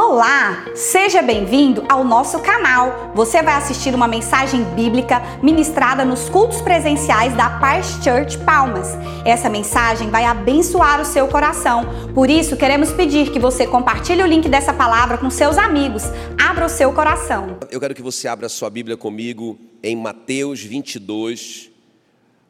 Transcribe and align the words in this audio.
Olá, 0.00 0.64
seja 0.76 1.20
bem-vindo 1.20 1.84
ao 1.88 2.04
nosso 2.04 2.38
canal. 2.38 3.10
Você 3.16 3.42
vai 3.42 3.54
assistir 3.54 3.92
uma 3.92 4.06
mensagem 4.06 4.62
bíblica 4.76 5.20
ministrada 5.42 6.04
nos 6.04 6.28
cultos 6.28 6.60
presenciais 6.60 7.34
da 7.34 7.58
Paz 7.58 7.98
Church 8.04 8.38
Palmas. 8.44 8.90
Essa 9.24 9.50
mensagem 9.50 10.08
vai 10.08 10.24
abençoar 10.24 11.00
o 11.00 11.04
seu 11.04 11.26
coração. 11.26 11.84
Por 12.14 12.30
isso, 12.30 12.56
queremos 12.56 12.92
pedir 12.92 13.32
que 13.32 13.40
você 13.40 13.66
compartilhe 13.66 14.22
o 14.22 14.26
link 14.26 14.48
dessa 14.48 14.72
palavra 14.72 15.18
com 15.18 15.28
seus 15.30 15.58
amigos. 15.58 16.04
Abra 16.40 16.66
o 16.66 16.70
seu 16.70 16.92
coração. 16.92 17.58
Eu 17.68 17.80
quero 17.80 17.92
que 17.92 18.00
você 18.00 18.28
abra 18.28 18.48
sua 18.48 18.70
Bíblia 18.70 18.96
comigo 18.96 19.58
em 19.82 19.96
Mateus 19.96 20.62
22, 20.62 21.72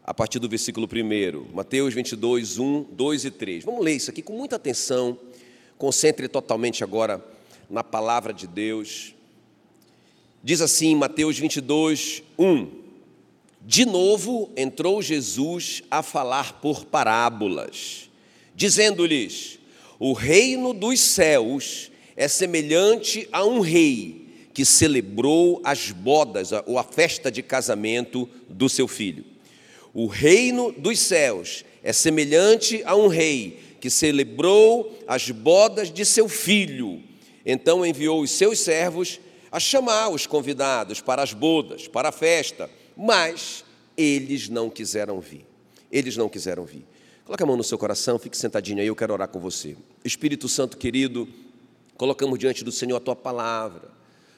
a 0.05 0.13
partir 0.13 0.39
do 0.39 0.51
versículo 0.51 0.87
1. 0.87 1.57
Mateus 1.57 1.95
22, 1.95 2.59
1, 2.59 2.87
2 2.93 3.25
e 3.25 3.31
3. 3.31 3.65
Vamos 3.65 3.83
ler 3.83 3.95
isso 3.95 4.11
aqui 4.11 4.21
com 4.21 4.35
muita 4.35 4.57
atenção. 4.57 5.19
Concentre 5.79 6.29
totalmente 6.29 6.85
agora 6.85 7.38
na 7.69 7.85
palavra 7.85 8.33
de 8.33 8.47
Deus. 8.47 9.15
Diz 10.43 10.61
assim, 10.61 10.95
Mateus 10.95 11.39
22, 11.39 12.23
1: 12.39 12.71
De 13.61 13.85
novo 13.85 14.51
entrou 14.57 15.03
Jesus 15.03 15.83
a 15.91 16.03
falar 16.03 16.61
por 16.61 16.85
parábolas, 16.87 18.09
dizendo-lhes: 18.55 19.59
O 19.99 20.13
reino 20.13 20.73
dos 20.73 21.01
céus 21.01 21.91
é 22.17 22.27
semelhante 22.29 23.29
a 23.31 23.45
um 23.45 23.61
rei 23.61 24.27
que 24.55 24.65
celebrou 24.65 25.61
as 25.63 25.93
bodas 25.93 26.51
ou 26.67 26.79
a 26.79 26.83
festa 26.83 27.31
de 27.31 27.43
casamento 27.43 28.29
do 28.49 28.69
seu 28.69 28.89
filho. 28.89 29.25
O 29.95 30.07
reino 30.07 30.73
dos 30.73 30.99
céus 30.99 31.65
é 31.83 31.93
semelhante 31.93 32.83
a 32.85 32.97
um 32.97 33.07
rei 33.07 33.61
que 33.81 33.89
celebrou 33.89 34.99
as 35.07 35.31
bodas 35.31 35.93
de 35.93 36.05
seu 36.05 36.29
filho 36.29 37.03
então 37.51 37.85
enviou 37.85 38.21
os 38.21 38.31
seus 38.31 38.59
servos 38.59 39.19
a 39.51 39.59
chamar 39.59 40.11
os 40.11 40.27
convidados 40.27 41.01
para 41.01 41.23
as 41.23 41.33
bodas, 41.33 41.89
para 41.89 42.11
a 42.11 42.13
festa, 42.13 42.69
mas 42.95 43.65
eles 43.97 44.51
não 44.51 44.69
quiseram 44.69 45.19
vir. 45.19 45.47
Eles 45.91 46.15
não 46.15 46.29
quiseram 46.29 46.67
vir. 46.67 46.85
Coloque 47.25 47.43
a 47.43 47.47
mão 47.47 47.57
no 47.57 47.65
seu 47.65 47.79
coração, 47.79 48.19
fique 48.19 48.37
sentadinho 48.37 48.81
aí, 48.81 48.87
eu 48.87 48.95
quero 48.95 49.15
orar 49.15 49.29
com 49.29 49.41
você. 49.41 49.75
Espírito 50.05 50.47
Santo 50.47 50.77
querido, 50.77 51.27
colocamos 51.97 52.39
diante 52.39 52.63
do 52.63 52.71
Senhor 52.71 52.97
a 52.97 53.01
tua 53.01 53.17
palavra, 53.17 53.89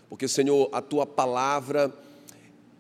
porque, 0.08 0.28
Senhor, 0.28 0.68
a 0.72 0.80
tua 0.80 1.04
palavra 1.04 1.92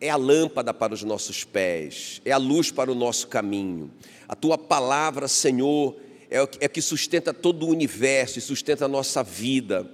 é 0.00 0.10
a 0.10 0.16
lâmpada 0.16 0.72
para 0.72 0.94
os 0.94 1.02
nossos 1.02 1.42
pés, 1.42 2.22
é 2.24 2.30
a 2.30 2.36
luz 2.36 2.70
para 2.70 2.90
o 2.90 2.94
nosso 2.94 3.26
caminho. 3.26 3.90
A 4.28 4.36
tua 4.36 4.56
palavra, 4.56 5.26
Senhor, 5.26 5.96
é 6.30 6.40
o 6.40 6.46
que 6.46 6.80
sustenta 6.80 7.34
todo 7.34 7.66
o 7.66 7.70
universo 7.70 8.38
e 8.38 8.42
sustenta 8.42 8.84
a 8.84 8.88
nossa 8.88 9.24
vida. 9.24 9.90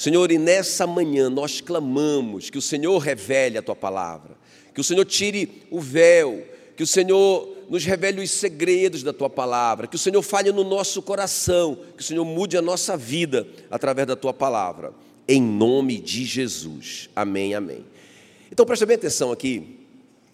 Senhor, 0.00 0.32
e 0.32 0.38
nessa 0.38 0.86
manhã 0.86 1.28
nós 1.28 1.60
clamamos 1.60 2.48
que 2.48 2.56
o 2.56 2.62
Senhor 2.62 2.96
revele 2.96 3.58
a 3.58 3.62
tua 3.62 3.76
palavra, 3.76 4.34
que 4.74 4.80
o 4.80 4.82
Senhor 4.82 5.04
tire 5.04 5.66
o 5.70 5.78
véu, 5.78 6.42
que 6.74 6.82
o 6.82 6.86
Senhor 6.86 7.46
nos 7.68 7.84
revele 7.84 8.22
os 8.22 8.30
segredos 8.30 9.02
da 9.02 9.12
tua 9.12 9.28
palavra, 9.28 9.86
que 9.86 9.96
o 9.96 9.98
Senhor 9.98 10.22
fale 10.22 10.50
no 10.52 10.64
nosso 10.64 11.02
coração, 11.02 11.78
que 11.98 12.02
o 12.02 12.06
Senhor 12.06 12.24
mude 12.24 12.56
a 12.56 12.62
nossa 12.62 12.96
vida 12.96 13.46
através 13.70 14.08
da 14.08 14.16
tua 14.16 14.32
palavra, 14.32 14.94
em 15.28 15.42
nome 15.42 16.00
de 16.00 16.24
Jesus. 16.24 17.10
Amém, 17.14 17.54
amém. 17.54 17.84
Então 18.50 18.64
preste 18.64 18.86
bem 18.86 18.96
atenção 18.96 19.30
aqui 19.30 19.80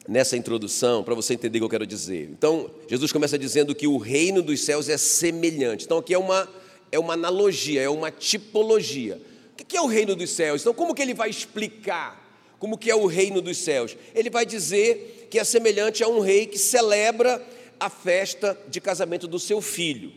nessa 0.07 0.37
introdução 0.37 1.03
para 1.03 1.17
você 1.17 1.35
entender 1.35 1.59
o 1.59 1.63
que 1.63 1.65
eu 1.65 1.71
quero 1.71 1.87
dizer. 1.89 2.31
Então, 2.31 2.71
Jesus 2.89 3.11
começa 3.11 3.37
dizendo 3.37 3.75
que 3.75 3.89
o 3.89 3.99
reino 3.99 4.43
dos 4.43 4.61
céus 4.61 4.89
é 4.89 4.97
semelhante. 4.97 5.87
Então 5.87 5.99
aqui 5.99 6.15
é 6.15 6.19
uma 6.19 6.49
é 6.93 7.01
uma 7.01 7.15
analogia, 7.15 7.83
é 7.83 7.89
uma 7.89 8.13
tipologia. 8.13 9.21
O 9.59 9.65
que 9.65 9.77
é 9.77 9.81
o 9.81 9.87
reino 9.87 10.15
dos 10.15 10.31
céus? 10.31 10.61
Então, 10.61 10.75
como 10.75 10.95
que 10.95 11.03
ele 11.03 11.15
vai 11.15 11.31
explicar 11.31 12.27
como 12.59 12.79
que 12.79 12.91
é 12.91 12.95
o 12.95 13.07
reino 13.07 13.41
dos 13.41 13.59
céus? 13.59 13.97
Ele 14.15 14.31
vai 14.31 14.47
dizer 14.47 15.29
que 15.31 15.39
é 15.39 15.45
semelhante 15.45 16.03
a 16.03 16.09
um 16.09 16.21
rei 16.21 16.47
que 16.47 16.59
celebra 16.59 17.45
a 17.79 17.91
festa 17.91 18.59
de 18.69 18.81
casamento 18.81 19.29
do 19.29 19.39
seu 19.39 19.61
filho. 19.61 20.13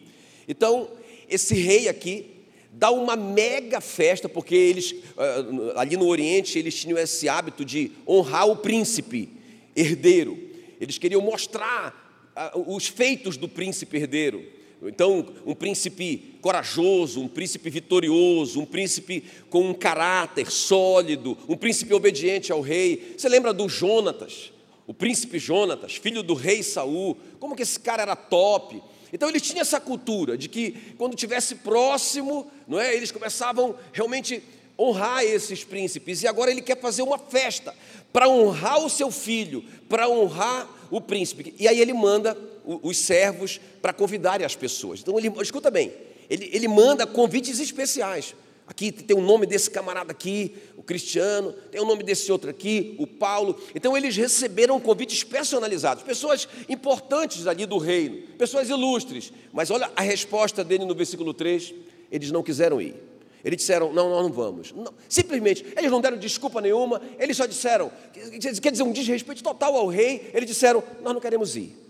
Então, 0.47 0.89
esse 1.27 1.53
rei 1.53 1.89
aqui 1.89 2.31
dá 2.71 2.91
uma 2.91 3.15
mega 3.15 3.81
festa, 3.81 4.29
porque 4.29 4.55
eles, 4.55 4.95
ah, 5.17 5.81
ali 5.81 5.97
no 5.97 6.07
Oriente, 6.07 6.57
eles 6.57 6.75
tinham 6.75 6.97
esse 6.97 7.27
hábito 7.27 7.65
de 7.65 7.91
honrar 8.07 8.47
o 8.47 8.55
príncipe 8.55 9.29
herdeiro. 9.75 10.39
Eles 10.79 10.97
queriam 10.97 11.21
mostrar 11.21 12.31
ah, 12.35 12.53
os 12.55 12.87
feitos 12.87 13.35
do 13.35 13.49
príncipe 13.49 13.97
herdeiro. 13.97 14.45
Então, 14.81 15.25
um 15.45 15.53
príncipe 15.53 16.37
corajoso, 16.41 17.21
um 17.21 17.27
príncipe 17.27 17.69
vitorioso, 17.69 18.61
um 18.61 18.65
príncipe 18.65 19.23
com 19.49 19.69
um 19.69 19.73
caráter 19.73 20.49
sólido, 20.49 21.37
um 21.49 21.57
príncipe 21.57 21.93
obediente 21.93 22.51
ao 22.51 22.61
rei. 22.61 23.15
Você 23.17 23.27
lembra 23.27 23.51
do 23.51 23.67
Jonatas? 23.67 24.53
O 24.87 24.93
príncipe 24.93 25.37
Jonatas, 25.37 25.95
filho 25.95 26.23
do 26.23 26.33
rei 26.33 26.63
Saul. 26.63 27.17
Como 27.39 27.55
que 27.55 27.63
esse 27.63 27.79
cara 27.79 28.03
era 28.03 28.15
top? 28.15 28.81
Então 29.11 29.27
ele 29.27 29.39
tinha 29.39 29.61
essa 29.61 29.81
cultura 29.81 30.37
de 30.37 30.47
que 30.47 30.71
quando 30.97 31.15
tivesse 31.15 31.55
próximo, 31.55 32.49
não 32.67 32.79
é, 32.79 32.95
eles 32.95 33.11
começavam 33.11 33.75
realmente 33.91 34.41
honrar 34.79 35.23
esses 35.23 35.63
príncipes. 35.63 36.23
E 36.23 36.27
agora 36.27 36.51
ele 36.51 36.61
quer 36.61 36.79
fazer 36.79 37.01
uma 37.01 37.17
festa 37.17 37.75
para 38.13 38.29
honrar 38.29 38.79
o 38.79 38.89
seu 38.89 39.11
filho, 39.11 39.63
para 39.89 40.09
honrar 40.09 40.67
o 40.89 41.01
príncipe. 41.01 41.53
E 41.59 41.67
aí 41.67 41.81
ele 41.81 41.93
manda 41.93 42.37
os 42.83 42.97
servos 42.97 43.59
para 43.81 43.93
convidarem 43.93 44.45
as 44.45 44.55
pessoas. 44.55 44.99
Então, 44.99 45.17
ele, 45.17 45.31
escuta 45.41 45.71
bem, 45.71 45.91
ele, 46.29 46.49
ele 46.53 46.67
manda 46.67 47.07
convites 47.07 47.59
especiais. 47.59 48.35
Aqui 48.69 48.91
tem 48.91 49.17
o 49.17 49.21
nome 49.21 49.47
desse 49.47 49.71
camarada 49.71 50.11
aqui, 50.11 50.55
o 50.77 50.83
Cristiano, 50.83 51.53
tem 51.71 51.81
o 51.81 51.85
nome 51.85 52.03
desse 52.03 52.31
outro 52.31 52.51
aqui, 52.51 52.95
o 52.99 53.07
Paulo. 53.07 53.59
Então 53.73 53.97
eles 53.97 54.15
receberam 54.15 54.79
convites 54.79 55.23
personalizados, 55.23 56.03
pessoas 56.03 56.47
importantes 56.69 57.47
ali 57.47 57.65
do 57.65 57.79
reino, 57.79 58.21
pessoas 58.37 58.69
ilustres. 58.69 59.33
Mas 59.51 59.71
olha 59.71 59.91
a 59.95 60.03
resposta 60.03 60.63
dele 60.63 60.85
no 60.85 60.93
versículo 60.93 61.33
3: 61.33 61.73
eles 62.11 62.29
não 62.29 62.43
quiseram 62.43 62.79
ir. 62.79 62.93
Eles 63.43 63.57
disseram: 63.57 63.91
não, 63.91 64.07
nós 64.07 64.21
não 64.21 64.31
vamos. 64.31 64.71
Não, 64.71 64.93
simplesmente, 65.07 65.65
eles 65.75 65.89
não 65.89 65.99
deram 65.99 66.17
desculpa 66.17 66.61
nenhuma, 66.61 67.01
eles 67.17 67.35
só 67.35 67.47
disseram, 67.47 67.91
quer 68.61 68.71
dizer, 68.71 68.83
um 68.83 68.91
desrespeito 68.91 69.41
total 69.41 69.75
ao 69.75 69.87
rei, 69.87 70.29
eles 70.31 70.47
disseram: 70.47 70.83
nós 71.01 71.11
não 71.11 71.19
queremos 71.19 71.55
ir. 71.55 71.88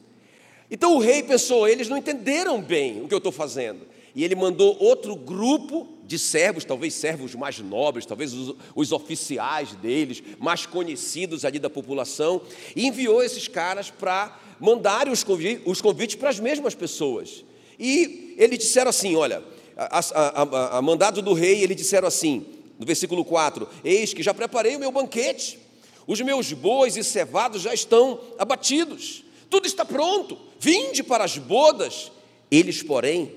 Então 0.70 0.96
o 0.96 1.00
rei 1.00 1.24
pensou: 1.24 1.68
eles 1.68 1.88
não 1.88 1.98
entenderam 1.98 2.62
bem 2.62 3.02
o 3.02 3.08
que 3.08 3.14
eu 3.14 3.18
estou 3.18 3.32
fazendo. 3.32 3.88
E 4.16 4.24
ele 4.24 4.36
mandou 4.36 4.76
outro 4.80 5.16
grupo 5.16 5.88
de 6.06 6.18
servos, 6.18 6.66
talvez 6.66 6.94
servos 6.96 7.36
mais 7.36 7.60
nobres, 7.60 8.06
talvez 8.06 8.34
os, 8.34 8.56
os, 8.76 8.92
oficiais 8.92 9.74
deles, 9.76 10.24
mais 10.40 10.66
conhecidos 10.66 11.46
ali 11.46 11.60
da 11.60 11.70
população, 11.70 12.42
e 12.76 12.88
enviou 12.88 13.22
esses 13.24 13.48
caras 13.48 13.92
para 13.92 14.38
mandarem 14.60 15.14
os 15.14 15.24
convites, 15.24 15.62
os 15.66 15.82
convites 15.82 16.16
para 16.16 16.30
as 16.30 16.40
mesmas 16.40 16.74
pessoas. 16.74 17.46
E 17.80 18.36
eles 18.38 18.60
disseram 18.60 18.90
assim: 18.90 19.16
olha, 19.16 19.44
a, 19.78 20.00
a, 20.00 20.42
a, 20.42 20.78
a 20.80 20.82
mandado 20.82 21.22
do 21.22 21.34
rei, 21.34 21.64
eles 21.64 21.78
disseram 21.78 22.08
assim, 22.08 22.46
no 22.78 22.86
versículo 22.86 23.24
4: 23.24 23.68
Eis 23.84 24.14
que 24.14 24.24
já 24.24 24.34
preparei 24.34 24.76
o 24.76 24.80
meu 24.80 24.92
banquete, 24.92 25.60
os 26.08 26.20
meus 26.22 26.52
bois 26.52 26.98
e 26.98 27.04
cevados 27.04 27.62
já 27.62 27.74
estão 27.74 28.20
abatidos 28.38 29.24
tudo 29.50 29.66
está 29.66 29.84
pronto, 29.84 30.38
vinde 30.60 31.04
para 31.04 31.24
as 31.24 31.38
bodas. 31.38 32.12
Eles, 32.52 32.84
porém, 32.84 33.32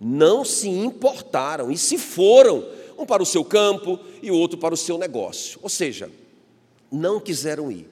não 0.00 0.44
se 0.44 0.68
importaram 0.68 1.70
e 1.70 1.76
se 1.76 1.98
foram, 1.98 2.64
um 2.96 3.06
para 3.06 3.22
o 3.22 3.26
seu 3.26 3.44
campo 3.44 3.98
e 4.22 4.30
o 4.30 4.36
outro 4.36 4.58
para 4.58 4.74
o 4.74 4.76
seu 4.76 4.98
negócio. 4.98 5.58
Ou 5.62 5.68
seja, 5.68 6.10
não 6.90 7.20
quiseram 7.20 7.70
ir. 7.70 7.86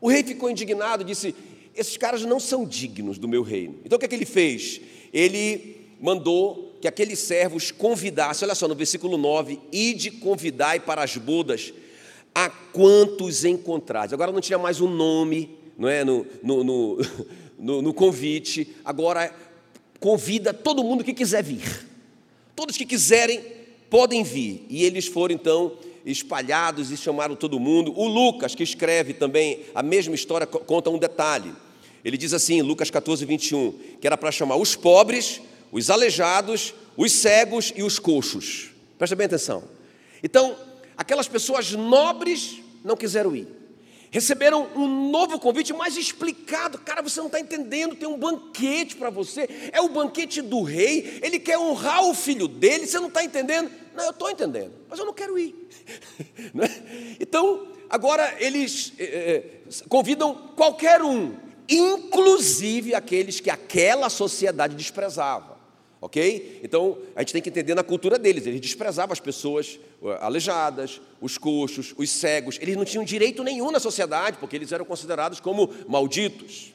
O 0.00 0.08
rei 0.08 0.22
ficou 0.22 0.50
indignado 0.50 1.02
e 1.02 1.06
disse: 1.06 1.34
Esses 1.74 1.96
caras 1.96 2.22
não 2.22 2.40
são 2.40 2.64
dignos 2.64 3.18
do 3.18 3.28
meu 3.28 3.42
reino. 3.42 3.78
Então 3.84 3.96
o 3.96 3.98
que, 3.98 4.06
é 4.06 4.08
que 4.08 4.14
ele 4.14 4.24
fez? 4.24 4.80
Ele 5.12 5.80
mandou 6.00 6.76
que 6.80 6.88
aqueles 6.88 7.18
servos 7.18 7.70
convidassem, 7.70 8.46
olha 8.46 8.54
só 8.54 8.66
no 8.68 8.74
versículo 8.74 9.16
9: 9.16 9.60
Ide 9.72 10.10
convidai 10.10 10.80
para 10.80 11.02
as 11.02 11.16
bodas 11.16 11.72
a 12.34 12.48
quantos 12.48 13.44
encontrares. 13.44 14.12
Agora 14.12 14.32
não 14.32 14.40
tinha 14.40 14.58
mais 14.58 14.80
um 14.80 14.88
nome, 14.88 15.56
não 15.78 15.88
é, 15.88 16.04
no, 16.04 16.26
no, 16.42 16.64
no, 17.58 17.82
no, 17.82 17.94
convite, 17.94 18.74
agora 18.84 19.34
convida 20.00 20.54
todo 20.54 20.82
mundo 20.82 21.04
que 21.04 21.12
quiser 21.12 21.42
vir. 21.42 21.86
Todos 22.54 22.76
que 22.76 22.86
quiserem 22.86 23.42
podem 23.90 24.22
vir. 24.22 24.64
E 24.68 24.84
eles 24.84 25.06
foram 25.06 25.34
então 25.34 25.76
espalhados 26.04 26.90
e 26.90 26.96
chamaram 26.96 27.36
todo 27.36 27.60
mundo. 27.60 27.92
O 27.96 28.06
Lucas, 28.06 28.54
que 28.54 28.62
escreve 28.62 29.12
também 29.12 29.60
a 29.74 29.82
mesma 29.82 30.14
história, 30.14 30.46
conta 30.46 30.88
um 30.88 30.98
detalhe. 30.98 31.52
Ele 32.04 32.16
diz 32.16 32.32
assim, 32.32 32.62
Lucas 32.62 32.90
14, 32.90 33.24
21, 33.24 33.72
que 34.00 34.06
era 34.06 34.16
para 34.16 34.30
chamar 34.30 34.56
os 34.56 34.76
pobres, 34.76 35.40
os 35.72 35.90
aleijados, 35.90 36.72
os 36.96 37.12
cegos 37.12 37.72
e 37.76 37.82
os 37.82 37.98
coxos. 37.98 38.70
Presta 38.96 39.16
bem 39.16 39.26
atenção. 39.26 39.64
Então, 40.22 40.56
aquelas 40.96 41.28
pessoas 41.28 41.72
nobres 41.72 42.62
não 42.84 42.96
quiseram 42.96 43.34
ir 43.34 43.65
receberam 44.10 44.68
um 44.74 45.10
novo 45.10 45.38
convite 45.38 45.72
mais 45.72 45.96
explicado. 45.96 46.78
Cara, 46.78 47.02
você 47.02 47.18
não 47.20 47.26
está 47.26 47.40
entendendo, 47.40 47.96
tem 47.96 48.08
um 48.08 48.18
banquete 48.18 48.96
para 48.96 49.10
você, 49.10 49.70
é 49.72 49.80
o 49.80 49.88
banquete 49.88 50.42
do 50.42 50.62
rei, 50.62 51.18
ele 51.22 51.38
quer 51.38 51.58
honrar 51.58 52.04
o 52.04 52.14
filho 52.14 52.48
dele, 52.48 52.86
você 52.86 52.98
não 52.98 53.08
está 53.08 53.22
entendendo? 53.24 53.70
Não, 53.94 54.04
eu 54.04 54.10
estou 54.10 54.30
entendendo, 54.30 54.72
mas 54.88 54.98
eu 54.98 55.06
não 55.06 55.14
quero 55.14 55.38
ir. 55.38 55.54
É? 56.58 57.16
Então, 57.20 57.68
agora 57.88 58.34
eles 58.40 58.92
é, 58.98 59.42
convidam 59.88 60.52
qualquer 60.56 61.00
um, 61.02 61.36
inclusive 61.68 62.94
aqueles 62.94 63.38
que 63.38 63.50
aquela 63.50 64.08
sociedade 64.08 64.74
desprezava. 64.74 65.55
Ok? 66.06 66.60
Então, 66.62 66.98
a 67.16 67.20
gente 67.20 67.32
tem 67.32 67.42
que 67.42 67.48
entender 67.48 67.74
na 67.74 67.82
cultura 67.82 68.16
deles. 68.16 68.46
Eles 68.46 68.60
desprezavam 68.60 69.12
as 69.12 69.18
pessoas 69.18 69.76
aleijadas, 70.20 71.00
os 71.20 71.36
coxos, 71.36 71.92
os 71.98 72.08
cegos. 72.08 72.60
Eles 72.62 72.76
não 72.76 72.84
tinham 72.84 73.02
direito 73.02 73.42
nenhum 73.42 73.72
na 73.72 73.80
sociedade, 73.80 74.36
porque 74.38 74.54
eles 74.54 74.70
eram 74.70 74.84
considerados 74.84 75.40
como 75.40 75.68
malditos. 75.88 76.72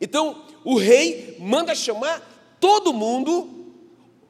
Então, 0.00 0.46
o 0.64 0.78
rei 0.78 1.36
manda 1.38 1.74
chamar 1.74 2.56
todo 2.58 2.94
mundo, 2.94 3.74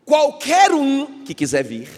qualquer 0.05 0.73
um 0.73 1.23
que 1.23 1.35
quiser 1.35 1.63
vir, 1.63 1.89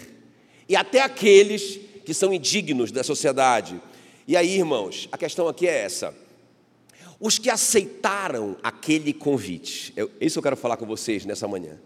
e 0.69 0.75
até 0.75 1.01
aqueles 1.01 1.79
que 2.05 2.13
são 2.13 2.31
indignos 2.31 2.91
da 2.91 3.03
sociedade. 3.03 3.81
E 4.27 4.37
aí, 4.37 4.55
irmãos, 4.55 5.09
a 5.11 5.17
questão 5.17 5.47
aqui 5.47 5.67
é 5.67 5.79
essa. 5.79 6.13
Os 7.19 7.39
que 7.39 7.49
aceitaram 7.49 8.55
aquele 8.61 9.13
convite, 9.13 9.91
é 9.97 10.07
isso 10.21 10.37
eu 10.37 10.43
quero 10.43 10.55
falar 10.55 10.77
com 10.77 10.85
vocês 10.85 11.25
nessa 11.25 11.47
manhã. 11.47 11.79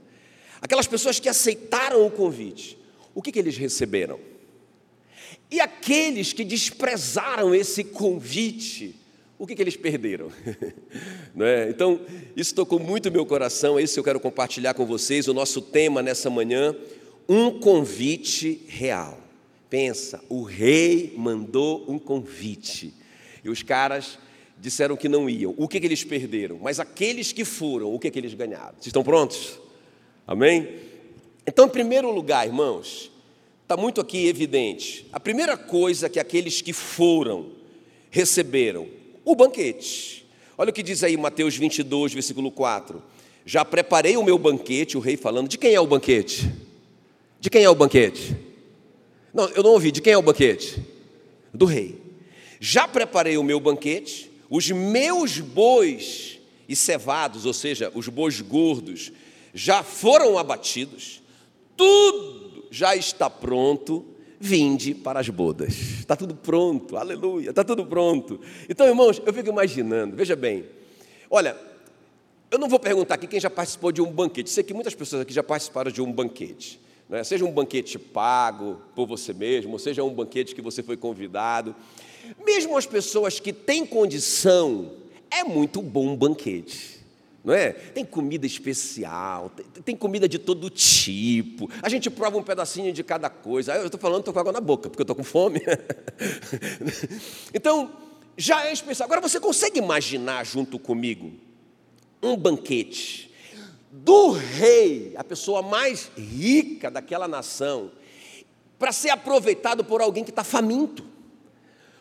Aquelas 0.62 0.88
pessoas 0.88 1.20
que 1.20 1.30
aceitaram 1.30 2.06
o 2.06 2.12
convite, 2.12 2.78
o 3.14 3.22
que, 3.22 3.32
que 3.32 3.40
eles 3.40 3.58
receberam? 3.58 4.20
E 5.52 5.60
aqueles 5.60 6.32
que 6.32 6.44
desprezaram 6.44 7.56
esse 7.56 7.84
convite, 7.84 8.96
o 9.38 9.48
que, 9.48 9.56
que 9.56 9.62
eles 9.62 9.78
perderam? 9.78 10.32
É? 11.42 11.70
Então, 11.70 12.02
isso 12.36 12.54
tocou 12.54 12.80
muito 12.80 13.10
meu 13.10 13.26
coração, 13.26 13.80
esse 13.80 13.98
eu 13.98 14.04
quero 14.04 14.20
compartilhar 14.20 14.74
com 14.74 14.86
vocês, 14.86 15.28
o 15.28 15.34
nosso 15.34 15.62
tema 15.62 16.02
nessa 16.02 16.30
manhã, 16.30 16.76
um 17.30 17.60
convite 17.60 18.66
real. 18.68 19.18
Pensa, 19.70 20.22
o 20.28 20.44
rei 20.44 21.14
mandou 21.16 21.86
um 21.88 21.98
convite, 21.98 22.94
e 23.42 23.50
os 23.50 23.64
caras 23.64 24.20
disseram 24.58 24.98
que 24.98 25.08
não 25.08 25.30
iam. 25.30 25.54
O 25.56 25.68
que, 25.68 25.80
que 25.80 25.86
eles 25.86 26.04
perderam? 26.04 26.60
Mas 26.62 26.80
aqueles 26.80 27.32
que 27.32 27.46
foram, 27.46 27.94
o 27.94 28.00
que, 28.00 28.12
que 28.12 28.20
eles 28.20 28.34
ganharam? 28.34 28.74
Vocês 28.74 28.88
estão 28.88 29.04
prontos? 29.04 29.60
Amém? 30.30 30.70
Então, 31.48 31.66
em 31.66 31.70
primeiro 31.70 32.12
lugar, 32.12 32.46
irmãos, 32.46 33.10
está 33.64 33.76
muito 33.76 34.00
aqui 34.00 34.28
evidente. 34.28 35.08
A 35.12 35.20
primeira 35.20 35.58
coisa 35.58 36.08
que 36.08 36.20
aqueles 36.20 36.62
que 36.62 36.72
foram 36.72 37.48
receberam 38.12 38.88
o 39.26 39.34
banquete. 39.34 40.24
Olha 40.56 40.70
o 40.70 40.74
que 40.74 40.84
diz 40.84 41.04
aí 41.04 41.18
Mateus 41.18 41.58
22, 41.58 42.14
versículo 42.14 42.52
4. 42.52 43.02
Já 43.44 43.66
preparei 43.66 44.18
o 44.18 44.24
meu 44.24 44.38
banquete, 44.38 44.96
o 44.96 45.00
rei 45.00 45.18
falando. 45.18 45.48
De 45.48 45.58
quem 45.58 45.74
é 45.74 45.82
o 45.82 45.88
banquete? 45.88 46.54
De 47.40 47.50
quem 47.50 47.64
é 47.64 47.70
o 47.72 47.74
banquete? 47.74 48.38
Não, 49.34 49.50
eu 49.50 49.64
não 49.64 49.72
ouvi. 49.72 49.92
De 49.92 50.00
quem 50.00 50.14
é 50.14 50.18
o 50.20 50.22
banquete? 50.22 50.80
Do 51.52 51.66
rei. 51.66 52.00
Já 52.60 52.88
preparei 52.88 53.36
o 53.36 53.44
meu 53.44 53.60
banquete, 53.60 54.30
os 54.48 54.70
meus 54.70 55.40
bois 55.40 56.38
e 56.68 56.76
cevados, 56.76 57.48
ou 57.48 57.54
seja, 57.54 57.92
os 57.96 58.08
bois 58.08 58.40
gordos, 58.42 59.12
já 59.54 59.84
foram 59.84 60.38
abatidos, 60.38 61.22
tudo 61.76 62.68
já 62.72 62.96
está 62.96 63.30
pronto 63.30 64.06
vinde 64.40 64.96
para 64.96 65.20
as 65.20 65.30
bodas. 65.30 65.74
Está 66.00 66.16
tudo 66.16 66.34
pronto, 66.34 66.96
aleluia, 66.96 67.50
está 67.50 67.64
tudo 67.64 67.86
pronto. 67.86 68.40
Então, 68.70 68.88
irmãos, 68.88 69.22
eu 69.26 69.34
fico 69.34 69.50
imaginando, 69.50 70.16
veja 70.16 70.36
bem, 70.36 70.66
olha, 71.30 71.58
eu 72.50 72.58
não 72.58 72.70
vou 72.70 72.80
perguntar 72.80 73.16
aqui 73.16 73.28
quem 73.28 73.40
já 73.40 73.50
participou 73.50 73.92
de 73.92 74.02
um 74.02 74.10
banquete, 74.10 74.50
sei 74.50 74.64
que 74.64 74.74
muitas 74.74 74.96
pessoas 74.96 75.24
aqui 75.24 75.34
já 75.34 75.44
participaram 75.44 75.92
de 75.92 76.02
um 76.02 76.12
banquete, 76.12 76.80
né? 77.10 77.24
seja 77.24 77.44
um 77.44 77.52
banquete 77.52 78.00
pago 78.00 78.82
por 78.96 79.06
você 79.06 79.34
mesmo, 79.34 79.74
ou 79.74 79.80
seja 79.80 80.04
um 80.04 80.14
banquete 80.14 80.56
que 80.56 80.62
você 80.62 80.82
foi 80.82 80.96
convidado. 80.96 81.76
Mesmo 82.46 82.78
as 82.78 82.86
pessoas 82.86 83.40
que 83.40 83.52
têm 83.52 83.86
condição, 83.86 84.92
é 85.30 85.44
muito 85.44 85.82
bom 85.82 86.08
um 86.08 86.16
banquete 86.16 86.99
não 87.44 87.54
é? 87.54 87.72
Tem 87.72 88.04
comida 88.04 88.46
especial, 88.46 89.50
tem, 89.50 89.66
tem, 89.84 89.96
comida 89.96 90.28
de 90.28 90.38
todo 90.38 90.70
tipo. 90.70 91.70
A 91.82 91.90
gente 91.90 92.10
prova 92.10 92.38
um 92.38 92.44
pedacinho 92.44 92.92
de 92.92 93.04
cada 93.04 93.30
coisa. 93.30 93.76
Eu 93.76 93.86
estou 93.86 94.00
falando, 94.00 94.20
estou 94.20 94.34
com 94.34 94.40
água 94.40 94.52
na 94.52 94.62
boca, 94.62 94.90
porque 94.90 95.02
eu 95.02 95.04
estou 95.04 95.16
com 95.16 95.24
fome. 95.24 95.62
então, 97.54 97.92
já 98.38 98.66
é 98.66 98.74
especial. 98.74 99.06
Agora 99.06 99.22
você 99.22 99.40
consegue 99.40 99.80
imaginar 99.80 100.46
junto 100.46 100.78
comigo 100.78 101.32
um 102.22 102.36
banquete 102.36 103.32
do 103.92 104.32
rei, 104.32 105.14
a 105.16 105.24
pessoa 105.24 105.62
mais 105.62 106.12
rica 106.18 106.92
daquela 106.92 107.28
nação, 107.28 107.92
para 108.78 108.92
ser 108.92 109.10
aproveitado 109.10 109.84
por 109.84 110.02
alguém 110.02 110.24
que 110.24 110.30
está 110.30 110.44
faminto. 110.44 111.06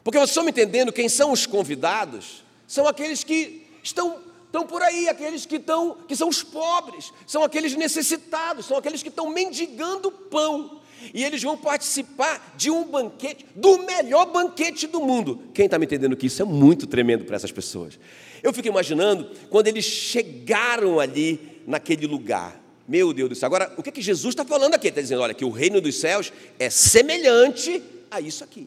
Porque 0.04 0.18
vocês 0.18 0.30
estão 0.30 0.44
me 0.44 0.50
entendendo 0.50 0.92
quem 0.92 1.08
são 1.08 1.32
os 1.32 1.46
convidados? 1.46 2.44
São 2.66 2.86
aqueles 2.86 3.24
que 3.24 3.66
estão 3.82 4.27
estão 4.48 4.66
por 4.66 4.82
aí, 4.82 5.08
aqueles 5.08 5.46
que 5.46 5.56
estão, 5.56 5.96
que 6.08 6.16
são 6.16 6.28
os 6.28 6.42
pobres, 6.42 7.12
são 7.26 7.44
aqueles 7.44 7.76
necessitados, 7.76 8.66
são 8.66 8.76
aqueles 8.76 9.02
que 9.02 9.08
estão 9.08 9.30
mendigando 9.30 10.10
pão. 10.10 10.80
E 11.14 11.22
eles 11.22 11.42
vão 11.42 11.56
participar 11.56 12.54
de 12.56 12.70
um 12.70 12.84
banquete, 12.84 13.46
do 13.54 13.78
melhor 13.78 14.26
banquete 14.26 14.86
do 14.86 15.00
mundo. 15.00 15.40
Quem 15.54 15.66
está 15.66 15.78
me 15.78 15.86
entendendo 15.86 16.16
que 16.16 16.26
isso 16.26 16.42
é 16.42 16.44
muito 16.44 16.86
tremendo 16.86 17.24
para 17.24 17.36
essas 17.36 17.52
pessoas? 17.52 17.98
Eu 18.42 18.52
fico 18.52 18.66
imaginando 18.68 19.30
quando 19.48 19.68
eles 19.68 19.84
chegaram 19.84 20.98
ali 20.98 21.62
naquele 21.66 22.06
lugar. 22.06 22.60
Meu 22.86 23.12
Deus 23.12 23.28
do 23.28 23.34
céu. 23.34 23.46
Agora, 23.46 23.72
o 23.76 23.82
que, 23.82 23.92
que 23.92 24.02
Jesus 24.02 24.32
está 24.32 24.44
falando 24.44 24.74
aqui? 24.74 24.86
Ele 24.86 24.92
está 24.92 25.02
dizendo: 25.02 25.20
olha, 25.22 25.34
que 25.34 25.44
o 25.44 25.50
reino 25.50 25.80
dos 25.80 25.96
céus 25.96 26.32
é 26.58 26.70
semelhante 26.70 27.82
a 28.10 28.20
isso 28.20 28.42
aqui. 28.42 28.66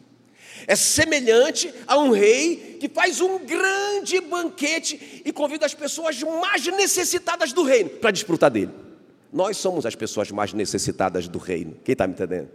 É 0.67 0.75
semelhante 0.75 1.73
a 1.87 1.97
um 1.97 2.11
rei 2.11 2.77
que 2.79 2.89
faz 2.89 3.21
um 3.21 3.39
grande 3.39 4.19
banquete 4.21 5.21
e 5.23 5.31
convida 5.31 5.65
as 5.65 5.73
pessoas 5.73 6.21
mais 6.21 6.65
necessitadas 6.67 7.53
do 7.53 7.63
reino 7.63 7.89
para 7.89 8.11
desfrutar 8.11 8.49
dele. 8.49 8.71
Nós 9.31 9.57
somos 9.57 9.85
as 9.85 9.95
pessoas 9.95 10.31
mais 10.31 10.53
necessitadas 10.53 11.27
do 11.27 11.37
reino. 11.37 11.77
Quem 11.83 11.93
está 11.93 12.05
me 12.05 12.13
entendendo? 12.13 12.49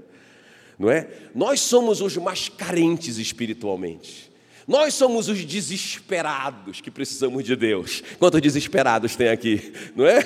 Não 0.78 0.90
é? 0.90 1.08
Nós 1.34 1.60
somos 1.60 2.00
os 2.00 2.16
mais 2.16 2.48
carentes 2.48 3.16
espiritualmente. 3.18 4.30
Nós 4.66 4.94
somos 4.94 5.28
os 5.28 5.44
desesperados 5.44 6.80
que 6.80 6.90
precisamos 6.90 7.44
de 7.44 7.54
Deus. 7.54 8.02
Quantos 8.18 8.40
desesperados 8.40 9.14
tem 9.14 9.28
aqui? 9.28 9.72
Não 9.94 10.06
é? 10.06 10.22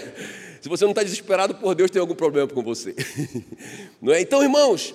Se 0.60 0.68
você 0.68 0.84
não 0.84 0.92
está 0.92 1.02
desesperado 1.02 1.54
por 1.54 1.74
Deus, 1.74 1.90
tem 1.90 2.00
algum 2.00 2.14
problema 2.14 2.48
com 2.48 2.62
você. 2.62 2.94
Não 4.00 4.12
é? 4.12 4.20
Então, 4.20 4.42
irmãos, 4.42 4.94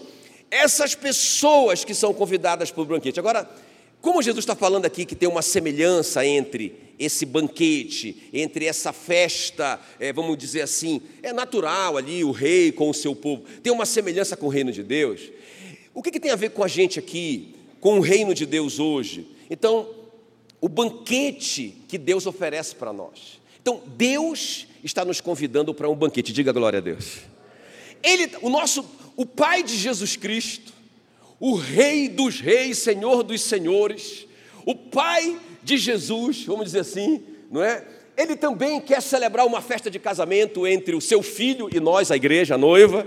essas 0.55 0.95
pessoas 0.95 1.83
que 1.83 1.93
são 1.93 2.13
convidadas 2.13 2.71
para 2.71 2.81
o 2.81 2.85
banquete. 2.85 3.19
Agora, 3.19 3.49
como 4.01 4.21
Jesus 4.21 4.43
está 4.43 4.55
falando 4.55 4.85
aqui 4.85 5.05
que 5.05 5.15
tem 5.15 5.27
uma 5.27 5.41
semelhança 5.41 6.25
entre 6.25 6.93
esse 6.97 7.25
banquete, 7.25 8.29
entre 8.31 8.65
essa 8.65 8.93
festa, 8.93 9.79
é, 9.99 10.13
vamos 10.13 10.37
dizer 10.37 10.61
assim, 10.61 11.01
é 11.21 11.33
natural 11.33 11.97
ali 11.97 12.23
o 12.23 12.31
rei 12.31 12.71
com 12.71 12.89
o 12.89 12.93
seu 12.93 13.15
povo, 13.15 13.43
tem 13.61 13.73
uma 13.73 13.85
semelhança 13.85 14.37
com 14.37 14.45
o 14.45 14.49
reino 14.49 14.71
de 14.71 14.81
Deus. 14.81 15.21
O 15.93 16.01
que, 16.01 16.11
que 16.11 16.19
tem 16.19 16.31
a 16.31 16.35
ver 16.35 16.51
com 16.51 16.63
a 16.63 16.67
gente 16.67 16.99
aqui, 16.99 17.55
com 17.79 17.97
o 17.97 18.01
reino 18.01 18.33
de 18.33 18.45
Deus 18.45 18.79
hoje? 18.79 19.27
Então, 19.49 19.89
o 20.61 20.69
banquete 20.69 21.75
que 21.87 21.97
Deus 21.97 22.25
oferece 22.25 22.75
para 22.75 22.93
nós. 22.93 23.41
Então, 23.61 23.81
Deus 23.97 24.67
está 24.83 25.03
nos 25.03 25.19
convidando 25.19 25.73
para 25.73 25.89
um 25.89 25.95
banquete, 25.95 26.31
diga 26.31 26.51
glória 26.51 26.79
a 26.79 26.81
Deus. 26.81 27.19
Ele, 28.03 28.29
o 28.41 28.49
nosso, 28.49 28.85
o 29.15 29.25
Pai 29.25 29.63
de 29.63 29.75
Jesus 29.75 30.15
Cristo, 30.15 30.73
o 31.39 31.55
Rei 31.55 32.07
dos 32.07 32.39
Reis, 32.39 32.79
Senhor 32.79 33.23
dos 33.23 33.41
Senhores, 33.41 34.25
o 34.65 34.75
Pai 34.75 35.39
de 35.63 35.77
Jesus, 35.77 36.43
vamos 36.45 36.65
dizer 36.65 36.79
assim, 36.79 37.23
não 37.51 37.63
é? 37.63 37.85
Ele 38.17 38.35
também 38.35 38.79
quer 38.79 39.01
celebrar 39.01 39.45
uma 39.45 39.61
festa 39.61 39.91
de 39.91 39.99
casamento 39.99 40.65
entre 40.65 40.95
o 40.95 41.01
seu 41.01 41.21
filho 41.21 41.69
e 41.73 41.79
nós, 41.79 42.11
a 42.11 42.15
igreja, 42.15 42.55
a 42.55 42.57
noiva. 42.57 43.05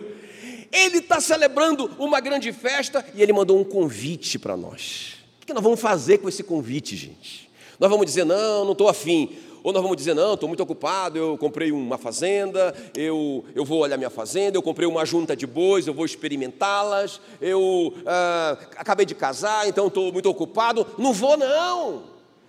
Ele 0.71 0.99
está 0.99 1.19
celebrando 1.19 1.91
uma 1.99 2.21
grande 2.21 2.53
festa 2.53 3.05
e 3.15 3.23
ele 3.23 3.33
mandou 3.33 3.59
um 3.59 3.65
convite 3.65 4.39
para 4.39 4.57
nós. 4.57 5.15
O 5.43 5.47
que 5.47 5.55
nós 5.55 5.63
vamos 5.63 5.81
fazer 5.81 6.19
com 6.19 6.29
esse 6.29 6.43
convite, 6.43 6.95
gente? 6.95 7.49
Nós 7.81 7.91
vamos 7.91 8.05
dizer, 8.05 8.25
não, 8.25 8.67
não 8.67 8.73
estou 8.73 8.89
afim. 8.89 9.31
Ou 9.69 9.73
nós 9.75 9.83
vamos 9.83 9.99
dizer, 9.99 10.15
não, 10.15 10.33
estou 10.33 10.49
muito 10.49 10.63
ocupado, 10.63 11.19
eu 11.19 11.37
comprei 11.37 11.71
uma 11.71 11.99
fazenda, 11.99 12.75
eu, 12.97 13.45
eu 13.55 13.67
vou 13.67 13.81
olhar 13.81 13.99
minha 13.99 14.09
fazenda, 14.09 14.57
eu 14.57 14.63
comprei 14.63 14.89
uma 14.89 15.05
junta 15.05 15.37
de 15.37 15.47
bois, 15.47 15.87
eu 15.87 15.93
vou 15.93 16.07
experimentá-las, 16.07 17.21
eu 17.39 17.93
ah, 18.07 18.57
acabei 18.79 19.05
de 19.05 19.15
casar, 19.15 19.69
então 19.69 19.89
estou 19.89 20.11
muito 20.11 20.25
ocupado. 20.25 20.87
Não 20.97 21.13
vou, 21.13 21.37
não. 21.37 22.05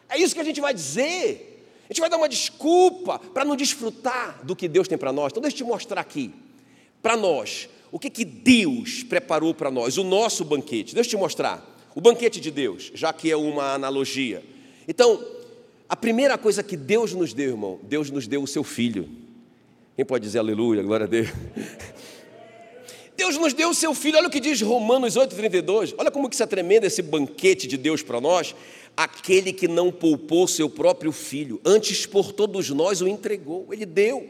É 0.07 0.17
isso 0.17 0.33
que 0.33 0.39
a 0.39 0.45
gente 0.45 0.61
vai 0.61 0.73
dizer. 0.73 1.67
A 1.89 1.93
gente 1.93 1.99
vai 1.99 2.09
dar 2.09 2.15
uma 2.15 2.29
desculpa 2.29 3.19
para 3.19 3.43
não 3.43 3.57
desfrutar 3.57 4.39
do 4.45 4.55
que 4.55 4.69
Deus 4.69 4.87
tem 4.87 4.97
para 4.97 5.11
nós. 5.11 5.33
Então, 5.33 5.41
deixa 5.41 5.55
eu 5.55 5.57
te 5.57 5.63
mostrar 5.65 5.99
aqui, 5.99 6.33
para 7.01 7.17
nós, 7.17 7.67
o 7.91 7.99
que, 7.99 8.09
que 8.09 8.23
Deus 8.23 9.03
preparou 9.03 9.53
para 9.53 9.69
nós, 9.69 9.97
o 9.97 10.05
nosso 10.05 10.45
banquete. 10.45 10.95
Deixa 10.95 11.09
eu 11.09 11.17
te 11.17 11.17
mostrar. 11.17 11.69
O 11.93 11.99
banquete 11.99 12.39
de 12.39 12.49
Deus, 12.49 12.93
já 12.95 13.11
que 13.11 13.29
é 13.29 13.35
uma 13.35 13.73
analogia. 13.73 14.41
Então, 14.87 15.21
a 15.89 15.95
primeira 15.95 16.37
coisa 16.37 16.61
que 16.61 16.77
Deus 16.77 17.13
nos 17.13 17.33
deu, 17.33 17.49
irmão, 17.49 17.79
Deus 17.81 18.11
nos 18.11 18.27
deu 18.27 18.43
o 18.43 18.47
seu 18.47 18.63
filho. 18.63 19.09
Quem 19.95 20.05
pode 20.05 20.23
dizer 20.23 20.37
aleluia, 20.37 20.83
glória 20.83 21.05
a 21.05 21.09
Deus? 21.09 21.29
Deus 23.17 23.35
nos 23.37 23.51
deu 23.51 23.71
o 23.71 23.73
seu 23.73 23.93
filho, 23.93 24.17
olha 24.17 24.27
o 24.27 24.31
que 24.31 24.39
diz 24.39 24.61
Romanos 24.61 25.15
8,32. 25.17 25.93
Olha 25.97 26.09
como 26.09 26.29
que 26.29 26.35
isso 26.35 26.43
é 26.43 26.45
tremendo, 26.45 26.85
esse 26.85 27.01
banquete 27.01 27.67
de 27.67 27.75
Deus 27.75 28.01
para 28.01 28.21
nós. 28.21 28.55
Aquele 28.95 29.51
que 29.51 29.67
não 29.67 29.91
poupou 29.91 30.47
seu 30.47 30.69
próprio 30.69 31.11
filho, 31.11 31.59
antes 31.65 32.05
por 32.05 32.31
todos 32.31 32.69
nós 32.69 33.01
o 33.01 33.07
entregou, 33.07 33.67
ele 33.71 33.85
deu. 33.85 34.25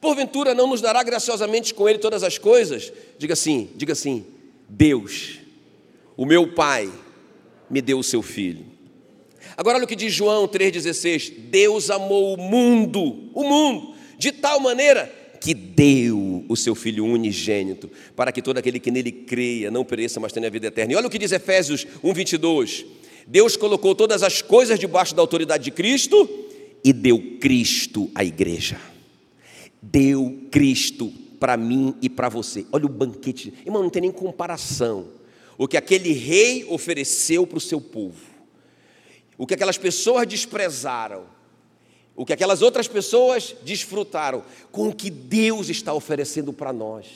Porventura 0.00 0.54
não 0.54 0.66
nos 0.66 0.80
dará 0.80 1.02
graciosamente 1.02 1.74
com 1.74 1.86
ele 1.86 1.98
todas 1.98 2.22
as 2.22 2.38
coisas? 2.38 2.92
Diga 3.18 3.34
assim, 3.34 3.68
diga 3.74 3.92
assim: 3.92 4.24
Deus, 4.68 5.38
o 6.16 6.24
meu 6.24 6.54
Pai, 6.54 6.90
me 7.68 7.82
deu 7.82 7.98
o 7.98 8.04
seu 8.04 8.22
filho. 8.22 8.73
Agora 9.56 9.76
olha 9.76 9.84
o 9.84 9.88
que 9.88 9.96
diz 9.96 10.12
João 10.12 10.46
3,16: 10.48 11.32
Deus 11.50 11.90
amou 11.90 12.34
o 12.34 12.36
mundo, 12.36 13.30
o 13.34 13.44
mundo, 13.44 13.94
de 14.18 14.32
tal 14.32 14.60
maneira 14.60 15.12
que 15.40 15.52
deu 15.52 16.44
o 16.48 16.56
seu 16.56 16.74
Filho 16.74 17.04
unigênito, 17.04 17.90
para 18.16 18.32
que 18.32 18.40
todo 18.40 18.56
aquele 18.56 18.80
que 18.80 18.90
nele 18.90 19.12
creia 19.12 19.70
não 19.70 19.84
pereça, 19.84 20.18
mas 20.18 20.32
tenha 20.32 20.46
a 20.46 20.50
vida 20.50 20.68
eterna. 20.68 20.94
E 20.94 20.96
olha 20.96 21.06
o 21.06 21.10
que 21.10 21.18
diz 21.18 21.32
Efésios 21.32 21.86
1,22: 22.02 22.86
Deus 23.26 23.56
colocou 23.56 23.94
todas 23.94 24.22
as 24.22 24.40
coisas 24.40 24.78
debaixo 24.78 25.14
da 25.14 25.22
autoridade 25.22 25.64
de 25.64 25.70
Cristo 25.70 26.28
e 26.82 26.92
deu 26.92 27.38
Cristo 27.40 28.10
à 28.14 28.24
igreja. 28.24 28.80
Deu 29.82 30.40
Cristo 30.50 31.12
para 31.38 31.56
mim 31.56 31.94
e 32.00 32.08
para 32.08 32.28
você. 32.28 32.66
Olha 32.72 32.86
o 32.86 32.88
banquete, 32.88 33.52
irmão, 33.66 33.82
não 33.82 33.90
tem 33.90 34.02
nem 34.02 34.10
comparação. 34.10 35.08
O 35.58 35.68
que 35.68 35.76
aquele 35.76 36.12
rei 36.12 36.64
ofereceu 36.68 37.46
para 37.46 37.58
o 37.58 37.60
seu 37.60 37.80
povo, 37.80 38.33
o 39.36 39.46
que 39.46 39.54
aquelas 39.54 39.78
pessoas 39.78 40.26
desprezaram, 40.26 41.24
o 42.16 42.24
que 42.24 42.32
aquelas 42.32 42.62
outras 42.62 42.86
pessoas 42.86 43.54
desfrutaram, 43.62 44.44
com 44.70 44.88
o 44.88 44.94
que 44.94 45.10
Deus 45.10 45.68
está 45.68 45.92
oferecendo 45.92 46.52
para 46.52 46.72
nós. 46.72 47.06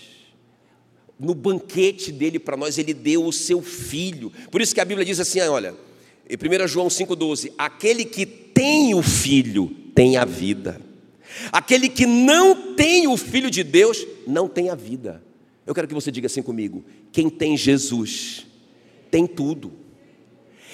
No 1.18 1.34
banquete 1.34 2.12
dele 2.12 2.38
para 2.38 2.56
nós, 2.56 2.78
ele 2.78 2.94
deu 2.94 3.24
o 3.24 3.32
seu 3.32 3.60
filho. 3.60 4.32
Por 4.50 4.60
isso 4.60 4.74
que 4.74 4.80
a 4.80 4.84
Bíblia 4.84 5.04
diz 5.04 5.18
assim: 5.18 5.40
olha, 5.40 5.74
em 6.28 6.36
1 6.36 6.68
João 6.68 6.88
5,12: 6.88 7.52
aquele 7.58 8.04
que 8.04 8.24
tem 8.26 8.94
o 8.94 9.02
filho 9.02 9.74
tem 9.94 10.16
a 10.16 10.24
vida, 10.24 10.80
aquele 11.50 11.88
que 11.88 12.06
não 12.06 12.74
tem 12.74 13.08
o 13.08 13.16
filho 13.16 13.50
de 13.50 13.64
Deus 13.64 14.06
não 14.26 14.48
tem 14.48 14.70
a 14.70 14.74
vida. 14.74 15.22
Eu 15.66 15.74
quero 15.74 15.88
que 15.88 15.94
você 15.94 16.10
diga 16.10 16.26
assim 16.26 16.42
comigo: 16.42 16.84
quem 17.12 17.28
tem 17.28 17.56
Jesus 17.56 18.46
tem 19.10 19.26
tudo. 19.26 19.87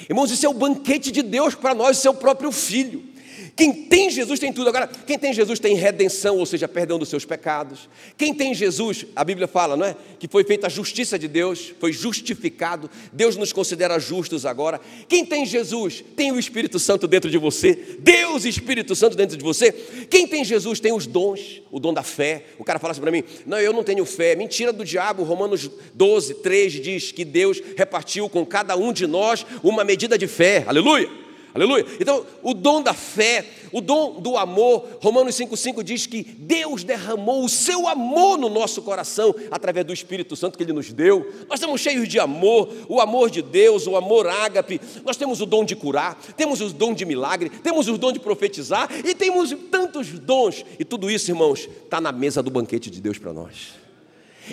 Irmãos, 0.09 0.31
isso 0.31 0.45
é 0.45 0.49
o 0.49 0.55
banquete 0.55 1.11
de 1.11 1.23
Deus 1.23 1.55
para 1.55 1.75
nós, 1.75 1.99
seu 1.99 2.15
próprio 2.15 2.51
filho. 2.53 3.14
Quem 3.57 3.73
tem 3.73 4.11
Jesus 4.11 4.41
tem 4.41 4.53
tudo. 4.53 4.69
Agora, 4.69 4.89
quem 4.89 5.17
tem 5.17 5.33
Jesus 5.33 5.61
tem 5.61 5.77
redenção, 5.77 6.39
ou 6.39 6.47
seja, 6.47 6.67
perdão 6.67 6.99
dos 6.99 7.09
seus 7.09 7.25
pecados. 7.25 7.89
Quem 8.17 8.35
tem 8.35 8.53
Jesus, 8.53 9.07
a 9.15 9.23
Bíblia 9.23 9.47
fala, 9.47 9.77
não 9.77 9.87
é? 9.87 9.97
Que 10.19 10.27
foi 10.27 10.43
feita 10.43 10.67
a 10.67 10.71
justiça 10.71 11.17
de 11.17 11.29
Deus, 11.29 11.73
foi 11.79 11.93
justificado. 11.93 12.91
Deus 13.13 13.37
nos 13.37 13.53
considera 13.53 13.99
justos 14.01 14.45
agora. 14.45 14.81
Quem 15.09 15.25
tem 15.25 15.47
Jesus 15.47 16.03
tem 16.17 16.33
o 16.33 16.39
Espírito 16.39 16.81
Santo 16.81 17.07
dentro 17.07 17.31
de 17.31 17.39
você. 17.39 17.97
Deus, 18.01 18.45
Espírito 18.45 18.95
Santo 18.97 19.17
dentro 19.17 19.37
de 19.37 19.45
você. 19.45 19.71
Quem 20.11 20.27
tem 20.27 20.45
Jesus 20.45 20.81
tem 20.81 20.93
os 20.93 21.07
dons, 21.07 21.63
o 21.71 21.79
dom 21.79 21.95
da 21.95 22.03
fé. 22.03 22.47
O 22.59 22.65
cara 22.65 22.81
fala 22.81 22.91
assim 22.91 23.01
para 23.01 23.13
mim: 23.13 23.23
Não, 23.47 23.59
eu 23.61 23.73
não 23.73 23.85
tenho 23.85 24.05
fé. 24.05 24.35
Mentira 24.35 24.73
do 24.73 24.85
diabo. 24.85 25.23
Romanos 25.23 25.71
12, 25.95 26.35
3 26.35 26.73
diz 26.73 27.13
que 27.13 27.25
Deus 27.25 27.63
repartiu 27.77 28.29
com 28.29 28.45
cada 28.45 28.77
um 28.77 28.93
de 28.93 29.07
nós 29.07 29.47
uma 29.63 29.85
medida 29.85 30.19
de 30.19 30.27
fé. 30.27 30.65
Aleluia. 30.67 31.24
Aleluia. 31.55 31.87
Então, 32.01 32.27
o 32.43 32.53
dom 32.53 32.83
da 32.83 32.93
fé, 32.93 33.47
o 33.71 33.81
dom 33.81 34.21
do 34.21 34.37
amor, 34.37 34.99
Romanos 35.01 35.37
5,5 35.37 35.85
diz 35.85 36.05
que 36.05 36.25
Deus 36.25 36.83
derramou 36.83 37.45
o 37.45 37.49
seu 37.49 37.87
amor 37.87 38.37
no 38.37 38.49
nosso 38.49 38.83
coração 38.83 39.33
através 39.53 39.87
do 39.87 39.93
Espírito 39.93 40.35
Santo 40.35 40.59
que 40.59 40.65
Ele 40.65 40.73
nos 40.73 40.93
deu. 40.93 41.33
Nós 41.49 41.61
estamos 41.61 41.81
cheios 41.81 42.09
de 42.09 42.19
amor, 42.19 42.69
o 42.89 43.01
amor 43.01 43.31
de 43.31 43.41
Deus, 43.41 43.87
o 43.87 43.95
amor 43.95 44.27
ágape. 44.27 44.81
Nós 45.05 45.17
temos 45.17 45.41
o 45.41 45.47
dom 45.47 45.65
de 45.65 45.77
curar, 45.77 46.21
temos 46.37 46.61
o 46.61 46.71
dom 46.71 46.93
de 46.93 47.05
milagre, 47.05 47.49
temos 47.49 47.87
o 47.87 47.97
dom 47.97 48.11
de 48.11 48.19
profetizar 48.19 48.91
e 49.05 49.15
temos 49.15 49.55
tantos 49.71 50.09
dons. 50.09 50.65
E 50.77 50.85
tudo 50.85 51.09
isso, 51.09 51.31
irmãos, 51.31 51.69
está 51.85 52.01
na 52.01 52.11
mesa 52.11 52.43
do 52.43 52.51
banquete 52.51 52.91
de 52.91 53.01
Deus 53.01 53.17
para 53.17 53.33
nós. 53.33 53.75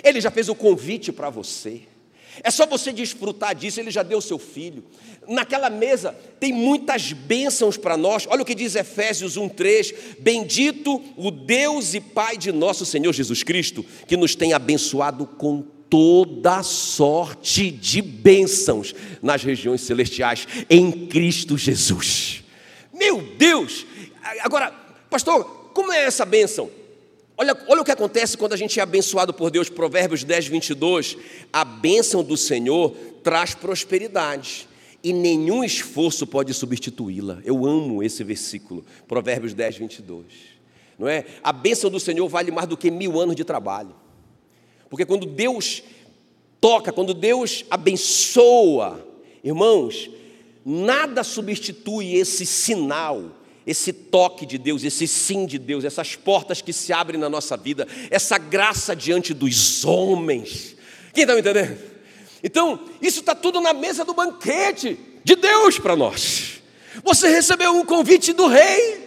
Ele 0.04 0.20
já 0.20 0.30
fez 0.30 0.48
o 0.48 0.54
convite 0.54 1.10
para 1.10 1.30
você. 1.30 1.82
É 2.42 2.50
só 2.50 2.66
você 2.66 2.92
desfrutar 2.92 3.54
disso, 3.54 3.80
ele 3.80 3.90
já 3.90 4.02
deu 4.02 4.20
seu 4.20 4.38
filho. 4.38 4.84
Naquela 5.28 5.68
mesa 5.68 6.16
tem 6.40 6.52
muitas 6.52 7.12
bênçãos 7.12 7.76
para 7.76 7.96
nós. 7.96 8.26
Olha 8.28 8.42
o 8.42 8.44
que 8.44 8.54
diz 8.54 8.74
Efésios 8.74 9.36
1:3: 9.36 9.94
Bendito 10.18 11.02
o 11.16 11.30
Deus 11.30 11.94
e 11.94 12.00
Pai 12.00 12.36
de 12.36 12.50
nosso 12.50 12.86
Senhor 12.86 13.12
Jesus 13.12 13.42
Cristo, 13.42 13.84
que 14.06 14.16
nos 14.16 14.34
tem 14.34 14.52
abençoado 14.52 15.26
com 15.26 15.62
toda 15.90 16.62
sorte 16.62 17.70
de 17.70 18.00
bênçãos 18.00 18.94
nas 19.20 19.42
regiões 19.42 19.82
celestiais 19.82 20.48
em 20.70 21.06
Cristo 21.06 21.58
Jesus. 21.58 22.42
Meu 22.94 23.20
Deus! 23.36 23.84
Agora, 24.40 24.72
pastor, 25.10 25.70
como 25.74 25.92
é 25.92 26.04
essa 26.04 26.24
bênção? 26.24 26.70
Olha, 27.42 27.58
olha 27.66 27.82
o 27.82 27.84
que 27.84 27.90
acontece 27.90 28.38
quando 28.38 28.52
a 28.52 28.56
gente 28.56 28.78
é 28.78 28.82
abençoado 28.84 29.34
por 29.34 29.50
Deus, 29.50 29.68
Provérbios 29.68 30.22
10, 30.22 30.46
22. 30.46 31.16
A 31.52 31.64
bênção 31.64 32.22
do 32.22 32.36
Senhor 32.36 32.92
traz 33.20 33.52
prosperidade 33.52 34.68
e 35.02 35.12
nenhum 35.12 35.64
esforço 35.64 36.24
pode 36.24 36.54
substituí-la. 36.54 37.40
Eu 37.44 37.66
amo 37.66 38.00
esse 38.00 38.22
versículo, 38.22 38.84
Provérbios 39.08 39.54
10, 39.54 39.76
22. 39.76 40.24
Não 40.96 41.08
é? 41.08 41.24
A 41.42 41.52
bênção 41.52 41.90
do 41.90 41.98
Senhor 41.98 42.28
vale 42.28 42.52
mais 42.52 42.68
do 42.68 42.76
que 42.76 42.92
mil 42.92 43.20
anos 43.20 43.34
de 43.34 43.42
trabalho. 43.42 43.96
Porque 44.88 45.04
quando 45.04 45.26
Deus 45.26 45.82
toca, 46.60 46.92
quando 46.92 47.12
Deus 47.12 47.64
abençoa, 47.68 49.04
irmãos, 49.42 50.08
nada 50.64 51.24
substitui 51.24 52.14
esse 52.14 52.46
sinal 52.46 53.32
esse 53.66 53.92
toque 53.92 54.44
de 54.44 54.58
Deus, 54.58 54.84
esse 54.84 55.06
sim 55.06 55.46
de 55.46 55.58
Deus, 55.58 55.84
essas 55.84 56.16
portas 56.16 56.60
que 56.60 56.72
se 56.72 56.92
abrem 56.92 57.20
na 57.20 57.28
nossa 57.28 57.56
vida, 57.56 57.86
essa 58.10 58.38
graça 58.38 58.94
diante 58.96 59.32
dos 59.32 59.84
homens. 59.84 60.76
Quem 61.12 61.22
está 61.22 61.34
me 61.34 61.40
entendendo? 61.40 61.78
Então, 62.42 62.80
isso 63.00 63.20
está 63.20 63.34
tudo 63.34 63.60
na 63.60 63.72
mesa 63.72 64.04
do 64.04 64.14
banquete 64.14 64.98
de 65.22 65.36
Deus 65.36 65.78
para 65.78 65.94
nós. 65.94 66.60
Você 67.04 67.28
recebeu 67.28 67.76
um 67.76 67.84
convite 67.84 68.32
do 68.32 68.46
rei. 68.46 69.00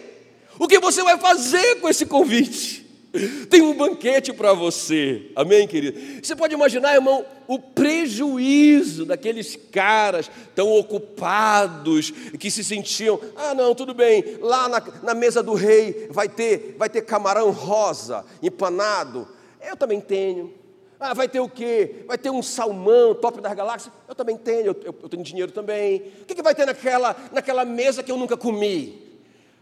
O 0.58 0.66
que 0.66 0.78
você 0.78 1.02
vai 1.02 1.18
fazer 1.18 1.76
com 1.80 1.88
esse 1.88 2.06
convite? 2.06 2.85
Tem 3.50 3.62
um 3.62 3.74
banquete 3.74 4.32
para 4.32 4.52
você, 4.52 5.30
amém, 5.34 5.66
querido? 5.66 5.98
Você 6.22 6.34
pode 6.34 6.54
imaginar, 6.54 6.94
irmão, 6.94 7.24
o 7.46 7.58
prejuízo 7.58 9.04
daqueles 9.04 9.56
caras 9.70 10.30
tão 10.54 10.72
ocupados 10.72 12.10
que 12.38 12.50
se 12.50 12.64
sentiam, 12.64 13.20
ah, 13.36 13.54
não, 13.54 13.74
tudo 13.74 13.94
bem, 13.94 14.38
lá 14.40 14.68
na, 14.68 14.82
na 15.02 15.14
mesa 15.14 15.42
do 15.42 15.54
rei 15.54 16.08
vai 16.10 16.28
ter, 16.28 16.76
vai 16.78 16.88
ter 16.88 17.02
camarão 17.02 17.50
rosa 17.50 18.24
empanado. 18.42 19.28
Eu 19.60 19.76
também 19.76 20.00
tenho. 20.00 20.52
Ah, 20.98 21.12
vai 21.12 21.28
ter 21.28 21.40
o 21.40 21.48
quê? 21.48 22.04
Vai 22.06 22.16
ter 22.16 22.30
um 22.30 22.42
salmão 22.42 23.14
top 23.14 23.40
das 23.40 23.52
galáxias? 23.52 23.92
Eu 24.08 24.14
também 24.14 24.36
tenho, 24.36 24.66
eu, 24.66 24.94
eu 25.02 25.08
tenho 25.08 25.22
dinheiro 25.22 25.52
também. 25.52 26.12
O 26.22 26.24
que, 26.24 26.34
que 26.34 26.42
vai 26.42 26.54
ter 26.54 26.64
naquela, 26.64 27.14
naquela 27.32 27.64
mesa 27.64 28.02
que 28.02 28.10
eu 28.10 28.16
nunca 28.16 28.36
comi? 28.36 29.05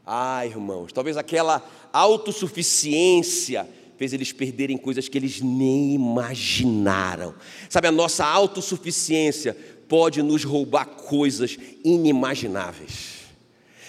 Ah, 0.06 0.44
irmãos, 0.46 0.92
talvez 0.92 1.16
aquela 1.16 1.66
autossuficiência 1.92 3.66
fez 3.96 4.12
eles 4.12 4.32
perderem 4.32 4.76
coisas 4.76 5.08
que 5.08 5.16
eles 5.16 5.40
nem 5.40 5.94
imaginaram. 5.94 7.34
Sabe, 7.70 7.88
a 7.88 7.92
nossa 7.92 8.24
autossuficiência 8.24 9.56
pode 9.88 10.22
nos 10.22 10.44
roubar 10.44 10.86
coisas 10.86 11.56
inimagináveis. 11.82 13.24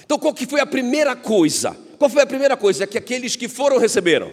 Então, 0.05 0.17
qual 0.17 0.33
que 0.33 0.45
foi 0.45 0.61
a 0.61 0.65
primeira 0.65 1.15
coisa? 1.15 1.75
Qual 1.97 2.09
foi 2.09 2.21
a 2.21 2.27
primeira 2.27 2.55
coisa 2.55 2.87
que 2.87 2.97
aqueles 2.97 3.35
que 3.35 3.49
foram 3.49 3.77
receberam? 3.77 4.31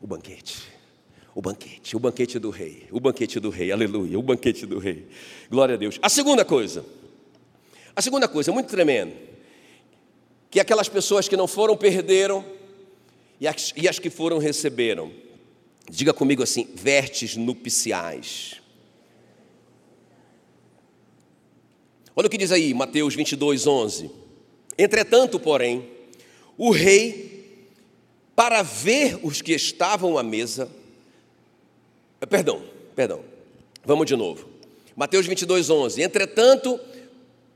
O 0.00 0.06
banquete. 0.06 0.74
O 1.34 1.42
banquete, 1.42 1.96
o 1.96 1.98
banquete 1.98 2.38
do 2.38 2.50
rei, 2.50 2.86
o 2.92 3.00
banquete 3.00 3.40
do 3.40 3.50
rei, 3.50 3.72
aleluia, 3.72 4.16
o 4.16 4.22
banquete 4.22 4.64
do 4.66 4.78
rei. 4.78 5.08
Glória 5.50 5.74
a 5.74 5.78
Deus. 5.78 5.98
A 6.00 6.08
segunda 6.08 6.44
coisa, 6.44 6.84
a 7.96 8.00
segunda 8.00 8.28
coisa, 8.28 8.52
muito 8.52 8.68
tremendo 8.68 9.12
que 10.50 10.60
aquelas 10.60 10.88
pessoas 10.88 11.28
que 11.28 11.36
não 11.36 11.46
foram 11.46 11.76
perderam 11.76 12.44
e 13.40 13.46
as, 13.46 13.72
e 13.76 13.88
as 13.88 13.98
que 13.98 14.10
foram 14.10 14.38
receberam. 14.38 15.12
Diga 15.90 16.12
comigo 16.12 16.42
assim: 16.42 16.68
vertes 16.74 17.36
nupciais. 17.36 18.60
Olha 22.16 22.26
o 22.26 22.30
que 22.30 22.38
diz 22.38 22.52
aí, 22.52 22.72
Mateus 22.72 23.14
22, 23.14 23.66
11. 23.66 24.10
Entretanto, 24.78 25.40
porém, 25.40 25.88
o 26.56 26.70
rei, 26.70 27.68
para 28.36 28.62
ver 28.62 29.18
os 29.22 29.42
que 29.42 29.52
estavam 29.52 30.16
à 30.16 30.22
mesa, 30.22 30.70
eh, 32.20 32.26
perdão, 32.26 32.62
perdão, 32.94 33.24
vamos 33.84 34.06
de 34.06 34.16
novo. 34.16 34.48
Mateus 34.96 35.26
22, 35.26 35.70
11. 35.70 36.02
Entretanto, 36.02 36.78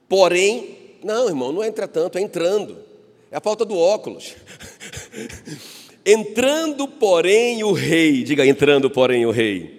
porém, 0.08 0.77
não, 1.02 1.28
irmão, 1.28 1.52
não 1.52 1.62
é 1.62 1.68
entretanto, 1.68 2.18
é 2.18 2.20
entrando. 2.20 2.78
É 3.30 3.36
a 3.36 3.40
falta 3.40 3.64
do 3.64 3.76
óculos. 3.76 4.34
Entrando, 6.04 6.88
porém, 6.88 7.62
o 7.62 7.72
rei, 7.72 8.22
diga 8.22 8.46
entrando, 8.46 8.88
porém, 8.88 9.26
o 9.26 9.30
rei, 9.30 9.78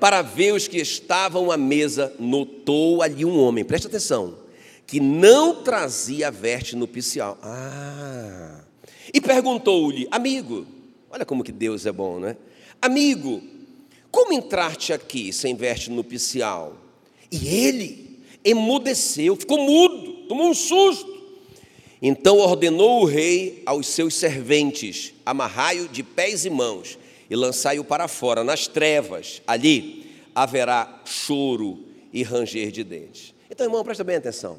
para 0.00 0.22
ver 0.22 0.54
os 0.54 0.66
que 0.66 0.78
estavam 0.78 1.50
à 1.50 1.56
mesa, 1.56 2.14
notou 2.18 3.02
ali 3.02 3.26
um 3.26 3.38
homem, 3.38 3.62
preste 3.62 3.86
atenção, 3.86 4.38
que 4.86 5.00
não 5.00 5.62
trazia 5.62 6.30
veste 6.30 6.74
nupcial. 6.74 7.36
Ah, 7.42 8.60
e 9.12 9.20
perguntou-lhe, 9.20 10.08
amigo, 10.10 10.66
olha 11.10 11.26
como 11.26 11.44
que 11.44 11.52
Deus 11.52 11.84
é 11.84 11.92
bom, 11.92 12.18
né? 12.18 12.38
Amigo, 12.80 13.42
como 14.10 14.32
entraste 14.32 14.94
aqui 14.94 15.30
sem 15.30 15.54
veste 15.54 15.90
nupcial? 15.90 16.74
E 17.30 17.48
ele 17.48 18.20
emudeceu, 18.44 19.36
ficou 19.36 19.58
mudo, 19.58 20.13
tomou 20.28 20.48
um 20.48 20.54
susto. 20.54 21.12
Então 22.00 22.38
ordenou 22.38 23.02
o 23.02 23.04
rei 23.04 23.62
aos 23.64 23.86
seus 23.86 24.14
serventes: 24.14 25.14
amarrai-o 25.24 25.88
de 25.88 26.02
pés 26.02 26.44
e 26.44 26.50
mãos 26.50 26.98
e 27.30 27.36
lançai-o 27.36 27.84
para 27.84 28.08
fora, 28.08 28.44
nas 28.44 28.66
trevas. 28.66 29.42
Ali 29.46 30.06
haverá 30.34 31.02
choro 31.04 31.84
e 32.12 32.22
ranger 32.22 32.70
de 32.70 32.84
dentes. 32.84 33.34
Então, 33.50 33.66
irmão, 33.66 33.84
presta 33.84 34.04
bem 34.04 34.16
atenção. 34.16 34.58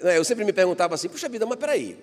Eu 0.00 0.24
sempre 0.24 0.44
me 0.44 0.52
perguntava 0.52 0.94
assim: 0.94 1.08
puxa 1.08 1.28
vida, 1.28 1.46
mas 1.46 1.58
peraí, 1.58 1.96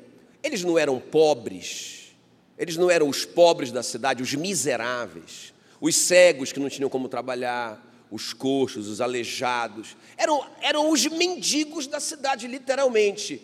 eles 0.44 0.63
não 0.63 0.78
eram 0.78 1.00
pobres, 1.00 2.13
eles 2.58 2.78
não 2.78 2.90
eram 2.90 3.10
os 3.10 3.25
pobres 3.25 3.72
da 3.72 3.84
cidade, 3.84 4.24
os 4.24 4.34
miseráveis 4.34 5.54
os 5.84 5.98
cegos 5.98 6.54
que 6.54 6.62
não 6.62 6.70
tinham 6.70 6.90
como 6.90 7.10
trabalhar, 7.10 7.78
os 8.13 8.32
coxos, 8.32 8.88
os 8.88 9.01
aleijados, 9.01 9.98
eram, 10.15 10.46
eram 10.62 10.91
os 10.91 11.03
mendigos 11.08 11.88
da 11.88 12.00
cidade, 12.00 12.46
literalmente. 12.46 13.41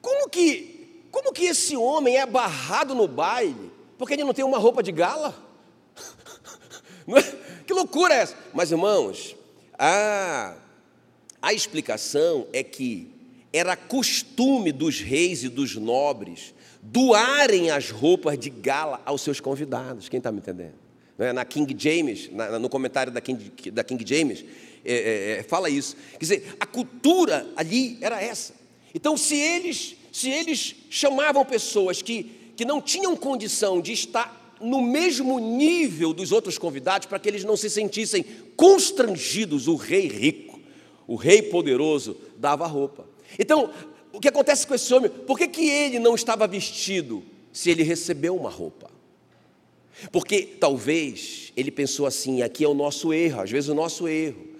Como 0.00 0.28
que, 0.28 1.04
como 1.12 1.32
que 1.32 1.44
esse 1.44 1.76
homem 1.76 2.16
é 2.16 2.26
barrado 2.26 2.96
no 2.96 3.06
baile 3.06 3.70
porque 3.96 4.14
ele 4.14 4.24
não 4.24 4.34
tem 4.34 4.44
uma 4.44 4.58
roupa 4.58 4.82
de 4.82 4.90
gala? 4.90 5.34
É? 7.04 7.62
Que 7.66 7.72
loucura 7.72 8.14
é 8.14 8.18
essa? 8.18 8.36
Mas, 8.54 8.70
irmãos, 8.70 9.34
a, 9.76 10.54
a 11.40 11.52
explicação 11.52 12.46
é 12.52 12.62
que 12.62 13.10
era 13.52 13.74
costume 13.76 14.70
dos 14.70 15.00
reis 15.00 15.42
e 15.42 15.48
dos 15.48 15.74
nobres 15.74 16.54
doarem 16.80 17.72
as 17.72 17.90
roupas 17.90 18.38
de 18.38 18.50
gala 18.50 19.02
aos 19.04 19.20
seus 19.22 19.40
convidados. 19.40 20.08
Quem 20.08 20.18
está 20.18 20.30
me 20.30 20.38
entendendo? 20.38 20.81
Né, 21.22 21.32
na 21.32 21.44
King 21.44 21.72
James, 21.78 22.28
no 22.60 22.68
comentário 22.68 23.12
da 23.12 23.20
King, 23.20 23.70
da 23.70 23.84
King 23.84 24.04
James, 24.04 24.44
é, 24.84 24.92
é, 24.92 25.38
é, 25.38 25.42
fala 25.44 25.70
isso. 25.70 25.96
Quer 26.14 26.18
dizer, 26.18 26.56
a 26.58 26.66
cultura 26.66 27.46
ali 27.54 27.96
era 28.00 28.20
essa. 28.20 28.54
Então, 28.92 29.16
se 29.16 29.36
eles, 29.36 29.94
se 30.10 30.28
eles 30.28 30.74
chamavam 30.90 31.44
pessoas 31.44 32.02
que, 32.02 32.24
que 32.56 32.64
não 32.64 32.82
tinham 32.82 33.14
condição 33.14 33.80
de 33.80 33.92
estar 33.92 34.56
no 34.60 34.82
mesmo 34.82 35.38
nível 35.38 36.12
dos 36.12 36.32
outros 36.32 36.58
convidados, 36.58 37.06
para 37.06 37.20
que 37.20 37.28
eles 37.28 37.44
não 37.44 37.56
se 37.56 37.70
sentissem 37.70 38.24
constrangidos, 38.56 39.68
o 39.68 39.76
rei 39.76 40.08
rico, 40.08 40.58
o 41.06 41.14
rei 41.14 41.40
poderoso, 41.40 42.16
dava 42.36 42.66
roupa. 42.66 43.06
Então, 43.38 43.70
o 44.12 44.18
que 44.18 44.26
acontece 44.26 44.66
com 44.66 44.74
esse 44.74 44.92
homem? 44.92 45.08
Por 45.08 45.38
que, 45.38 45.46
que 45.46 45.70
ele 45.70 46.00
não 46.00 46.16
estava 46.16 46.48
vestido 46.48 47.22
se 47.52 47.70
ele 47.70 47.84
recebeu 47.84 48.34
uma 48.34 48.50
roupa? 48.50 48.90
Porque 50.10 50.42
talvez 50.42 51.52
ele 51.56 51.70
pensou 51.70 52.06
assim: 52.06 52.42
aqui 52.42 52.64
é 52.64 52.68
o 52.68 52.74
nosso 52.74 53.12
erro, 53.12 53.40
às 53.40 53.50
vezes 53.50 53.68
o 53.68 53.74
nosso 53.74 54.08
erro. 54.08 54.52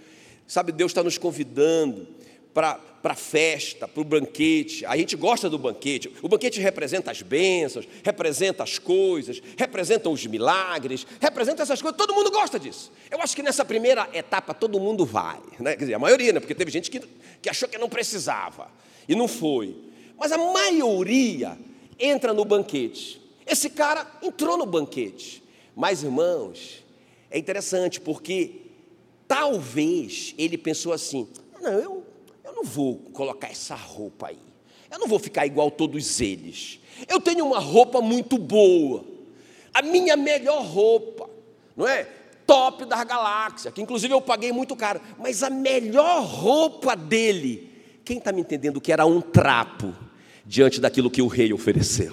Sabe, 0.47 0.73
Deus 0.73 0.91
está 0.91 1.03
nos 1.03 1.17
convidando 1.17 2.07
para 2.53 2.79
a 3.05 3.15
festa, 3.15 3.89
para 3.89 4.01
o 4.01 4.05
banquete. 4.05 4.85
A 4.85 4.97
gente 4.97 5.17
gosta 5.17 5.49
do 5.49 5.59
banquete. 5.59 6.12
O 6.21 6.29
banquete 6.29 6.61
representa 6.61 7.11
as 7.11 7.23
bênçãos, 7.23 7.89
representa 8.03 8.62
as 8.62 8.79
coisas, 8.79 9.43
representa 9.57 10.11
os 10.11 10.27
milagres, 10.27 11.07
representa 11.21 11.62
essas 11.62 11.81
coisas. 11.81 11.97
Todo 11.97 12.15
mundo 12.15 12.31
gosta 12.31 12.61
disso. 12.61 12.93
Eu 13.11 13.21
acho 13.23 13.35
que 13.35 13.43
nessa 13.43 13.65
primeira 13.65 14.09
etapa 14.12 14.53
todo 14.53 14.79
mundo 14.79 15.07
vai. 15.07 15.40
Né? 15.59 15.73
Quer 15.73 15.85
dizer, 15.85 15.95
a 15.95 15.99
maioria, 15.99 16.35
né? 16.35 16.40
porque 16.40 16.55
teve 16.55 16.71
gente 16.71 16.90
que, 16.90 17.01
que 17.40 17.49
achou 17.49 17.68
que 17.68 17.79
não 17.79 17.88
precisava 17.88 18.71
e 19.09 19.14
não 19.14 19.27
foi. 19.27 19.75
Mas 20.18 20.31
a 20.33 20.38
maioria 20.38 21.59
entra 21.99 22.35
no 22.35 22.45
banquete. 22.45 23.21
Esse 23.46 23.70
cara 23.70 24.07
entrou 24.22 24.57
no 24.57 24.66
banquete. 24.66 25.42
Mas, 25.74 26.02
irmãos, 26.02 26.85
é 27.31 27.38
interessante 27.38 28.00
porque 28.00 28.61
talvez 29.26 30.35
ele 30.37 30.59
pensou 30.59 30.92
assim: 30.92 31.26
não, 31.61 31.72
eu, 31.72 32.07
eu 32.44 32.52
não 32.52 32.64
vou 32.64 32.96
colocar 33.12 33.48
essa 33.48 33.74
roupa 33.74 34.28
aí. 34.28 34.38
Eu 34.90 34.98
não 34.98 35.07
vou 35.07 35.18
ficar 35.18 35.46
igual 35.46 35.70
todos 35.70 36.20
eles. 36.20 36.78
Eu 37.09 37.18
tenho 37.18 37.46
uma 37.46 37.59
roupa 37.59 38.02
muito 38.02 38.37
boa. 38.37 39.05
A 39.72 39.81
minha 39.81 40.16
melhor 40.16 40.62
roupa, 40.62 41.31
não 41.74 41.88
é? 41.88 42.07
Top 42.46 42.85
da 42.85 43.02
galáxia, 43.02 43.70
que 43.70 43.81
inclusive 43.81 44.12
eu 44.12 44.20
paguei 44.20 44.52
muito 44.52 44.76
caro. 44.76 45.00
Mas 45.18 45.42
a 45.42 45.48
melhor 45.48 46.22
roupa 46.24 46.94
dele, 46.94 47.70
quem 48.05 48.18
está 48.18 48.33
me 48.33 48.42
entendendo 48.42 48.81
que 48.83 48.92
era 48.92 49.07
um 49.07 49.22
trapo 49.22 49.94
diante 50.44 50.78
daquilo 50.78 51.11
que 51.11 51.22
o 51.22 51.26
rei 51.26 51.55
ofereceu? 51.55 52.12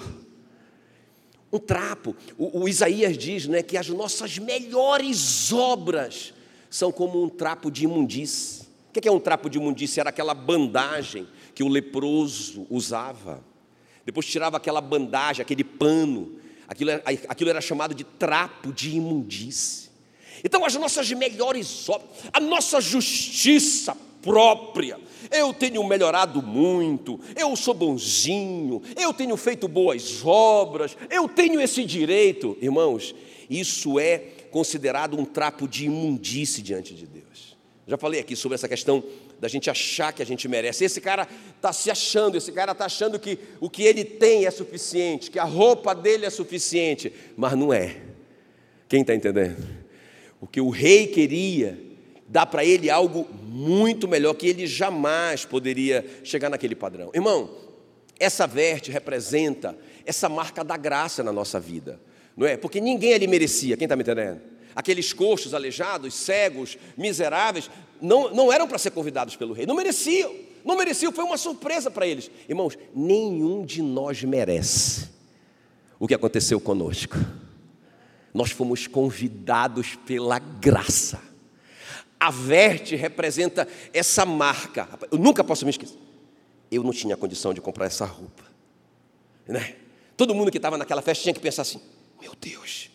Um 1.52 1.58
trapo. 1.58 2.16
O, 2.38 2.62
o, 2.62 2.68
Isaías 2.68 3.16
diz 3.16 3.46
né, 3.46 3.62
que 3.62 3.76
as 3.76 3.88
nossas 3.88 4.38
melhores 4.38 5.52
obras 5.52 6.32
são 6.68 6.92
como 6.92 7.22
um 7.22 7.28
trapo 7.28 7.70
de 7.70 7.84
imundície. 7.84 8.68
O 8.88 9.00
que 9.00 9.08
é 9.08 9.12
um 9.12 9.20
trapo 9.20 9.48
de 9.48 9.58
imundície? 9.58 10.00
Era 10.00 10.10
aquela 10.10 10.34
bandagem 10.34 11.26
que 11.54 11.62
o 11.62 11.68
leproso 11.68 12.66
usava. 12.70 13.42
Depois 14.04 14.26
tirava 14.26 14.56
aquela 14.56 14.80
bandagem, 14.80 15.42
aquele 15.42 15.64
pano. 15.64 16.38
Aquilo 16.66 16.90
era, 16.90 17.02
aquilo 17.28 17.50
era 17.50 17.60
chamado 17.60 17.94
de 17.94 18.04
trapo 18.04 18.72
de 18.72 18.96
imundície. 18.96 19.90
Então, 20.44 20.64
as 20.64 20.74
nossas 20.74 21.10
melhores 21.12 21.88
obras, 21.88 22.10
a 22.32 22.40
nossa 22.40 22.80
justiça 22.80 23.96
própria. 24.22 24.98
Eu 25.30 25.52
tenho 25.52 25.82
melhorado 25.84 26.42
muito, 26.42 27.20
eu 27.36 27.54
sou 27.54 27.74
bonzinho, 27.74 28.82
eu 28.96 29.12
tenho 29.12 29.36
feito 29.36 29.68
boas 29.68 30.24
obras, 30.24 30.96
eu 31.10 31.28
tenho 31.28 31.60
esse 31.60 31.84
direito. 31.84 32.56
Irmãos, 32.60 33.14
isso 33.48 33.98
é 33.98 34.18
considerado 34.50 35.18
um 35.18 35.24
trapo 35.24 35.68
de 35.68 35.86
imundície 35.86 36.62
diante 36.62 36.94
de 36.94 37.06
Deus. 37.06 37.56
Já 37.86 37.96
falei 37.96 38.20
aqui 38.20 38.36
sobre 38.36 38.54
essa 38.54 38.68
questão 38.68 39.02
da 39.40 39.48
gente 39.48 39.70
achar 39.70 40.12
que 40.12 40.22
a 40.22 40.26
gente 40.26 40.46
merece. 40.46 40.84
Esse 40.84 41.00
cara 41.00 41.26
está 41.56 41.72
se 41.72 41.90
achando, 41.90 42.36
esse 42.36 42.52
cara 42.52 42.72
está 42.72 42.84
achando 42.84 43.18
que 43.18 43.38
o 43.58 43.70
que 43.70 43.82
ele 43.82 44.04
tem 44.04 44.46
é 44.46 44.50
suficiente, 44.50 45.30
que 45.30 45.38
a 45.38 45.44
roupa 45.44 45.94
dele 45.94 46.26
é 46.26 46.30
suficiente, 46.30 47.12
mas 47.36 47.54
não 47.54 47.72
é. 47.72 47.96
Quem 48.88 49.00
está 49.00 49.14
entendendo? 49.14 49.66
O 50.40 50.46
que 50.46 50.60
o 50.60 50.68
rei 50.68 51.06
queria 51.06 51.89
dá 52.30 52.46
para 52.46 52.64
ele 52.64 52.88
algo 52.88 53.28
muito 53.42 54.06
melhor 54.06 54.34
que 54.34 54.46
ele 54.46 54.64
jamais 54.64 55.44
poderia 55.44 56.06
chegar 56.22 56.48
naquele 56.48 56.76
padrão. 56.76 57.10
Irmão, 57.12 57.50
essa 58.20 58.46
veste 58.46 58.90
representa 58.90 59.76
essa 60.06 60.28
marca 60.28 60.62
da 60.62 60.76
graça 60.76 61.24
na 61.24 61.32
nossa 61.32 61.58
vida, 61.58 62.00
não 62.36 62.46
é? 62.46 62.56
Porque 62.56 62.80
ninguém 62.80 63.14
ali 63.14 63.26
merecia, 63.26 63.76
quem 63.76 63.84
está 63.84 63.96
me 63.96 64.02
entendendo? 64.02 64.40
Aqueles 64.76 65.12
coxos, 65.12 65.52
aleijados, 65.52 66.14
cegos, 66.14 66.78
miseráveis, 66.96 67.68
não, 68.00 68.32
não 68.32 68.52
eram 68.52 68.68
para 68.68 68.78
ser 68.78 68.92
convidados 68.92 69.34
pelo 69.34 69.52
rei, 69.52 69.66
não 69.66 69.74
mereciam, 69.74 70.32
não 70.64 70.76
mereciam, 70.76 71.10
foi 71.10 71.24
uma 71.24 71.36
surpresa 71.36 71.90
para 71.90 72.06
eles. 72.06 72.30
Irmãos, 72.48 72.78
nenhum 72.94 73.64
de 73.64 73.82
nós 73.82 74.22
merece 74.22 75.08
o 75.98 76.06
que 76.06 76.14
aconteceu 76.14 76.60
conosco. 76.60 77.16
Nós 78.32 78.52
fomos 78.52 78.86
convidados 78.86 79.96
pela 80.06 80.38
graça. 80.38 81.29
A 82.20 82.30
verte 82.30 82.94
representa 82.94 83.66
essa 83.94 84.26
marca. 84.26 84.86
Eu 85.10 85.16
nunca 85.16 85.42
posso 85.42 85.64
me 85.64 85.70
esquecer. 85.70 85.96
Eu 86.70 86.84
não 86.84 86.92
tinha 86.92 87.16
condição 87.16 87.54
de 87.54 87.62
comprar 87.62 87.86
essa 87.86 88.04
roupa. 88.04 88.44
Né? 89.48 89.76
Todo 90.16 90.34
mundo 90.34 90.50
que 90.50 90.58
estava 90.58 90.76
naquela 90.76 91.00
festa 91.00 91.22
tinha 91.22 91.34
que 91.34 91.40
pensar 91.40 91.62
assim: 91.62 91.80
meu 92.20 92.34
Deus, 92.38 92.90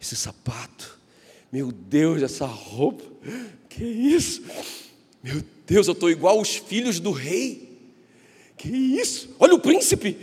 esse 0.00 0.16
sapato, 0.16 0.98
meu 1.52 1.70
Deus, 1.70 2.20
essa 2.20 2.46
roupa, 2.46 3.04
que 3.68 3.84
isso? 3.84 4.42
Meu 5.22 5.42
Deus, 5.64 5.86
eu 5.86 5.92
estou 5.92 6.10
igual 6.10 6.40
os 6.40 6.56
filhos 6.56 6.98
do 6.98 7.12
rei. 7.12 7.68
Que 8.56 8.68
isso? 8.68 9.34
Olha 9.38 9.54
o 9.54 9.60
príncipe, 9.60 10.18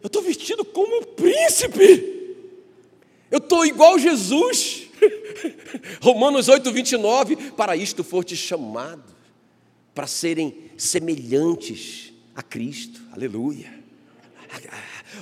eu 0.00 0.06
estou 0.06 0.22
vestido 0.22 0.64
como 0.64 1.00
um 1.00 1.02
príncipe. 1.02 2.36
Eu 3.30 3.38
estou 3.38 3.66
igual 3.66 3.98
Jesus. 3.98 4.87
Romanos 6.00 6.48
8, 6.48 6.70
29, 6.72 7.36
para 7.52 7.76
isto 7.76 8.02
foste 8.04 8.36
chamado, 8.36 9.04
para 9.94 10.06
serem 10.06 10.54
semelhantes 10.76 12.12
a 12.34 12.42
Cristo, 12.42 13.00
aleluia. 13.12 13.78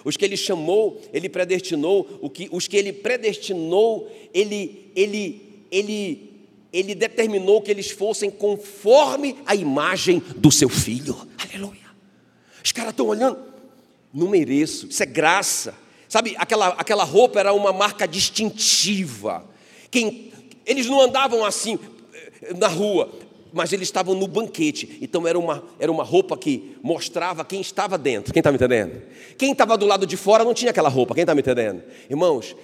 Os 0.04 0.16
que 0.16 0.24
ele 0.24 0.36
chamou, 0.36 1.00
ele 1.12 1.28
predestinou, 1.28 2.18
o 2.20 2.28
que, 2.28 2.48
os 2.52 2.68
que 2.68 2.76
ele 2.76 2.92
predestinou, 2.92 4.10
ele, 4.32 4.90
ele, 4.94 5.64
ele, 5.70 6.30
ele 6.72 6.94
determinou 6.94 7.62
que 7.62 7.70
eles 7.70 7.90
fossem 7.90 8.30
conforme 8.30 9.36
a 9.46 9.54
imagem 9.54 10.22
do 10.36 10.50
seu 10.50 10.68
filho, 10.68 11.16
aleluia. 11.38 11.86
Os 12.62 12.72
caras 12.72 12.90
estão 12.90 13.06
olhando, 13.06 13.38
não 14.12 14.28
mereço, 14.28 14.86
isso 14.88 15.02
é 15.02 15.06
graça. 15.06 15.74
Sabe, 16.08 16.34
aquela, 16.38 16.68
aquela 16.68 17.04
roupa 17.04 17.40
era 17.40 17.52
uma 17.52 17.72
marca 17.72 18.06
distintiva. 18.06 19.44
Quem, 19.96 20.30
eles 20.66 20.84
não 20.88 21.00
andavam 21.00 21.42
assim 21.42 21.78
eh, 22.42 22.52
na 22.52 22.68
rua, 22.68 23.10
mas 23.50 23.72
eles 23.72 23.88
estavam 23.88 24.14
no 24.14 24.28
banquete. 24.28 24.98
Então 25.00 25.26
era 25.26 25.38
uma, 25.38 25.64
era 25.78 25.90
uma 25.90 26.04
roupa 26.04 26.36
que 26.36 26.76
mostrava 26.82 27.42
quem 27.46 27.62
estava 27.62 27.96
dentro. 27.96 28.30
Quem 28.30 28.40
está 28.40 28.52
me 28.52 28.56
entendendo? 28.56 29.00
Quem 29.38 29.52
estava 29.52 29.78
do 29.78 29.86
lado 29.86 30.06
de 30.06 30.14
fora 30.14 30.44
não 30.44 30.52
tinha 30.52 30.70
aquela 30.70 30.90
roupa. 30.90 31.14
Quem 31.14 31.22
está 31.22 31.34
me 31.34 31.40
entendendo? 31.40 31.82
Irmãos, 32.10 32.54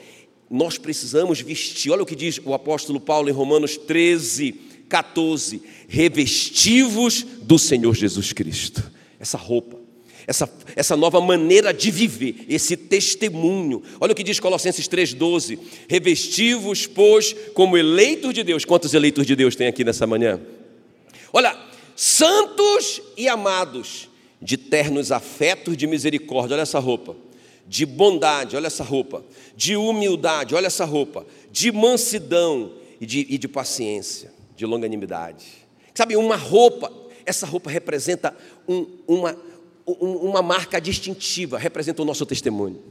nós 0.50 0.76
precisamos 0.76 1.40
vestir. 1.40 1.90
Olha 1.90 2.02
o 2.02 2.06
que 2.06 2.14
diz 2.14 2.38
o 2.44 2.52
apóstolo 2.52 3.00
Paulo 3.00 3.30
em 3.30 3.32
Romanos 3.32 3.78
13, 3.78 4.52
14: 4.86 5.62
revestivos 5.88 7.22
do 7.22 7.58
Senhor 7.58 7.94
Jesus 7.94 8.34
Cristo. 8.34 8.92
Essa 9.18 9.38
roupa, 9.38 9.78
essa, 10.26 10.50
essa 10.76 10.96
nova 10.96 11.20
maneira 11.20 11.72
de 11.72 11.90
viver, 11.90 12.44
esse 12.48 12.76
testemunho. 12.76 13.82
Olha 14.00 14.12
o 14.12 14.14
que 14.14 14.22
diz 14.22 14.38
Colossenses 14.40 14.88
3,12: 14.88 15.58
revestivos, 15.88 16.86
pois, 16.86 17.34
como 17.54 17.76
eleitos 17.76 18.32
de 18.34 18.42
Deus. 18.42 18.64
Quantos 18.64 18.94
eleitos 18.94 19.26
de 19.26 19.36
Deus 19.36 19.56
tem 19.56 19.66
aqui 19.66 19.84
nessa 19.84 20.06
manhã? 20.06 20.40
Olha, 21.32 21.58
santos 21.96 23.02
e 23.16 23.28
amados, 23.28 24.08
de 24.40 24.56
ternos 24.56 25.12
afetos 25.12 25.76
de 25.76 25.86
misericórdia. 25.86 26.54
Olha 26.54 26.62
essa 26.62 26.78
roupa 26.78 27.16
de 27.66 27.86
bondade, 27.86 28.56
olha 28.56 28.66
essa 28.66 28.84
roupa, 28.84 29.24
de 29.56 29.76
humildade, 29.76 30.54
olha 30.54 30.66
essa 30.66 30.84
roupa, 30.84 31.24
de 31.50 31.70
mansidão 31.72 32.72
e 33.00 33.06
de, 33.06 33.26
e 33.28 33.38
de 33.38 33.48
paciência, 33.48 34.32
de 34.56 34.66
longanimidade. 34.66 35.46
Sabe, 35.94 36.16
uma 36.16 36.36
roupa, 36.36 36.92
essa 37.24 37.46
roupa 37.46 37.70
representa 37.70 38.36
um, 38.66 38.86
uma, 39.06 39.32
um, 39.32 39.36
uma 39.86 40.42
marca 40.42 40.80
distintiva, 40.80 41.58
representa 41.58 42.02
o 42.02 42.04
nosso 42.04 42.24
testemunho. 42.24 42.82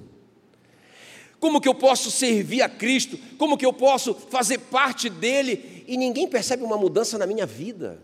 Como 1.40 1.60
que 1.60 1.68
eu 1.68 1.74
posso 1.74 2.12
servir 2.12 2.62
a 2.62 2.70
Cristo? 2.70 3.18
Como 3.38 3.58
que 3.58 3.66
eu 3.66 3.74
posso 3.74 4.14
fazer 4.14 4.60
parte 4.60 5.10
dele? 5.10 5.84
E 5.88 5.98
ninguém 5.98 6.28
percebe 6.28 6.64
uma 6.64 6.78
mudança 6.78 7.18
na 7.18 7.26
minha 7.26 7.46
vida. 7.46 8.00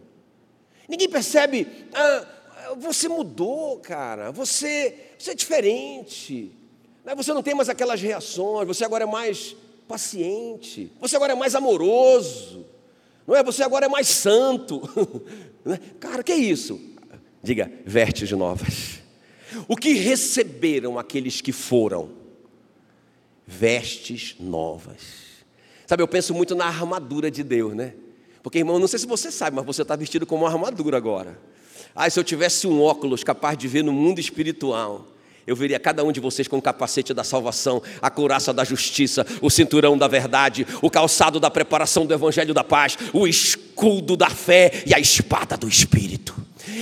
Ninguém 0.89 1.07
percebe, 1.07 1.67
ah, 1.93 2.25
você 2.77 3.07
mudou, 3.07 3.77
cara, 3.77 4.31
você, 4.31 4.95
você 5.19 5.31
é 5.31 5.35
diferente. 5.35 6.51
Você 7.15 7.31
não 7.33 7.43
tem 7.43 7.53
mais 7.53 7.69
aquelas 7.69 8.01
reações, 8.01 8.67
você 8.67 8.83
agora 8.83 9.03
é 9.03 9.07
mais 9.07 9.55
paciente, 9.87 10.91
você 10.99 11.15
agora 11.15 11.31
é 11.31 11.35
mais 11.35 11.55
amoroso, 11.55 12.65
não 13.25 13.35
é? 13.35 13.43
Você 13.43 13.63
agora 13.63 13.85
é 13.85 13.89
mais 13.89 14.07
santo. 14.07 14.81
Né? 15.65 15.81
Cara, 15.99 16.23
que 16.23 16.31
é 16.31 16.37
isso? 16.37 16.79
Diga, 17.41 17.71
vestes 17.85 18.31
novas. 18.31 18.99
O 19.67 19.75
que 19.75 19.93
receberam 19.93 20.99
aqueles 20.99 21.41
que 21.41 21.51
foram? 21.51 22.09
Vestes 23.45 24.35
novas. 24.39 25.27
Sabe, 25.85 26.03
eu 26.03 26.07
penso 26.07 26.33
muito 26.33 26.53
na 26.53 26.65
armadura 26.65 27.31
de 27.31 27.43
Deus, 27.43 27.73
né? 27.73 27.93
Porque, 28.43 28.59
irmão, 28.59 28.79
não 28.79 28.87
sei 28.87 28.99
se 28.99 29.07
você 29.07 29.31
sabe, 29.31 29.55
mas 29.55 29.65
você 29.65 29.81
está 29.81 29.95
vestido 29.95 30.25
como 30.25 30.43
uma 30.43 30.51
armadura 30.51 30.97
agora. 30.97 31.39
Ah, 31.95 32.09
se 32.09 32.19
eu 32.19 32.23
tivesse 32.23 32.67
um 32.67 32.81
óculos 32.81 33.23
capaz 33.23 33.57
de 33.57 33.67
ver 33.67 33.83
no 33.83 33.93
mundo 33.93 34.19
espiritual, 34.19 35.07
eu 35.47 35.55
veria 35.55 35.79
cada 35.79 36.03
um 36.03 36.11
de 36.11 36.19
vocês 36.19 36.47
com 36.47 36.57
o 36.57 36.61
capacete 36.61 37.13
da 37.13 37.23
salvação, 37.23 37.81
a 38.01 38.09
couraça 38.09 38.53
da 38.53 38.65
justiça, 38.65 39.25
o 39.41 39.49
cinturão 39.49 39.97
da 39.97 40.07
verdade, 40.07 40.67
o 40.81 40.89
calçado 40.89 41.39
da 41.39 41.49
preparação 41.49 42.05
do 42.05 42.13
evangelho 42.13 42.53
da 42.53 42.65
paz, 42.65 42.97
o 43.13 43.25
escudo 43.25 44.15
da 44.15 44.29
fé 44.29 44.83
e 44.85 44.93
a 44.93 44.99
espada 44.99 45.55
do 45.57 45.67
espírito. 45.67 46.36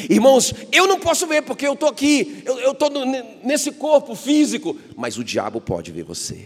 Irmãos, 0.09 0.53
eu 0.71 0.87
não 0.87 0.99
posso 0.99 1.27
ver 1.27 1.41
porque 1.43 1.67
eu 1.67 1.73
estou 1.73 1.89
aqui, 1.89 2.43
eu 2.45 2.71
estou 2.71 2.89
nesse 3.43 3.71
corpo 3.71 4.15
físico, 4.15 4.77
mas 4.95 5.17
o 5.17 5.23
diabo 5.23 5.59
pode 5.61 5.91
ver 5.91 6.03
você. 6.03 6.45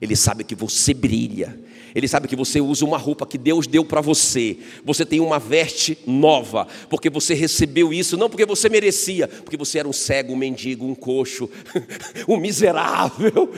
Ele 0.00 0.14
sabe 0.14 0.44
que 0.44 0.54
você 0.54 0.94
brilha, 0.94 1.58
ele 1.94 2.08
sabe 2.08 2.28
que 2.28 2.36
você 2.36 2.60
usa 2.60 2.84
uma 2.84 2.98
roupa 2.98 3.26
que 3.26 3.38
Deus 3.38 3.66
deu 3.66 3.84
para 3.84 4.00
você. 4.00 4.58
Você 4.84 5.04
tem 5.04 5.20
uma 5.20 5.38
veste 5.38 5.98
nova, 6.06 6.66
porque 6.88 7.10
você 7.10 7.34
recebeu 7.34 7.92
isso, 7.92 8.16
não 8.16 8.28
porque 8.28 8.46
você 8.46 8.68
merecia, 8.68 9.28
porque 9.28 9.56
você 9.56 9.78
era 9.78 9.88
um 9.88 9.92
cego, 9.92 10.32
um 10.32 10.36
mendigo, 10.36 10.86
um 10.86 10.94
coxo, 10.94 11.48
um 12.28 12.36
miserável. 12.36 13.50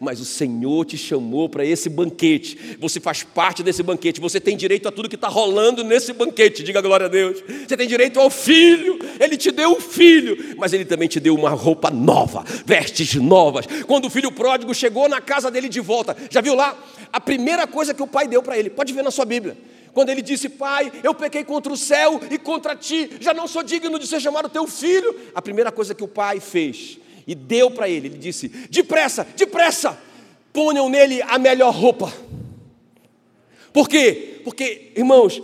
Mas 0.00 0.20
o 0.20 0.24
Senhor 0.24 0.84
te 0.84 0.96
chamou 0.96 1.48
para 1.48 1.64
esse 1.64 1.88
banquete. 1.88 2.76
Você 2.78 3.00
faz 3.00 3.22
parte 3.22 3.62
desse 3.62 3.82
banquete. 3.82 4.20
Você 4.20 4.40
tem 4.40 4.56
direito 4.56 4.88
a 4.88 4.92
tudo 4.92 5.08
que 5.08 5.14
está 5.14 5.28
rolando 5.28 5.84
nesse 5.84 6.12
banquete. 6.12 6.62
Diga 6.62 6.80
glória 6.80 7.06
a 7.06 7.08
Deus. 7.08 7.42
Você 7.66 7.76
tem 7.76 7.86
direito 7.86 8.20
ao 8.20 8.30
filho. 8.30 8.98
Ele 9.20 9.36
te 9.36 9.50
deu 9.50 9.72
um 9.72 9.80
filho, 9.80 10.56
mas 10.56 10.72
ele 10.72 10.84
também 10.84 11.08
te 11.08 11.20
deu 11.20 11.34
uma 11.34 11.50
roupa 11.50 11.90
nova, 11.90 12.44
vestes 12.64 13.14
novas. 13.14 13.66
Quando 13.86 14.06
o 14.06 14.10
filho 14.10 14.32
pródigo 14.32 14.74
chegou 14.74 15.08
na 15.08 15.20
casa 15.20 15.50
dele 15.50 15.68
de 15.68 15.80
volta, 15.80 16.16
já 16.30 16.40
viu 16.40 16.54
lá? 16.54 16.76
A 17.12 17.20
primeira 17.20 17.66
coisa 17.72 17.92
que 17.92 18.02
o 18.02 18.06
pai 18.06 18.28
deu 18.28 18.42
para 18.42 18.56
ele. 18.56 18.70
Pode 18.70 18.92
ver 18.92 19.02
na 19.02 19.10
sua 19.10 19.24
Bíblia. 19.24 19.56
Quando 19.92 20.10
ele 20.10 20.22
disse: 20.22 20.48
Pai, 20.48 20.92
eu 21.02 21.14
pequei 21.14 21.42
contra 21.42 21.72
o 21.72 21.76
céu 21.76 22.20
e 22.30 22.38
contra 22.38 22.76
ti, 22.76 23.10
já 23.20 23.34
não 23.34 23.48
sou 23.48 23.62
digno 23.62 23.98
de 23.98 24.06
ser 24.06 24.20
chamado 24.20 24.48
teu 24.48 24.66
filho. 24.66 25.18
A 25.34 25.42
primeira 25.42 25.72
coisa 25.72 25.94
que 25.94 26.04
o 26.04 26.08
pai 26.08 26.38
fez 26.38 26.98
e 27.26 27.34
deu 27.34 27.70
para 27.70 27.88
ele, 27.88 28.08
ele 28.08 28.18
disse: 28.18 28.48
Depressa, 28.48 29.26
depressa, 29.36 29.98
ponham 30.52 30.88
nele 30.88 31.22
a 31.22 31.38
melhor 31.38 31.74
roupa. 31.74 32.12
Por 33.72 33.88
quê? 33.88 34.40
Porque, 34.44 34.92
irmãos, 34.94 35.40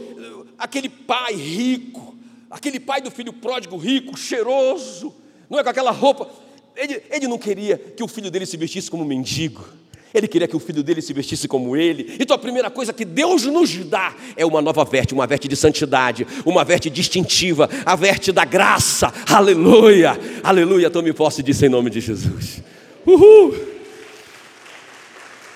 aquele 0.58 0.88
pai 0.88 1.34
rico, 1.34 2.16
aquele 2.50 2.78
pai 2.78 3.00
do 3.00 3.10
filho 3.10 3.32
pródigo 3.32 3.76
rico, 3.76 4.16
cheiroso, 4.16 5.14
não 5.48 5.58
é 5.58 5.62
com 5.62 5.70
aquela 5.70 5.90
roupa, 5.90 6.28
ele, 6.76 7.02
ele 7.10 7.26
não 7.26 7.38
queria 7.38 7.78
que 7.78 8.02
o 8.02 8.08
filho 8.08 8.30
dele 8.30 8.46
se 8.46 8.56
vestisse 8.56 8.90
como 8.90 9.04
mendigo. 9.04 9.64
Ele 10.12 10.26
queria 10.26 10.48
que 10.48 10.56
o 10.56 10.58
filho 10.58 10.82
dele 10.82 11.02
se 11.02 11.12
vestisse 11.12 11.46
como 11.46 11.76
ele. 11.76 12.16
Então 12.18 12.34
a 12.34 12.38
primeira 12.38 12.70
coisa 12.70 12.92
que 12.92 13.04
Deus 13.04 13.44
nos 13.44 13.74
dá 13.84 14.14
é 14.36 14.44
uma 14.44 14.62
nova 14.62 14.84
veste, 14.84 15.12
uma 15.12 15.26
veste 15.26 15.46
de 15.48 15.56
santidade, 15.56 16.26
uma 16.44 16.64
veste 16.64 16.88
distintiva, 16.88 17.68
a 17.84 17.94
veste 17.94 18.32
da 18.32 18.44
graça. 18.44 19.12
Aleluia! 19.28 20.18
Aleluia! 20.42 20.90
Tome 20.90 21.12
posse 21.12 21.42
disso 21.42 21.66
em 21.66 21.68
nome 21.68 21.90
de 21.90 22.00
Jesus. 22.00 22.62
Uhul! 23.06 23.54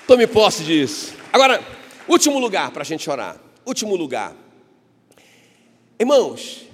Tome 0.06 0.26
posse 0.26 0.64
disso. 0.64 1.14
Agora, 1.32 1.62
último 2.06 2.38
lugar 2.38 2.70
para 2.70 2.82
a 2.82 2.84
gente 2.84 3.08
orar. 3.08 3.40
Último 3.64 3.96
lugar. 3.96 4.36
Irmãos, 5.98 6.66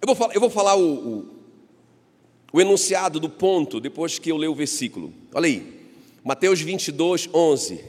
eu 0.00 0.06
vou 0.06 0.14
falar, 0.14 0.34
eu 0.34 0.40
vou 0.40 0.50
falar 0.50 0.76
o, 0.76 0.94
o, 0.94 1.34
o 2.52 2.60
enunciado 2.60 3.18
do 3.18 3.28
ponto 3.28 3.80
depois 3.80 4.18
que 4.18 4.30
eu 4.30 4.36
ler 4.36 4.48
o 4.48 4.54
versículo. 4.54 5.12
Olha 5.34 5.46
aí. 5.46 5.73
Mateus 6.24 6.62
22, 6.62 7.28
11. 7.34 7.84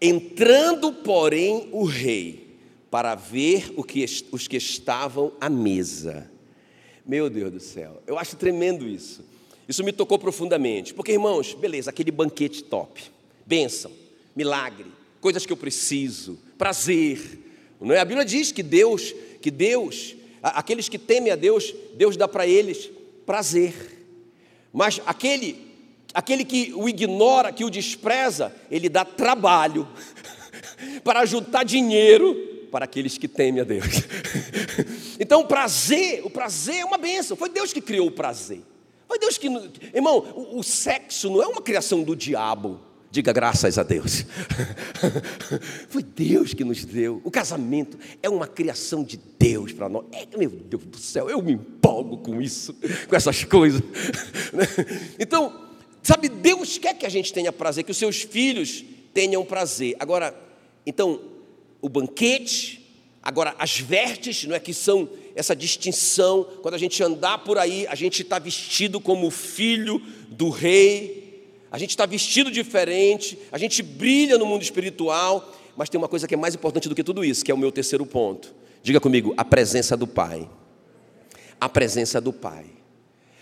Entrando, 0.00 0.94
porém, 0.94 1.68
o 1.70 1.84
rei 1.84 2.56
para 2.90 3.14
ver 3.14 3.70
o 3.76 3.84
que, 3.84 4.02
os 4.32 4.48
que 4.48 4.56
estavam 4.56 5.30
à 5.38 5.50
mesa. 5.50 6.30
Meu 7.04 7.28
Deus 7.28 7.52
do 7.52 7.60
céu, 7.60 8.02
eu 8.06 8.18
acho 8.18 8.34
tremendo 8.36 8.88
isso. 8.88 9.22
Isso 9.68 9.84
me 9.84 9.92
tocou 9.92 10.18
profundamente. 10.18 10.94
Porque, 10.94 11.12
irmãos, 11.12 11.52
beleza, 11.52 11.90
aquele 11.90 12.10
banquete 12.10 12.64
top, 12.64 13.02
bênção, 13.44 13.92
milagre, 14.34 14.86
coisas 15.20 15.44
que 15.44 15.52
eu 15.52 15.56
preciso, 15.56 16.38
prazer. 16.56 17.40
Não 17.78 17.94
é? 17.94 18.00
A 18.00 18.06
Bíblia 18.06 18.24
diz 18.24 18.52
que 18.52 18.62
Deus, 18.62 19.14
que 19.42 19.50
Deus, 19.50 20.16
aqueles 20.42 20.88
que 20.88 20.98
temem 20.98 21.30
a 21.30 21.36
Deus, 21.36 21.74
Deus 21.94 22.16
dá 22.16 22.26
para 22.26 22.46
eles 22.46 22.90
prazer. 23.26 23.74
Mas 24.72 24.98
aquele 25.04 25.71
Aquele 26.14 26.44
que 26.44 26.72
o 26.74 26.88
ignora, 26.88 27.52
que 27.52 27.64
o 27.64 27.70
despreza, 27.70 28.54
ele 28.70 28.88
dá 28.88 29.04
trabalho 29.04 29.88
para 31.04 31.24
juntar 31.24 31.64
dinheiro 31.64 32.34
para 32.70 32.86
aqueles 32.86 33.18
que 33.18 33.28
temem 33.28 33.60
a 33.60 33.64
Deus. 33.64 33.86
Então, 35.20 35.42
o 35.42 35.46
prazer, 35.46 36.24
o 36.24 36.30
prazer 36.30 36.76
é 36.80 36.84
uma 36.84 36.98
benção. 36.98 37.36
Foi 37.36 37.48
Deus 37.48 37.72
que 37.72 37.80
criou 37.80 38.08
o 38.08 38.10
prazer. 38.10 38.60
Foi 39.06 39.18
Deus 39.20 39.38
que. 39.38 39.46
Irmão, 39.94 40.18
o, 40.34 40.58
o 40.58 40.62
sexo 40.64 41.30
não 41.30 41.40
é 41.40 41.46
uma 41.46 41.62
criação 41.62 42.02
do 42.02 42.16
diabo. 42.16 42.80
Diga 43.12 43.30
graças 43.30 43.76
a 43.76 43.82
Deus. 43.82 44.24
Foi 45.90 46.02
Deus 46.02 46.54
que 46.54 46.64
nos 46.64 46.82
deu. 46.82 47.20
O 47.22 47.30
casamento 47.30 47.98
é 48.22 48.28
uma 48.28 48.46
criação 48.46 49.04
de 49.04 49.20
Deus 49.38 49.70
para 49.70 49.86
nós. 49.86 50.06
É, 50.12 50.26
meu 50.34 50.48
Deus 50.48 50.82
do 50.86 50.96
céu, 50.96 51.28
eu 51.28 51.42
me 51.42 51.52
empolgo 51.52 52.16
com 52.16 52.40
isso, 52.40 52.74
com 53.06 53.14
essas 53.14 53.44
coisas. 53.44 53.82
Então, 55.18 55.71
Sabe, 56.02 56.28
Deus 56.28 56.78
quer 56.78 56.94
que 56.94 57.06
a 57.06 57.08
gente 57.08 57.32
tenha 57.32 57.52
prazer, 57.52 57.84
que 57.84 57.92
os 57.92 57.96
seus 57.96 58.22
filhos 58.22 58.84
tenham 59.14 59.44
prazer. 59.44 59.94
Agora, 60.00 60.34
então, 60.84 61.20
o 61.80 61.88
banquete, 61.88 62.84
agora 63.22 63.54
as 63.58 63.78
vestes, 63.78 64.44
não 64.44 64.56
é 64.56 64.60
que 64.60 64.74
são 64.74 65.08
essa 65.34 65.54
distinção, 65.54 66.44
quando 66.60 66.74
a 66.74 66.78
gente 66.78 67.02
andar 67.02 67.38
por 67.38 67.58
aí, 67.58 67.86
a 67.86 67.94
gente 67.94 68.22
está 68.22 68.38
vestido 68.38 69.00
como 69.00 69.30
filho 69.30 70.00
do 70.28 70.50
rei, 70.50 71.48
a 71.70 71.78
gente 71.78 71.90
está 71.90 72.04
vestido 72.04 72.50
diferente, 72.50 73.38
a 73.50 73.56
gente 73.56 73.82
brilha 73.82 74.36
no 74.36 74.44
mundo 74.44 74.62
espiritual, 74.62 75.52
mas 75.76 75.88
tem 75.88 75.98
uma 75.98 76.08
coisa 76.08 76.26
que 76.26 76.34
é 76.34 76.36
mais 76.36 76.54
importante 76.54 76.88
do 76.88 76.94
que 76.94 77.04
tudo 77.04 77.24
isso, 77.24 77.44
que 77.44 77.50
é 77.50 77.54
o 77.54 77.58
meu 77.58 77.72
terceiro 77.72 78.04
ponto. 78.04 78.54
Diga 78.82 79.00
comigo, 79.00 79.32
a 79.36 79.44
presença 79.44 79.96
do 79.96 80.06
Pai. 80.06 80.48
A 81.60 81.68
presença 81.68 82.20
do 82.20 82.32
Pai. 82.32 82.66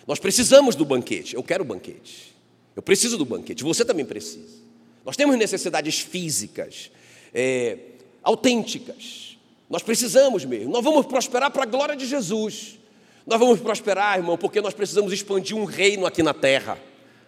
Nós 0.06 0.18
precisamos 0.18 0.76
do 0.76 0.84
banquete. 0.84 1.34
Eu 1.34 1.42
quero 1.42 1.64
o 1.64 1.66
banquete. 1.66 2.29
Eu 2.74 2.82
preciso 2.82 3.18
do 3.18 3.24
banquete. 3.24 3.62
Você 3.64 3.84
também 3.84 4.04
precisa. 4.04 4.60
Nós 5.04 5.16
temos 5.16 5.36
necessidades 5.36 6.00
físicas, 6.00 6.90
é, 7.34 7.78
autênticas. 8.22 9.38
Nós 9.68 9.82
precisamos 9.82 10.44
mesmo. 10.44 10.70
Nós 10.70 10.84
vamos 10.84 11.06
prosperar 11.06 11.50
para 11.50 11.62
a 11.62 11.66
glória 11.66 11.96
de 11.96 12.06
Jesus. 12.06 12.78
Nós 13.26 13.38
vamos 13.38 13.60
prosperar, 13.60 14.18
irmão, 14.18 14.36
porque 14.36 14.60
nós 14.60 14.74
precisamos 14.74 15.12
expandir 15.12 15.56
um 15.56 15.64
reino 15.64 16.06
aqui 16.06 16.22
na 16.22 16.34
terra. 16.34 16.78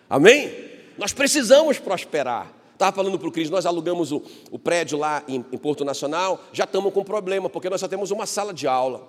Amém? 0.09 0.53
Nós 0.99 1.13
precisamos 1.13 1.79
prosperar. 1.79 2.53
Estava 2.73 2.97
falando 2.97 3.19
para 3.19 3.29
o 3.29 3.33
Cris, 3.33 3.49
nós 3.49 3.65
alugamos 3.65 4.11
o, 4.11 4.21
o 4.51 4.59
prédio 4.59 4.99
lá 4.99 5.23
em, 5.29 5.45
em, 5.53 5.59
Porto 5.59 5.85
Nacional, 5.85 6.43
já 6.53 6.65
estamos 6.65 6.93
com 6.93 7.05
problema, 7.05 7.49
porque 7.49 7.71
nós 7.71 7.81
só 7.81 7.87
temos 7.87 8.11
uma 8.11 8.27
sala 8.27 8.53
de 8.53 8.67
aula. 8.67 9.09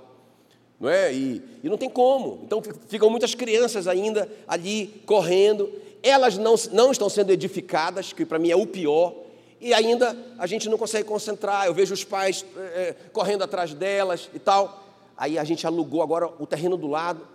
Não 0.80 0.90
é? 0.90 1.12
E, 1.12 1.42
e 1.64 1.70
não 1.70 1.78
tem 1.78 1.90
como. 1.90 2.42
Então 2.46 2.62
ficam 2.88 3.10
muitas 3.10 3.34
crianças 3.34 3.88
ainda 3.88 4.30
ali 4.48 5.02
correndo. 5.06 5.72
Elas 6.04 6.38
não, 6.38 6.56
não 6.72 6.92
estão 6.92 7.08
sendo 7.08 7.32
edificadas, 7.32 8.12
que 8.12 8.26
para 8.26 8.38
mim 8.38 8.52
é 8.52 8.56
o 8.56 8.68
pior. 8.68 9.16
E 9.60 9.74
ainda 9.74 10.16
a 10.38 10.46
gente 10.46 10.68
não 10.68 10.78
consegue 10.78 11.08
concentrar. 11.08 11.66
Eu 11.66 11.74
vejo 11.74 11.94
os 11.94 12.04
pais 12.04 12.46
é, 12.58 12.94
correndo 13.14 13.44
atrás 13.44 13.74
delas 13.74 14.30
e 14.34 14.40
tal. 14.40 14.84
Aí 15.16 15.40
a 15.40 15.44
gente 15.46 15.66
alugou 15.66 16.02
agora 16.02 16.30
o 16.38 16.46
terreno 16.46 16.76
do 16.76 16.88
lado, 16.88 17.26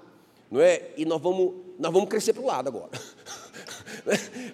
não 0.51 0.61
é? 0.61 0.91
E 0.97 1.07
nós 1.07 1.21
vamos, 1.23 1.55
nós 1.79 1.91
vamos 1.91 2.09
crescer 2.09 2.35
para 2.35 2.43
o 2.43 2.47
lado 2.47 2.69
agora. 2.69 2.91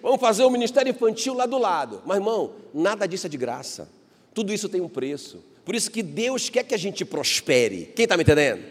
Vamos 0.03 0.21
fazer 0.21 0.45
o 0.45 0.51
ministério 0.51 0.91
infantil 0.91 1.35
lá 1.35 1.47
do 1.47 1.59
lado. 1.59 2.03
Mas, 2.05 2.17
irmão, 2.17 2.55
nada 2.73 3.07
disso 3.07 3.27
é 3.27 3.31
de 3.31 3.37
graça. 3.37 3.89
Tudo 4.33 4.53
isso 4.53 4.69
tem 4.69 4.81
um 4.81 4.89
preço. 4.89 5.45
Por 5.65 5.75
isso 5.75 5.91
que 5.91 6.03
Deus 6.03 6.49
quer 6.49 6.65
que 6.65 6.75
a 6.75 6.79
gente 6.79 7.05
prospere. 7.05 7.93
Quem 7.95 8.05
está 8.05 8.17
me 8.17 8.23
entendendo? 8.23 8.65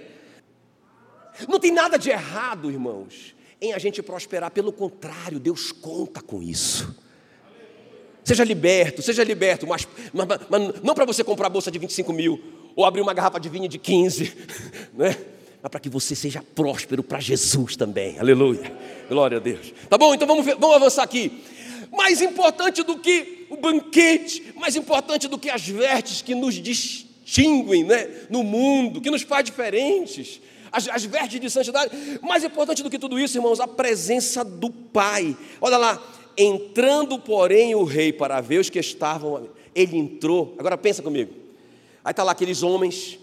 Não 1.47 1.59
tem 1.59 1.71
nada 1.71 1.97
de 1.97 2.09
errado, 2.09 2.69
irmãos, 2.69 3.33
em 3.63 3.73
a 3.73 3.79
gente 3.79 4.03
prosperar. 4.03 4.51
Pelo 4.51 4.71
contrário, 4.71 5.39
Deus 5.39 5.71
conta 5.71 6.21
com 6.21 6.41
isso. 6.43 6.93
Seja 8.23 8.43
liberto, 8.43 9.01
seja 9.01 9.23
liberto, 9.23 9.67
mas, 9.67 9.87
mas, 10.13 10.27
mas 10.49 10.81
não 10.81 10.93
para 10.93 11.05
você 11.05 11.23
comprar 11.23 11.49
bolsa 11.49 11.69
de 11.69 11.79
25 11.79 12.13
mil 12.13 12.41
ou 12.75 12.85
abrir 12.85 13.01
uma 13.01 13.13
garrafa 13.13 13.39
de 13.39 13.49
vinho 13.49 13.67
de 13.67 13.77
15, 13.77 14.33
né? 14.93 15.17
mas 15.61 15.69
para 15.69 15.79
que 15.79 15.89
você 15.89 16.15
seja 16.15 16.43
próspero 16.55 17.03
para 17.03 17.19
Jesus 17.19 17.75
também. 17.75 18.19
Aleluia. 18.19 18.75
Glória 19.09 19.37
a 19.37 19.39
Deus. 19.41 19.73
Tá 19.89 19.97
bom? 19.97 20.13
Então 20.13 20.27
vamos, 20.27 20.45
vamos 20.45 20.75
avançar 20.75 21.03
aqui. 21.03 21.43
Mais 21.91 22.21
importante 22.21 22.81
do 22.81 22.97
que 22.97 23.45
o 23.49 23.57
banquete, 23.57 24.53
mais 24.55 24.75
importante 24.75 25.27
do 25.27 25.37
que 25.37 25.49
as 25.49 25.67
vestes 25.67 26.21
que 26.21 26.33
nos 26.33 26.55
distinguem 26.55 27.83
né, 27.83 28.09
no 28.29 28.43
mundo, 28.43 28.99
que 28.99 29.11
nos 29.11 29.21
faz 29.21 29.45
diferentes, 29.45 30.41
as, 30.73 30.89
as 30.89 31.05
vestes 31.05 31.39
de 31.39 31.49
santidade. 31.49 31.91
Mais 32.21 32.43
importante 32.43 32.83
do 32.83 32.89
que 32.89 32.99
tudo 32.99 33.17
isso, 33.17 33.37
irmãos, 33.37 33.61
a 33.61 33.67
presença 33.67 34.43
do 34.43 34.69
Pai. 34.69 35.37
Olha 35.61 35.77
lá, 35.77 36.03
entrando, 36.37 37.17
porém, 37.17 37.75
o 37.75 37.85
rei 37.85 38.11
para 38.11 38.41
ver 38.41 38.59
os 38.59 38.69
que 38.69 38.79
estavam. 38.79 39.47
Ele 39.73 39.95
entrou. 39.97 40.55
Agora 40.57 40.77
pensa 40.77 41.01
comigo. 41.01 41.33
Aí 42.03 42.11
está 42.11 42.23
lá 42.23 42.33
aqueles 42.33 42.63
homens 42.63 43.19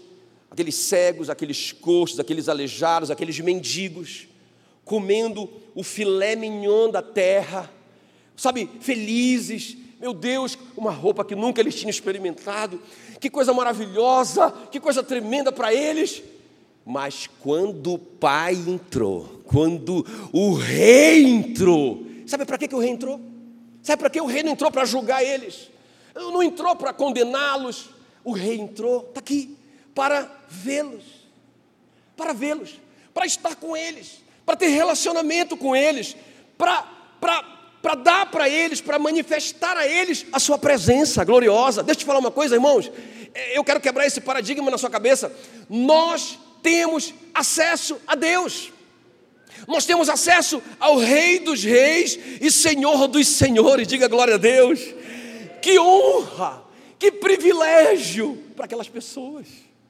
aqueles 0.51 0.75
cegos, 0.75 1.29
aqueles 1.29 1.71
coxos, 1.71 2.19
aqueles 2.19 2.49
aleijados, 2.49 3.09
aqueles 3.09 3.39
mendigos, 3.39 4.27
comendo 4.83 5.49
o 5.73 5.81
filé 5.81 6.35
mignon 6.35 6.91
da 6.91 7.01
terra, 7.01 7.71
sabe, 8.35 8.69
felizes, 8.81 9.77
meu 9.97 10.13
Deus, 10.13 10.57
uma 10.75 10.91
roupa 10.91 11.23
que 11.23 11.35
nunca 11.35 11.61
eles 11.61 11.75
tinham 11.75 11.89
experimentado, 11.89 12.81
que 13.19 13.29
coisa 13.29 13.53
maravilhosa, 13.53 14.51
que 14.69 14.79
coisa 14.79 15.01
tremenda 15.01 15.51
para 15.53 15.73
eles. 15.73 16.21
Mas 16.85 17.29
quando 17.39 17.93
o 17.93 17.99
pai 17.99 18.53
entrou, 18.55 19.41
quando 19.45 20.05
o 20.33 20.53
rei 20.53 21.23
entrou, 21.23 22.05
sabe 22.25 22.45
para 22.45 22.57
que, 22.57 22.67
que 22.67 22.75
o 22.75 22.79
rei 22.79 22.89
entrou? 22.89 23.21
Sabe 23.83 23.99
para 23.99 24.09
que 24.09 24.21
o 24.21 24.25
rei 24.25 24.43
não 24.43 24.51
entrou 24.51 24.71
para 24.71 24.85
julgar 24.85 25.23
eles? 25.23 25.69
Não 26.15 26.41
entrou 26.41 26.75
para 26.75 26.93
condená-los. 26.93 27.89
O 28.23 28.31
rei 28.31 28.59
entrou, 28.59 29.05
está 29.07 29.19
aqui, 29.19 29.57
para 29.95 30.29
vê-los, 30.47 31.03
para 32.15 32.33
vê-los, 32.33 32.79
para 33.13 33.25
estar 33.25 33.55
com 33.55 33.75
eles, 33.75 34.23
para 34.45 34.55
ter 34.55 34.67
relacionamento 34.67 35.57
com 35.57 35.75
eles, 35.75 36.15
para, 36.57 36.83
para, 37.19 37.43
para 37.81 37.95
dar 37.95 38.25
para 38.29 38.47
eles, 38.47 38.79
para 38.79 38.99
manifestar 38.99 39.75
a 39.75 39.87
eles 39.87 40.25
a 40.31 40.39
sua 40.39 40.57
presença 40.57 41.23
gloriosa. 41.23 41.81
Deixa 41.81 41.99
eu 41.99 42.01
te 42.01 42.05
falar 42.05 42.19
uma 42.19 42.31
coisa, 42.31 42.55
irmãos. 42.55 42.91
É, 43.33 43.57
eu 43.57 43.63
quero 43.63 43.79
quebrar 43.79 44.05
esse 44.05 44.21
paradigma 44.21 44.69
na 44.69 44.77
sua 44.77 44.89
cabeça. 44.89 45.35
Nós 45.67 46.37
temos 46.61 47.13
acesso 47.33 47.99
a 48.05 48.15
Deus. 48.15 48.71
Nós 49.67 49.85
temos 49.85 50.09
acesso 50.09 50.61
ao 50.79 50.97
Rei 50.97 51.39
dos 51.39 51.63
Reis 51.63 52.17
e 52.39 52.51
Senhor 52.51 53.07
dos 53.07 53.27
Senhores. 53.27 53.87
Diga 53.87 54.07
glória 54.07 54.35
a 54.35 54.37
Deus. 54.37 54.79
Que 55.61 55.79
honra, 55.79 56.63
que 56.97 57.11
privilégio 57.11 58.37
para 58.55 58.65
aquelas 58.65 58.89
pessoas. 58.89 59.47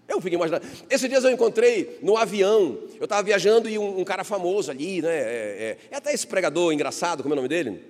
Eu 0.08 0.20
fiquei 0.20 0.36
imaginando. 0.36 0.66
Esses 0.90 1.08
dias 1.08 1.24
eu 1.24 1.32
encontrei 1.32 1.98
no 2.02 2.18
avião, 2.18 2.78
eu 3.00 3.06
estava 3.06 3.24
viajando 3.24 3.70
e 3.70 3.80
um, 3.80 4.02
um, 4.02 4.04
cara 4.04 4.26
famoso 4.26 4.70
ali, 4.70 5.02
né? 5.02 5.10
É, 5.10 5.22
é, 5.22 5.78
é, 5.90 5.96
até 5.96 6.14
esse 6.14 6.28
pregador 6.28 6.74
engraçado, 6.74 7.24
como 7.24 7.34
é 7.34 7.36
o 7.36 7.38
nome 7.38 7.48
dele? 7.48 7.82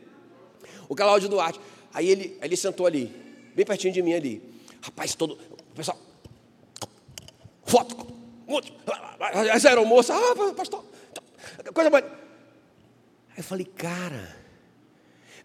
O 0.88 0.96
Cláudio 0.96 1.28
Duarte. 1.28 1.60
Aí 1.92 2.08
ele, 2.08 2.38
ele 2.42 2.56
sentou 2.56 2.86
ali, 2.86 3.12
bem 3.56 3.66
pertinho 3.66 3.92
de 3.92 4.04
mim 4.04 4.14
ali. 4.14 4.42
Rapaz, 4.82 5.16
todo. 5.16 5.38
Pessoal. 5.74 5.98
Foto! 7.66 8.21
Essa 9.54 9.70
aeromoça, 9.70 10.14
ah, 10.14 10.54
pastor, 10.54 10.84
coisa 11.74 11.90
mais. 11.90 12.04
Aí 12.04 13.38
eu 13.38 13.44
falei, 13.44 13.66
cara, 13.66 14.36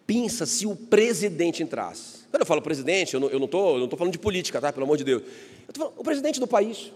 pensa 0.07 0.47
se 0.47 0.66
o 0.66 0.77
presidente 0.77 1.62
entrasse. 1.62 2.27
Quando 2.31 2.42
eu 2.42 2.47
falo 2.47 2.62
presidente, 2.62 3.14
eu 3.14 3.21
não 3.21 3.45
estou 3.45 3.79
não, 3.79 3.88
tô, 3.88 3.97
falando 3.97 4.12
de 4.12 4.19
política, 4.19 4.61
tá? 4.61 4.73
Pelo 4.73 4.85
amor 4.85 4.97
de 4.97 5.05
Deus. 5.05 5.23
Eu 5.23 5.29
estou 5.69 5.85
falando 5.87 6.01
o 6.01 6.05
presidente 6.05 6.40
do 6.40 6.47
país, 6.47 6.92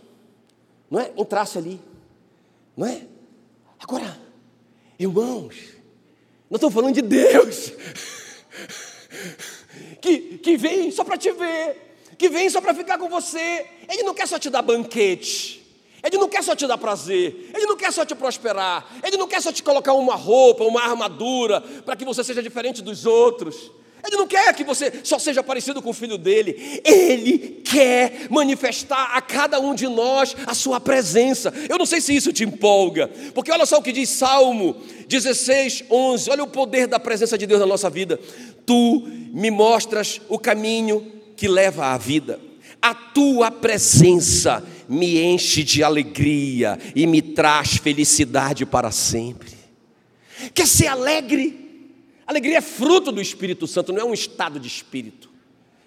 não 0.91 1.01
é? 1.01 1.13
Entrasse 1.17 1.59
ali, 1.59 1.81
não 2.77 2.87
é? 2.87 3.03
Agora, 3.79 4.19
irmãos, 4.99 5.55
nós 6.51 6.59
estamos 6.59 6.75
falando 6.75 6.95
de 6.95 7.03
Deus, 7.03 7.73
que, 10.01 10.39
que 10.39 10.57
vem 10.57 10.91
só 10.91 11.05
para 11.05 11.17
te 11.17 11.33
ver, 11.33 11.97
que 12.19 12.29
vem 12.29 12.51
só 12.51 12.61
para 12.61 12.75
ficar 12.75 12.99
com 12.99 13.09
você. 13.09 13.67
Ele 13.89 14.03
não 14.03 14.15
quer 14.15 14.29
só 14.29 14.39
te 14.39 14.51
dar 14.51 14.63
banquete, 14.63 15.60
ele 16.03 16.17
não 16.17 16.29
quer 16.29 16.43
só 16.43 16.55
te 16.55 16.67
dar 16.67 16.79
prazer, 16.79 17.51
ele 17.55 17.67
não 17.67 17.77
quer 17.77 17.93
só 17.93 18.05
te 18.05 18.15
prosperar, 18.15 18.87
ele 19.05 19.17
não 19.17 19.29
quer 19.29 19.43
só 19.43 19.53
te 19.53 19.63
colocar 19.63 19.93
uma 19.93 20.15
roupa, 20.15 20.65
uma 20.65 20.83
armadura, 20.83 21.61
para 21.61 21.97
que 21.97 22.05
você 22.05 22.25
seja 22.25 22.43
diferente 22.43 22.83
dos 22.83 23.07
outros. 23.07 23.71
Ele 24.07 24.17
não 24.17 24.27
quer 24.27 24.55
que 24.55 24.65
você 24.65 25.01
só 25.05 25.19
seja 25.19 25.43
parecido 25.43 25.83
com 25.83 25.91
o 25.91 25.95
filho 25.95 26.17
dele. 26.17 26.81
Ele 26.85 27.61
quer 27.65 28.27
manifestar 28.31 29.15
a 29.15 29.21
cada 29.21 29.61
um 29.61 29.75
de 29.75 29.87
nós 29.89 30.35
a 30.47 30.55
sua 30.55 30.81
presença. 30.81 31.53
Eu 31.69 31.79
não 31.79 31.87
sei 31.87 32.01
se 32.01 32.17
isso 32.17 32.33
te 32.33 32.45
empolga, 32.45 33.11
porque 33.35 33.53
olha 33.53 33.67
só 33.67 33.79
o 33.79 33.83
que 33.83 33.93
diz 33.93 34.09
Salmo 34.09 34.77
16, 35.07 35.85
11. 35.91 36.31
Olha 36.31 36.43
o 36.43 36.49
poder 36.49 36.87
da 36.87 36.99
presença 36.99 37.37
de 37.37 37.47
Deus 37.47 37.61
na 37.61 37.67
nossa 37.67 37.91
vida. 37.91 38.19
Tu 38.65 39.07
me 39.33 39.51
mostras 39.51 40.21
o 40.29 40.39
caminho 40.39 41.13
que 41.37 41.49
leva 41.49 41.87
à 41.87 41.99
vida. 41.99 42.41
A 42.81 42.95
tua 42.95 43.51
presença 43.51 44.65
me 44.91 45.23
enche 45.23 45.63
de 45.63 45.85
alegria 45.85 46.77
e 46.97 47.07
me 47.07 47.23
traz 47.23 47.77
felicidade 47.77 48.67
para 48.67 48.91
sempre. 48.91 49.53
Quer 50.53 50.67
ser 50.67 50.89
alegre? 50.89 51.95
Alegria 52.27 52.59
é 52.59 52.61
fruto 52.61 53.13
do 53.13 53.21
Espírito 53.21 53.69
Santo, 53.69 53.93
não 53.93 54.01
é 54.01 54.05
um 54.05 54.13
estado 54.13 54.59
de 54.59 54.67
espírito. 54.67 55.31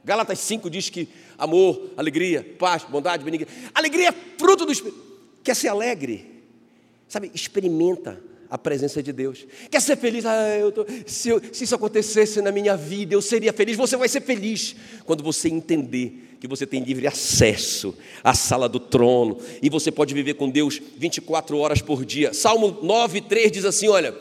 Gálatas 0.06 0.40
5 0.40 0.70
diz 0.70 0.90
que 0.90 1.10
amor, 1.38 1.92
alegria, 1.98 2.56
paz, 2.58 2.84
bondade, 2.84 3.26
benignidade. 3.26 3.70
Alegria 3.74 4.10
é 4.10 4.14
fruto 4.38 4.66
do 4.66 4.72
Espírito. 4.72 5.02
Quer 5.44 5.56
ser 5.56 5.68
alegre? 5.68 6.44
Sabe, 7.08 7.30
experimenta 7.34 8.22
a 8.50 8.58
presença 8.58 9.02
de 9.02 9.12
Deus. 9.12 9.46
Quer 9.70 9.82
ser 9.82 9.98
feliz? 9.98 10.26
Ah, 10.26 10.36
tô, 10.74 10.86
se, 11.06 11.30
eu, 11.30 11.42
se 11.54 11.64
isso 11.64 11.76
acontecesse 11.76 12.42
na 12.42 12.52
minha 12.52 12.78
vida, 12.78 13.16
eu 13.16 13.22
seria 13.22 13.52
feliz. 13.52 13.76
Você 13.78 13.98
vai 13.98 14.08
ser 14.08 14.22
feliz 14.22 14.76
quando 15.06 15.24
você 15.24 15.50
entender 15.50 16.33
que 16.44 16.48
você 16.50 16.68
tem 16.68 16.84
livre 16.84 17.08
acesso 17.08 17.96
à 18.22 18.34
sala 18.34 18.68
do 18.68 18.78
trono 18.78 19.38
e 19.62 19.70
você 19.70 19.90
pode 19.90 20.14
viver 20.14 20.34
com 20.34 20.50
Deus 20.50 20.82
24 20.98 21.58
horas 21.58 21.82
por 21.82 22.04
dia. 22.04 22.34
Salmo 22.34 22.80
9, 22.84 23.22
3 23.22 23.50
diz 23.50 23.64
assim: 23.64 23.88
Olha, 23.88 24.14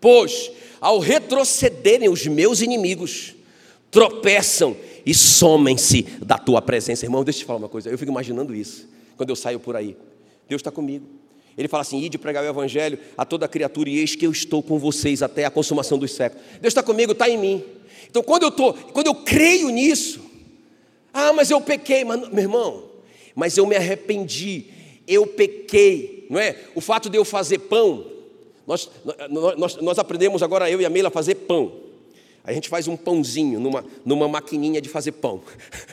pois 0.00 0.52
ao 0.80 1.00
retrocederem 1.00 2.08
os 2.08 2.24
meus 2.24 2.60
inimigos, 2.60 3.34
tropeçam 3.90 4.76
e 5.04 5.12
somem-se 5.12 6.02
da 6.24 6.38
tua 6.38 6.62
presença. 6.62 7.04
Irmão, 7.04 7.24
deixa 7.24 7.40
eu 7.40 7.42
te 7.42 7.46
falar 7.46 7.58
uma 7.58 7.68
coisa, 7.68 7.90
eu 7.90 7.98
fico 7.98 8.12
imaginando 8.12 8.54
isso, 8.54 8.88
quando 9.16 9.30
eu 9.30 9.36
saio 9.36 9.58
por 9.58 9.74
aí. 9.74 9.96
Deus 10.48 10.60
está 10.60 10.70
comigo. 10.70 11.04
Ele 11.58 11.66
fala 11.66 11.80
assim: 11.80 11.98
ide 12.00 12.16
pregar 12.16 12.44
o 12.44 12.46
evangelho 12.46 12.96
a 13.18 13.24
toda 13.24 13.48
criatura, 13.48 13.90
e 13.90 13.98
eis 13.98 14.14
que 14.14 14.24
eu 14.24 14.30
estou 14.30 14.62
com 14.62 14.78
vocês 14.78 15.20
até 15.20 15.46
a 15.46 15.50
consumação 15.50 15.98
dos 15.98 16.12
séculos. 16.12 16.46
Deus 16.60 16.70
está 16.70 16.82
comigo, 16.84 17.10
está 17.10 17.28
em 17.28 17.36
mim. 17.36 17.64
Então, 18.08 18.22
quando 18.22 18.44
eu 18.44 18.52
tô, 18.52 18.72
quando 18.72 19.08
eu 19.08 19.16
creio 19.16 19.68
nisso, 19.70 20.29
ah, 21.12 21.32
mas 21.32 21.50
eu 21.50 21.60
pequei, 21.60 22.04
mas, 22.04 22.28
meu 22.28 22.42
irmão, 22.42 22.84
mas 23.34 23.56
eu 23.56 23.66
me 23.66 23.76
arrependi, 23.76 24.66
eu 25.06 25.26
pequei, 25.26 26.26
não 26.30 26.38
é? 26.38 26.56
O 26.74 26.80
fato 26.80 27.08
de 27.10 27.16
eu 27.16 27.24
fazer 27.24 27.58
pão 27.58 28.06
Nós, 28.66 28.88
nós, 29.28 29.76
nós 29.76 29.98
aprendemos 29.98 30.42
agora, 30.42 30.70
eu 30.70 30.80
e 30.80 30.86
a 30.86 30.90
Meila, 30.90 31.08
a 31.08 31.10
fazer 31.10 31.34
pão. 31.34 31.72
A 32.44 32.52
gente 32.52 32.68
faz 32.68 32.86
um 32.86 32.96
pãozinho 32.96 33.58
numa, 33.58 33.84
numa 34.04 34.28
maquininha 34.28 34.80
de 34.80 34.88
fazer 34.88 35.12
pão. 35.12 35.42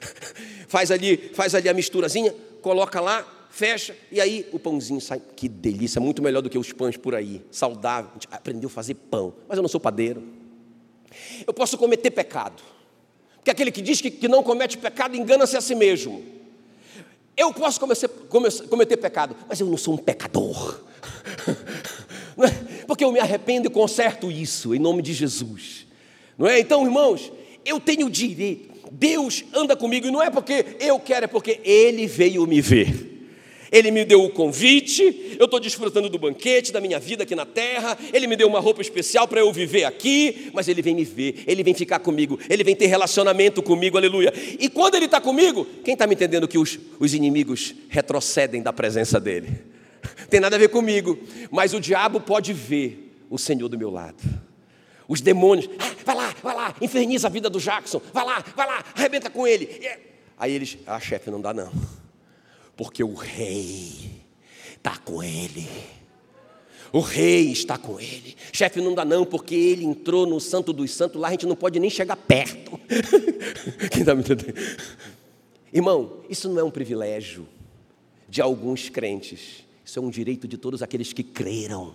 faz, 0.67 0.91
ali, 0.91 1.17
faz 1.33 1.55
ali 1.55 1.67
a 1.67 1.73
misturazinha, 1.73 2.33
coloca 2.61 3.01
lá, 3.01 3.47
fecha, 3.49 3.97
e 4.11 4.21
aí 4.21 4.47
o 4.51 4.59
pãozinho 4.59 5.01
sai. 5.01 5.19
Que 5.35 5.49
delícia, 5.49 5.99
muito 5.99 6.21
melhor 6.21 6.41
do 6.41 6.49
que 6.49 6.57
os 6.57 6.71
pães 6.71 6.95
por 6.95 7.15
aí. 7.15 7.41
Saudável. 7.51 8.11
A 8.11 8.13
gente 8.13 8.27
aprendeu 8.31 8.67
a 8.67 8.71
fazer 8.71 8.93
pão. 8.93 9.33
Mas 9.47 9.57
eu 9.57 9.63
não 9.63 9.69
sou 9.69 9.79
padeiro. 9.79 10.21
Eu 11.47 11.53
posso 11.53 11.77
cometer 11.77 12.11
pecado. 12.11 12.61
Porque 13.47 13.51
aquele 13.51 13.71
que 13.71 13.81
diz 13.81 14.01
que, 14.01 14.11
que 14.11 14.27
não 14.27 14.43
comete 14.43 14.77
pecado 14.77 15.15
engana-se 15.15 15.55
a 15.55 15.61
si 15.61 15.73
mesmo. 15.73 16.21
Eu 17.37 17.53
posso 17.53 17.79
cometer, 17.79 18.09
cometer 18.67 18.97
pecado, 18.97 19.37
mas 19.47 19.57
eu 19.61 19.67
não 19.67 19.77
sou 19.77 19.93
um 19.93 19.97
pecador. 19.97 20.81
É? 22.39 22.83
Porque 22.85 23.03
eu 23.03 23.11
me 23.11 23.19
arrependo 23.19 23.65
e 23.65 23.71
conserto 23.71 24.29
isso 24.29 24.75
em 24.75 24.77
nome 24.77 25.01
de 25.01 25.11
Jesus. 25.11 25.87
Não 26.37 26.45
é? 26.45 26.59
Então, 26.59 26.85
irmãos, 26.85 27.31
eu 27.65 27.79
tenho 27.79 28.07
direito. 28.11 28.91
Deus 28.91 29.43
anda 29.51 29.75
comigo 29.75 30.05
e 30.05 30.11
não 30.11 30.21
é 30.21 30.29
porque 30.29 30.77
eu 30.79 30.99
quero, 30.99 31.25
é 31.25 31.27
porque 31.27 31.59
Ele 31.63 32.05
veio 32.05 32.45
me 32.45 32.61
ver. 32.61 33.16
Ele 33.71 33.91
me 33.91 34.05
deu 34.05 34.23
o 34.23 34.29
convite, 34.29 35.35
eu 35.37 35.45
estou 35.45 35.59
desfrutando 35.59 36.09
do 36.09 36.17
banquete 36.17 36.71
da 36.71 36.79
minha 36.79 36.99
vida 36.99 37.23
aqui 37.23 37.35
na 37.35 37.45
terra. 37.45 37.97
Ele 38.13 38.27
me 38.27 38.35
deu 38.35 38.47
uma 38.47 38.59
roupa 38.59 38.81
especial 38.81 39.27
para 39.27 39.39
eu 39.39 39.51
viver 39.51 39.83
aqui, 39.83 40.49
mas 40.53 40.67
Ele 40.67 40.81
vem 40.81 40.95
me 40.95 41.03
ver, 41.03 41.43
Ele 41.45 41.63
vem 41.63 41.73
ficar 41.73 41.99
comigo, 41.99 42.39
Ele 42.49 42.63
vem 42.63 42.75
ter 42.75 42.87
relacionamento 42.87 43.61
comigo, 43.61 43.97
aleluia. 43.97 44.33
E 44.59 44.69
quando 44.69 44.95
Ele 44.95 45.05
está 45.05 45.19
comigo, 45.19 45.65
quem 45.83 45.93
está 45.93 46.07
me 46.07 46.15
entendendo 46.15 46.47
que 46.47 46.57
os, 46.57 46.79
os 46.99 47.13
inimigos 47.13 47.73
retrocedem 47.89 48.61
da 48.61 48.71
presença 48.71 49.19
dEle? 49.19 49.49
Tem 50.29 50.39
nada 50.39 50.55
a 50.55 50.59
ver 50.59 50.69
comigo, 50.69 51.17
mas 51.51 51.73
o 51.73 51.79
diabo 51.79 52.21
pode 52.21 52.53
ver 52.53 53.13
o 53.29 53.37
Senhor 53.37 53.67
do 53.67 53.77
meu 53.77 53.89
lado. 53.89 54.23
Os 55.07 55.21
demônios, 55.21 55.69
ah, 55.79 55.91
vai 56.05 56.15
lá, 56.15 56.35
vai 56.43 56.55
lá, 56.55 56.75
inferniza 56.81 57.27
a 57.27 57.29
vida 57.31 57.49
do 57.49 57.59
Jackson, 57.59 58.01
vai 58.13 58.25
lá, 58.25 58.43
vai 58.55 58.67
lá, 58.67 58.83
arrebenta 58.93 59.29
com 59.29 59.47
ele. 59.47 59.69
Aí 60.37 60.53
eles, 60.53 60.77
ah, 60.85 60.99
chefe, 60.99 61.31
não 61.31 61.41
dá 61.41 61.53
não 61.53 61.71
porque 62.77 63.03
o 63.03 63.15
rei 63.15 64.11
está 64.75 64.95
com 64.97 65.23
ele. 65.23 65.67
O 66.93 66.99
rei 66.99 67.51
está 67.51 67.77
com 67.77 67.99
ele. 67.99 68.37
Chefe, 68.53 68.79
não 68.79 68.93
dá 68.93 69.03
não, 69.03 69.25
porque 69.25 69.55
ele 69.55 69.83
entrou 69.83 70.25
no 70.25 70.39
Santo 70.39 70.71
dos 70.71 70.91
Santos, 70.91 71.19
lá 71.19 71.27
a 71.27 71.31
gente 71.31 71.47
não 71.47 71.55
pode 71.55 71.79
nem 71.79 71.89
chegar 71.89 72.15
perto. 72.15 72.79
Quem 73.91 74.01
está 74.01 74.13
me 74.13 74.21
entendendo? 74.21 74.53
Irmão, 75.73 76.21
isso 76.29 76.47
não 76.47 76.59
é 76.59 76.63
um 76.63 76.71
privilégio 76.71 77.47
de 78.29 78.41
alguns 78.41 78.89
crentes, 78.89 79.65
isso 79.83 79.99
é 79.99 80.01
um 80.01 80.09
direito 80.09 80.47
de 80.47 80.57
todos 80.57 80.81
aqueles 80.81 81.11
que 81.11 81.23
creram 81.23 81.93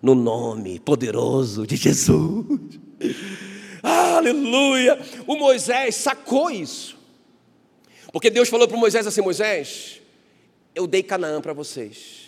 no 0.00 0.14
nome 0.14 0.80
poderoso 0.80 1.66
de 1.66 1.76
Jesus. 1.76 2.46
Aleluia! 3.82 4.98
O 5.26 5.36
Moisés 5.36 5.96
sacou 5.96 6.50
isso. 6.50 6.96
Porque 8.12 8.30
Deus 8.30 8.48
falou 8.48 8.66
para 8.66 8.76
Moisés 8.76 9.06
assim: 9.06 9.20
Moisés, 9.20 10.00
eu 10.74 10.86
dei 10.86 11.02
Canaã 11.02 11.40
para 11.40 11.52
vocês. 11.52 12.24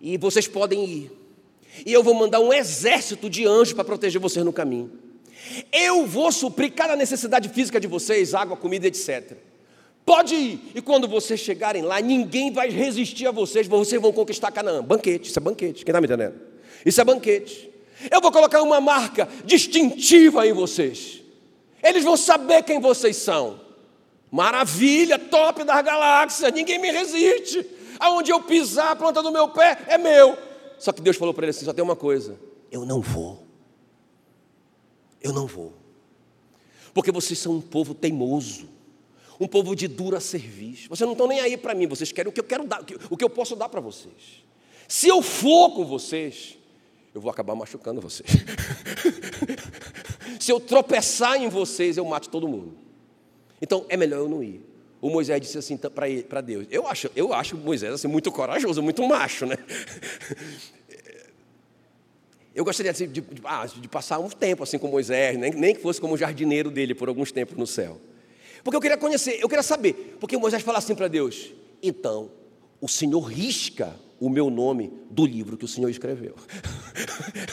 E 0.00 0.16
vocês 0.16 0.46
podem 0.46 0.84
ir. 0.84 1.12
E 1.84 1.92
eu 1.92 2.02
vou 2.02 2.14
mandar 2.14 2.40
um 2.40 2.52
exército 2.52 3.28
de 3.28 3.46
anjos 3.46 3.72
para 3.72 3.84
proteger 3.84 4.20
vocês 4.20 4.44
no 4.44 4.52
caminho. 4.52 4.90
Eu 5.72 6.06
vou 6.06 6.30
suprir 6.30 6.72
cada 6.72 6.96
necessidade 6.96 7.48
física 7.48 7.80
de 7.80 7.86
vocês, 7.86 8.34
água, 8.34 8.56
comida, 8.56 8.86
etc. 8.86 9.36
Pode 10.04 10.34
ir. 10.34 10.72
E 10.74 10.80
quando 10.80 11.06
vocês 11.06 11.40
chegarem 11.40 11.82
lá, 11.82 12.00
ninguém 12.00 12.50
vai 12.50 12.70
resistir 12.70 13.26
a 13.26 13.30
vocês, 13.30 13.66
vocês 13.66 14.00
vão 14.00 14.12
conquistar 14.12 14.50
Canaã. 14.50 14.82
Banquete, 14.82 15.28
isso 15.28 15.38
é 15.38 15.42
banquete. 15.42 15.84
Quem 15.84 15.92
está 15.92 16.00
me 16.00 16.06
entendendo? 16.06 16.34
Isso 16.84 17.00
é 17.00 17.04
banquete. 17.04 17.70
Eu 18.10 18.20
vou 18.20 18.30
colocar 18.30 18.62
uma 18.62 18.80
marca 18.80 19.28
distintiva 19.44 20.46
em 20.46 20.52
vocês. 20.52 21.20
Eles 21.82 22.04
vão 22.04 22.16
saber 22.16 22.62
quem 22.62 22.80
vocês 22.80 23.16
são. 23.16 23.60
Maravilha, 24.30 25.18
top 25.18 25.64
das 25.64 25.84
galáxias, 25.84 26.52
ninguém 26.52 26.78
me 26.78 26.90
resiste. 26.90 27.64
Aonde 27.98 28.30
eu 28.30 28.42
pisar, 28.42 28.92
a 28.92 28.96
planta 28.96 29.22
do 29.22 29.32
meu 29.32 29.48
pé 29.48 29.84
é 29.88 29.98
meu. 29.98 30.36
Só 30.78 30.92
que 30.92 31.00
Deus 31.00 31.16
falou 31.16 31.34
para 31.34 31.44
ele 31.44 31.50
assim: 31.50 31.64
só 31.64 31.72
tem 31.72 31.82
uma 31.82 31.96
coisa: 31.96 32.38
eu 32.70 32.84
não 32.84 33.00
vou. 33.00 33.46
Eu 35.20 35.32
não 35.32 35.46
vou. 35.46 35.72
Porque 36.94 37.10
vocês 37.10 37.38
são 37.38 37.54
um 37.54 37.60
povo 37.60 37.94
teimoso, 37.94 38.68
um 39.40 39.46
povo 39.46 39.74
de 39.74 39.88
dura 39.88 40.20
serviço. 40.20 40.88
Vocês 40.88 41.06
não 41.06 41.12
estão 41.12 41.26
nem 41.26 41.40
aí 41.40 41.56
para 41.56 41.74
mim, 41.74 41.86
vocês 41.86 42.12
querem 42.12 42.30
o 42.30 42.32
que 42.32 42.40
eu 42.40 42.44
quero 42.44 42.66
dar, 42.66 42.80
o 43.10 43.16
que 43.16 43.24
eu 43.24 43.30
posso 43.30 43.56
dar 43.56 43.68
para 43.68 43.80
vocês. 43.80 44.44
Se 44.86 45.08
eu 45.08 45.20
for 45.20 45.74
com 45.74 45.84
vocês, 45.84 46.56
eu 47.14 47.20
vou 47.20 47.30
acabar 47.30 47.54
machucando 47.54 48.00
vocês. 48.00 48.28
Se 50.40 50.52
eu 50.52 50.60
tropeçar 50.60 51.42
em 51.42 51.48
vocês, 51.48 51.96
eu 51.96 52.04
mato 52.04 52.30
todo 52.30 52.48
mundo. 52.48 52.87
Então 53.60 53.84
é 53.88 53.96
melhor 53.96 54.18
eu 54.18 54.28
não 54.28 54.42
ir. 54.42 54.60
O 55.00 55.10
Moisés 55.10 55.40
disse 55.40 55.58
assim 55.58 55.76
para 55.76 56.40
Deus. 56.40 56.66
Eu 56.70 56.86
acho, 56.86 57.10
eu 57.14 57.32
acho 57.32 57.56
Moisés 57.56 57.92
assim, 57.92 58.08
muito 58.08 58.32
corajoso, 58.32 58.82
muito 58.82 59.06
macho, 59.06 59.46
né? 59.46 59.56
Eu 62.54 62.64
gostaria 62.64 62.90
assim, 62.90 63.06
de, 63.06 63.20
de, 63.20 63.40
ah, 63.44 63.66
de, 63.66 63.86
passar 63.86 64.18
um 64.18 64.28
tempo 64.28 64.64
assim 64.64 64.78
com 64.78 64.88
Moisés, 64.88 65.38
nem, 65.38 65.52
nem 65.52 65.72
que 65.72 65.80
fosse 65.80 66.00
como 66.00 66.16
jardineiro 66.16 66.72
dele 66.72 66.92
por 66.92 67.08
alguns 67.08 67.30
tempos 67.30 67.56
no 67.56 67.68
céu. 67.68 68.00
Porque 68.64 68.76
eu 68.76 68.80
queria 68.80 68.96
conhecer, 68.96 69.38
eu 69.40 69.48
queria 69.48 69.62
saber. 69.62 70.16
Porque 70.18 70.36
Moisés 70.36 70.60
fala 70.64 70.78
assim 70.78 70.92
para 70.92 71.06
Deus: 71.06 71.52
então, 71.80 72.32
o 72.80 72.88
Senhor 72.88 73.20
risca 73.20 73.94
o 74.18 74.28
meu 74.28 74.50
nome 74.50 74.92
do 75.08 75.24
livro 75.24 75.56
que 75.56 75.64
o 75.64 75.68
Senhor 75.68 75.88
escreveu. 75.88 76.34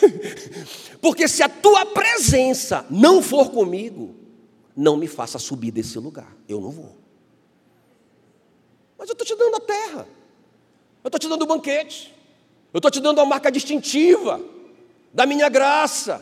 Porque 0.99 1.27
se 1.27 1.43
a 1.43 1.49
tua 1.49 1.85
presença 1.85 2.83
não 2.89 3.21
for 3.21 3.51
comigo, 3.51 4.15
não 4.75 4.97
me 4.97 5.07
faça 5.07 5.39
subir 5.39 5.71
desse 5.71 5.97
lugar. 5.97 6.35
Eu 6.47 6.59
não 6.59 6.69
vou. 6.69 6.97
Mas 8.97 9.09
eu 9.09 9.13
estou 9.13 9.25
te 9.25 9.35
dando 9.35 9.55
a 9.55 9.59
terra. 9.59 10.07
Eu 11.03 11.07
estou 11.07 11.19
te 11.19 11.27
dando 11.27 11.43
o 11.43 11.45
banquete. 11.45 12.13
Eu 12.73 12.79
estou 12.79 12.91
te 12.91 12.99
dando 12.99 13.21
a 13.21 13.25
marca 13.25 13.51
distintiva 13.51 14.41
da 15.13 15.25
minha 15.25 15.47
graça. 15.47 16.21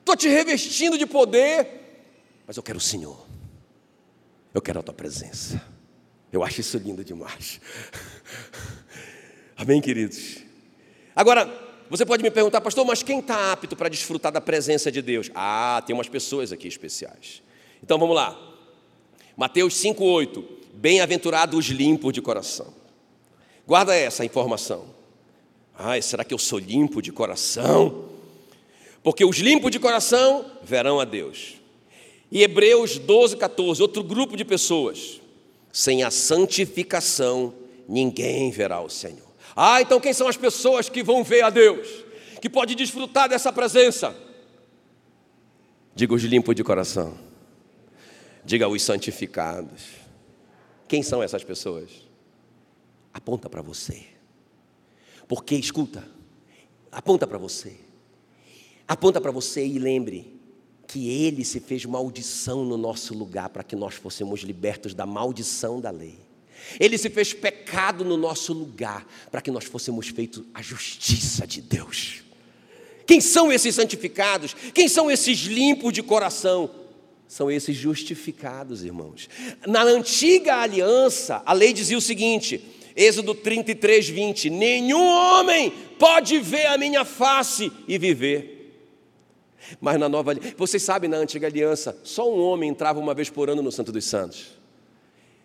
Estou 0.00 0.16
te 0.16 0.28
revestindo 0.28 0.98
de 0.98 1.06
poder. 1.06 2.04
Mas 2.46 2.56
eu 2.56 2.62
quero 2.62 2.78
o 2.78 2.80
Senhor. 2.80 3.26
Eu 4.52 4.60
quero 4.60 4.80
a 4.80 4.82
tua 4.82 4.94
presença. 4.94 5.62
Eu 6.32 6.42
acho 6.42 6.60
isso 6.60 6.76
lindo 6.78 7.04
demais. 7.04 7.60
Amém, 9.56 9.80
queridos? 9.80 10.38
Agora, 11.14 11.46
você 11.88 12.06
pode 12.06 12.22
me 12.22 12.30
perguntar, 12.30 12.60
pastor, 12.60 12.84
mas 12.84 13.02
quem 13.02 13.20
está 13.20 13.52
apto 13.52 13.76
para 13.76 13.88
desfrutar 13.88 14.32
da 14.32 14.40
presença 14.40 14.90
de 14.90 15.02
Deus? 15.02 15.30
Ah, 15.34 15.82
tem 15.86 15.94
umas 15.94 16.08
pessoas 16.08 16.50
aqui 16.50 16.66
especiais. 16.66 17.42
Então 17.82 17.98
vamos 17.98 18.14
lá. 18.14 18.38
Mateus 19.36 19.74
5,8. 19.74 20.44
Bem-aventurados 20.74 21.58
os 21.58 21.66
limpos 21.66 22.12
de 22.12 22.22
coração. 22.22 22.72
Guarda 23.66 23.94
essa 23.94 24.24
informação. 24.24 24.84
Ai, 25.74 26.02
será 26.02 26.24
que 26.24 26.34
eu 26.34 26.38
sou 26.38 26.58
limpo 26.58 27.00
de 27.00 27.12
coração? 27.12 28.08
Porque 29.02 29.24
os 29.24 29.38
limpos 29.38 29.70
de 29.70 29.78
coração 29.78 30.44
verão 30.62 31.00
a 31.00 31.04
Deus. 31.04 31.54
E 32.30 32.42
Hebreus 32.42 32.98
12, 32.98 33.36
14, 33.36 33.82
outro 33.82 34.02
grupo 34.02 34.36
de 34.36 34.44
pessoas. 34.44 35.20
Sem 35.72 36.02
a 36.02 36.10
santificação, 36.10 37.54
ninguém 37.88 38.50
verá 38.50 38.80
o 38.80 38.88
Senhor. 38.88 39.32
Ah, 39.56 39.82
então 39.82 40.00
quem 40.00 40.12
são 40.12 40.28
as 40.28 40.36
pessoas 40.36 40.88
que 40.88 41.02
vão 41.02 41.22
ver 41.24 41.42
a 41.42 41.50
Deus? 41.50 41.88
Que 42.40 42.48
pode 42.48 42.74
desfrutar 42.74 43.28
dessa 43.28 43.52
presença? 43.52 44.16
Diga 45.94 46.14
os 46.14 46.22
limpos 46.22 46.54
de 46.54 46.64
coração. 46.64 47.31
Diga 48.44 48.68
os 48.68 48.82
santificados. 48.82 49.82
Quem 50.88 51.02
são 51.02 51.22
essas 51.22 51.44
pessoas? 51.44 51.90
Aponta 53.12 53.48
para 53.48 53.62
você. 53.62 54.04
Porque, 55.28 55.54
escuta, 55.54 56.06
aponta 56.90 57.26
para 57.26 57.38
você. 57.38 57.76
Aponta 58.86 59.20
para 59.20 59.30
você 59.30 59.64
e 59.64 59.78
lembre 59.78 60.38
que 60.86 61.08
Ele 61.08 61.44
se 61.44 61.60
fez 61.60 61.86
maldição 61.86 62.64
no 62.64 62.76
nosso 62.76 63.14
lugar 63.14 63.48
para 63.48 63.62
que 63.62 63.76
nós 63.76 63.94
fôssemos 63.94 64.40
libertos 64.40 64.92
da 64.92 65.06
maldição 65.06 65.80
da 65.80 65.90
lei. 65.90 66.18
Ele 66.78 66.98
se 66.98 67.08
fez 67.10 67.32
pecado 67.32 68.04
no 68.04 68.16
nosso 68.16 68.52
lugar 68.52 69.06
para 69.30 69.40
que 69.40 69.50
nós 69.50 69.64
fôssemos 69.64 70.08
feitos 70.08 70.44
a 70.52 70.60
justiça 70.60 71.46
de 71.46 71.60
Deus. 71.60 72.22
Quem 73.06 73.20
são 73.20 73.52
esses 73.52 73.74
santificados? 73.74 74.54
Quem 74.74 74.88
são 74.88 75.10
esses 75.10 75.38
limpos 75.40 75.92
de 75.92 76.02
coração? 76.02 76.81
São 77.32 77.50
esses 77.50 77.74
justificados, 77.74 78.84
irmãos. 78.84 79.26
Na 79.66 79.82
antiga 79.82 80.56
aliança, 80.56 81.40
a 81.46 81.54
lei 81.54 81.72
dizia 81.72 81.96
o 81.96 82.00
seguinte: 82.00 82.62
Êxodo 82.94 83.34
33, 83.34 84.06
20: 84.06 84.50
Nenhum 84.50 85.02
homem 85.02 85.70
pode 85.98 86.38
ver 86.40 86.66
a 86.66 86.76
minha 86.76 87.06
face 87.06 87.72
e 87.88 87.96
viver. 87.96 88.84
Mas 89.80 89.98
na 89.98 90.10
nova 90.10 90.34
vocês 90.58 90.82
sabem, 90.82 91.08
na 91.08 91.16
antiga 91.16 91.46
aliança, 91.46 91.98
só 92.04 92.30
um 92.30 92.38
homem 92.38 92.68
entrava 92.68 93.00
uma 93.00 93.14
vez 93.14 93.30
por 93.30 93.48
ano 93.48 93.62
no 93.62 93.72
Santo 93.72 93.90
dos 93.90 94.04
Santos, 94.04 94.48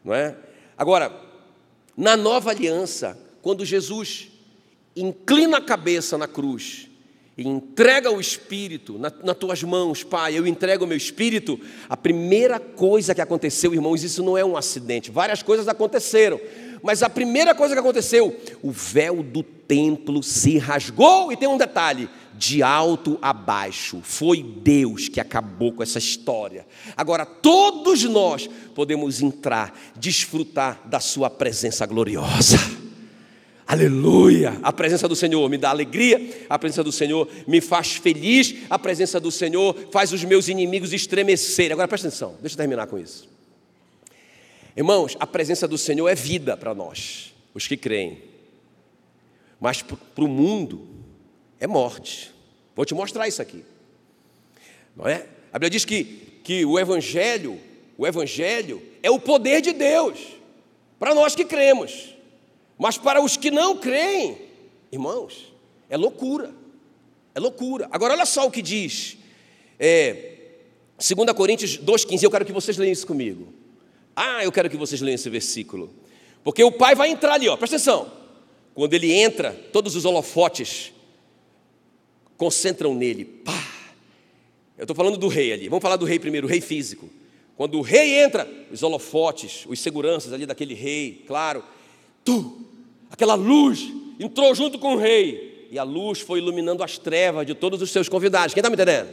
não 0.03 0.13
é? 0.13 0.35
Agora, 0.77 1.17
na 1.95 2.17
nova 2.17 2.49
aliança, 2.49 3.17
quando 3.41 3.63
Jesus 3.63 4.27
inclina 4.93 5.59
a 5.59 5.61
cabeça 5.61 6.17
na 6.17 6.27
cruz 6.27 6.86
e 7.37 7.47
entrega 7.47 8.11
o 8.11 8.19
Espírito 8.19 8.97
na, 8.97 9.11
nas 9.23 9.37
tuas 9.37 9.61
mãos, 9.61 10.03
Pai, 10.03 10.37
eu 10.37 10.47
entrego 10.47 10.85
o 10.85 10.87
meu 10.87 10.97
Espírito, 10.97 11.59
a 11.87 11.95
primeira 11.95 12.59
coisa 12.59 13.13
que 13.13 13.21
aconteceu, 13.21 13.73
irmãos, 13.73 14.03
isso 14.03 14.23
não 14.23 14.37
é 14.37 14.43
um 14.43 14.57
acidente, 14.57 15.11
várias 15.11 15.43
coisas 15.43 15.67
aconteceram, 15.67 16.39
mas 16.81 17.03
a 17.03 17.09
primeira 17.09 17.53
coisa 17.53 17.75
que 17.75 17.79
aconteceu, 17.79 18.35
o 18.61 18.71
véu 18.71 19.21
do 19.21 19.43
templo 19.43 20.23
se 20.23 20.57
rasgou, 20.57 21.31
e 21.31 21.37
tem 21.37 21.47
um 21.47 21.57
detalhe: 21.57 22.09
de 22.33 22.61
alto 22.61 23.17
a 23.21 23.33
baixo, 23.33 23.99
foi 24.03 24.43
Deus 24.43 25.09
que 25.09 25.19
acabou 25.19 25.73
com 25.73 25.83
essa 25.83 25.97
história. 25.97 26.65
Agora 26.95 27.25
todos 27.25 28.03
nós 28.03 28.49
podemos 28.75 29.21
entrar, 29.21 29.77
desfrutar 29.95 30.81
da 30.85 30.99
Sua 30.99 31.29
presença 31.29 31.85
gloriosa. 31.85 32.86
Aleluia! 33.67 34.57
A 34.63 34.71
presença 34.71 35.09
do 35.09 35.15
Senhor 35.15 35.49
me 35.49 35.57
dá 35.57 35.69
alegria, 35.69 36.45
a 36.49 36.57
presença 36.57 36.81
do 36.85 36.91
Senhor 36.91 37.27
me 37.45 37.59
faz 37.59 37.95
feliz, 37.95 38.55
a 38.69 38.79
presença 38.79 39.19
do 39.19 39.29
Senhor 39.29 39.75
faz 39.91 40.13
os 40.13 40.23
meus 40.23 40.47
inimigos 40.47 40.93
estremecerem. 40.93 41.73
Agora 41.73 41.85
presta 41.85 42.07
atenção, 42.07 42.37
deixa 42.39 42.53
eu 42.53 42.57
terminar 42.57 42.87
com 42.87 42.97
isso. 42.97 43.27
Irmãos, 44.75 45.17
a 45.19 45.27
presença 45.27 45.67
do 45.67 45.77
Senhor 45.77 46.07
é 46.07 46.15
vida 46.15 46.55
para 46.55 46.73
nós, 46.73 47.33
os 47.53 47.67
que 47.67 47.75
creem, 47.75 48.21
mas 49.59 49.81
para 49.81 50.23
o 50.23 50.29
mundo 50.29 50.87
é 51.59 51.67
morte. 51.67 52.31
Vou 52.73 52.85
te 52.85 52.93
mostrar 52.93 53.27
isso 53.27 53.41
aqui, 53.41 53.65
não 54.95 55.05
é? 55.05 55.25
A 55.51 55.59
Bíblia 55.59 55.71
diz 55.71 55.83
que, 55.83 56.39
que 56.41 56.63
o 56.63 56.79
Evangelho, 56.79 57.59
o 57.97 58.07
Evangelho 58.07 58.81
é 59.03 59.11
o 59.11 59.19
poder 59.19 59.59
de 59.59 59.73
Deus 59.73 60.19
para 60.97 61.13
nós 61.13 61.35
que 61.35 61.43
cremos. 61.43 62.16
Mas 62.77 62.97
para 62.97 63.21
os 63.21 63.35
que 63.35 63.49
não 63.49 63.77
creem, 63.77 64.37
irmãos, 64.91 65.53
é 65.89 65.97
loucura. 65.97 66.53
É 67.33 67.39
loucura. 67.39 67.87
Agora 67.91 68.13
olha 68.13 68.25
só 68.25 68.45
o 68.47 68.51
que 68.51 68.61
diz. 68.61 69.17
É, 69.79 70.37
2 70.97 71.31
Coríntios 71.33 71.77
2,15. 71.77 72.23
Eu 72.23 72.31
quero 72.31 72.45
que 72.45 72.51
vocês 72.51 72.77
leiam 72.77 72.93
isso 72.93 73.07
comigo. 73.07 73.53
Ah, 74.15 74.43
eu 74.43 74.51
quero 74.51 74.69
que 74.69 74.77
vocês 74.77 75.01
leiam 75.01 75.15
esse 75.15 75.29
versículo. 75.29 75.93
Porque 76.43 76.63
o 76.63 76.71
pai 76.71 76.95
vai 76.95 77.09
entrar 77.09 77.33
ali, 77.33 77.47
ó, 77.47 77.55
presta 77.55 77.75
atenção. 77.75 78.11
Quando 78.73 78.93
ele 78.93 79.11
entra, 79.11 79.51
todos 79.71 79.95
os 79.95 80.05
holofotes 80.05 80.93
concentram 82.37 82.93
nele. 82.93 83.25
Pá! 83.25 83.67
Eu 84.77 84.83
estou 84.83 84.95
falando 84.95 85.17
do 85.17 85.27
rei 85.27 85.51
ali. 85.51 85.67
Vamos 85.67 85.81
falar 85.81 85.95
do 85.95 86.05
rei 86.05 86.19
primeiro, 86.19 86.45
o 86.45 86.49
rei 86.49 86.61
físico. 86.61 87.09
Quando 87.55 87.79
o 87.79 87.81
rei 87.81 88.19
entra, 88.19 88.47
os 88.71 88.83
holofotes, 88.83 89.65
os 89.67 89.79
seguranças 89.79 90.31
ali 90.31 90.45
daquele 90.45 90.75
rei, 90.75 91.23
claro, 91.27 91.63
tu, 92.27 92.57
aquela 93.09 93.35
luz 93.35 93.89
entrou 94.19 94.53
junto 94.53 94.77
com 94.77 94.95
o 94.95 94.97
rei, 94.97 95.69
e 95.71 95.79
a 95.79 95.83
luz 95.83 96.19
foi 96.19 96.39
iluminando 96.39 96.83
as 96.83 96.97
trevas 96.97 97.47
de 97.47 97.53
todos 97.53 97.81
os 97.81 97.89
seus 97.89 98.09
convidados. 98.09 98.53
Quem 98.53 98.59
está 98.59 98.69
me 98.69 98.75
entendendo? 98.75 99.07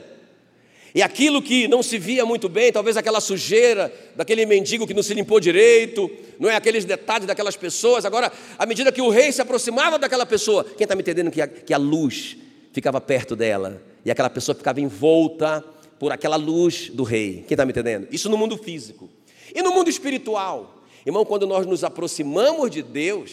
E 0.92 1.00
aquilo 1.00 1.40
que 1.40 1.68
não 1.68 1.80
se 1.80 1.96
via 1.96 2.26
muito 2.26 2.48
bem, 2.48 2.72
talvez 2.72 2.96
aquela 2.96 3.20
sujeira 3.20 3.92
daquele 4.16 4.44
mendigo 4.44 4.84
que 4.84 4.94
não 4.94 5.02
se 5.02 5.14
limpou 5.14 5.38
direito, 5.38 6.10
não 6.40 6.50
é 6.50 6.56
aqueles 6.56 6.84
detalhes 6.84 7.26
daquelas 7.26 7.56
pessoas. 7.56 8.04
Agora, 8.04 8.32
à 8.58 8.66
medida 8.66 8.90
que 8.90 9.00
o 9.00 9.10
rei 9.10 9.30
se 9.30 9.40
aproximava 9.40 9.96
daquela 9.96 10.26
pessoa, 10.26 10.64
quem 10.64 10.84
está 10.84 10.96
me 10.96 11.02
entendendo 11.02 11.30
que 11.30 11.40
a, 11.40 11.46
que 11.46 11.74
a 11.74 11.78
luz 11.78 12.36
ficava 12.72 13.00
perto 13.00 13.36
dela 13.36 13.80
e 14.04 14.10
aquela 14.10 14.30
pessoa 14.30 14.56
ficava 14.56 14.80
envolta 14.80 15.64
por 15.98 16.10
aquela 16.10 16.36
luz 16.36 16.90
do 16.90 17.04
rei. 17.04 17.44
Quem 17.46 17.54
está 17.54 17.64
me 17.64 17.70
entendendo? 17.70 18.08
Isso 18.10 18.28
no 18.28 18.36
mundo 18.36 18.56
físico. 18.56 19.08
E 19.54 19.62
no 19.62 19.72
mundo 19.72 19.88
espiritual? 19.88 20.83
Irmão, 21.04 21.24
quando 21.24 21.46
nós 21.46 21.66
nos 21.66 21.84
aproximamos 21.84 22.70
de 22.70 22.82
Deus, 22.82 23.30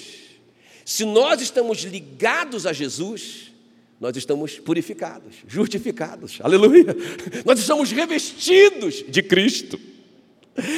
se 0.83 1.05
nós 1.05 1.41
estamos 1.41 1.79
ligados 1.83 2.65
a 2.65 2.73
Jesus, 2.73 3.51
nós 3.99 4.17
estamos 4.17 4.59
purificados, 4.59 5.35
justificados, 5.47 6.39
aleluia. 6.41 6.95
Nós 7.45 7.59
estamos 7.59 7.91
revestidos 7.91 9.05
de 9.07 9.21
Cristo. 9.21 9.79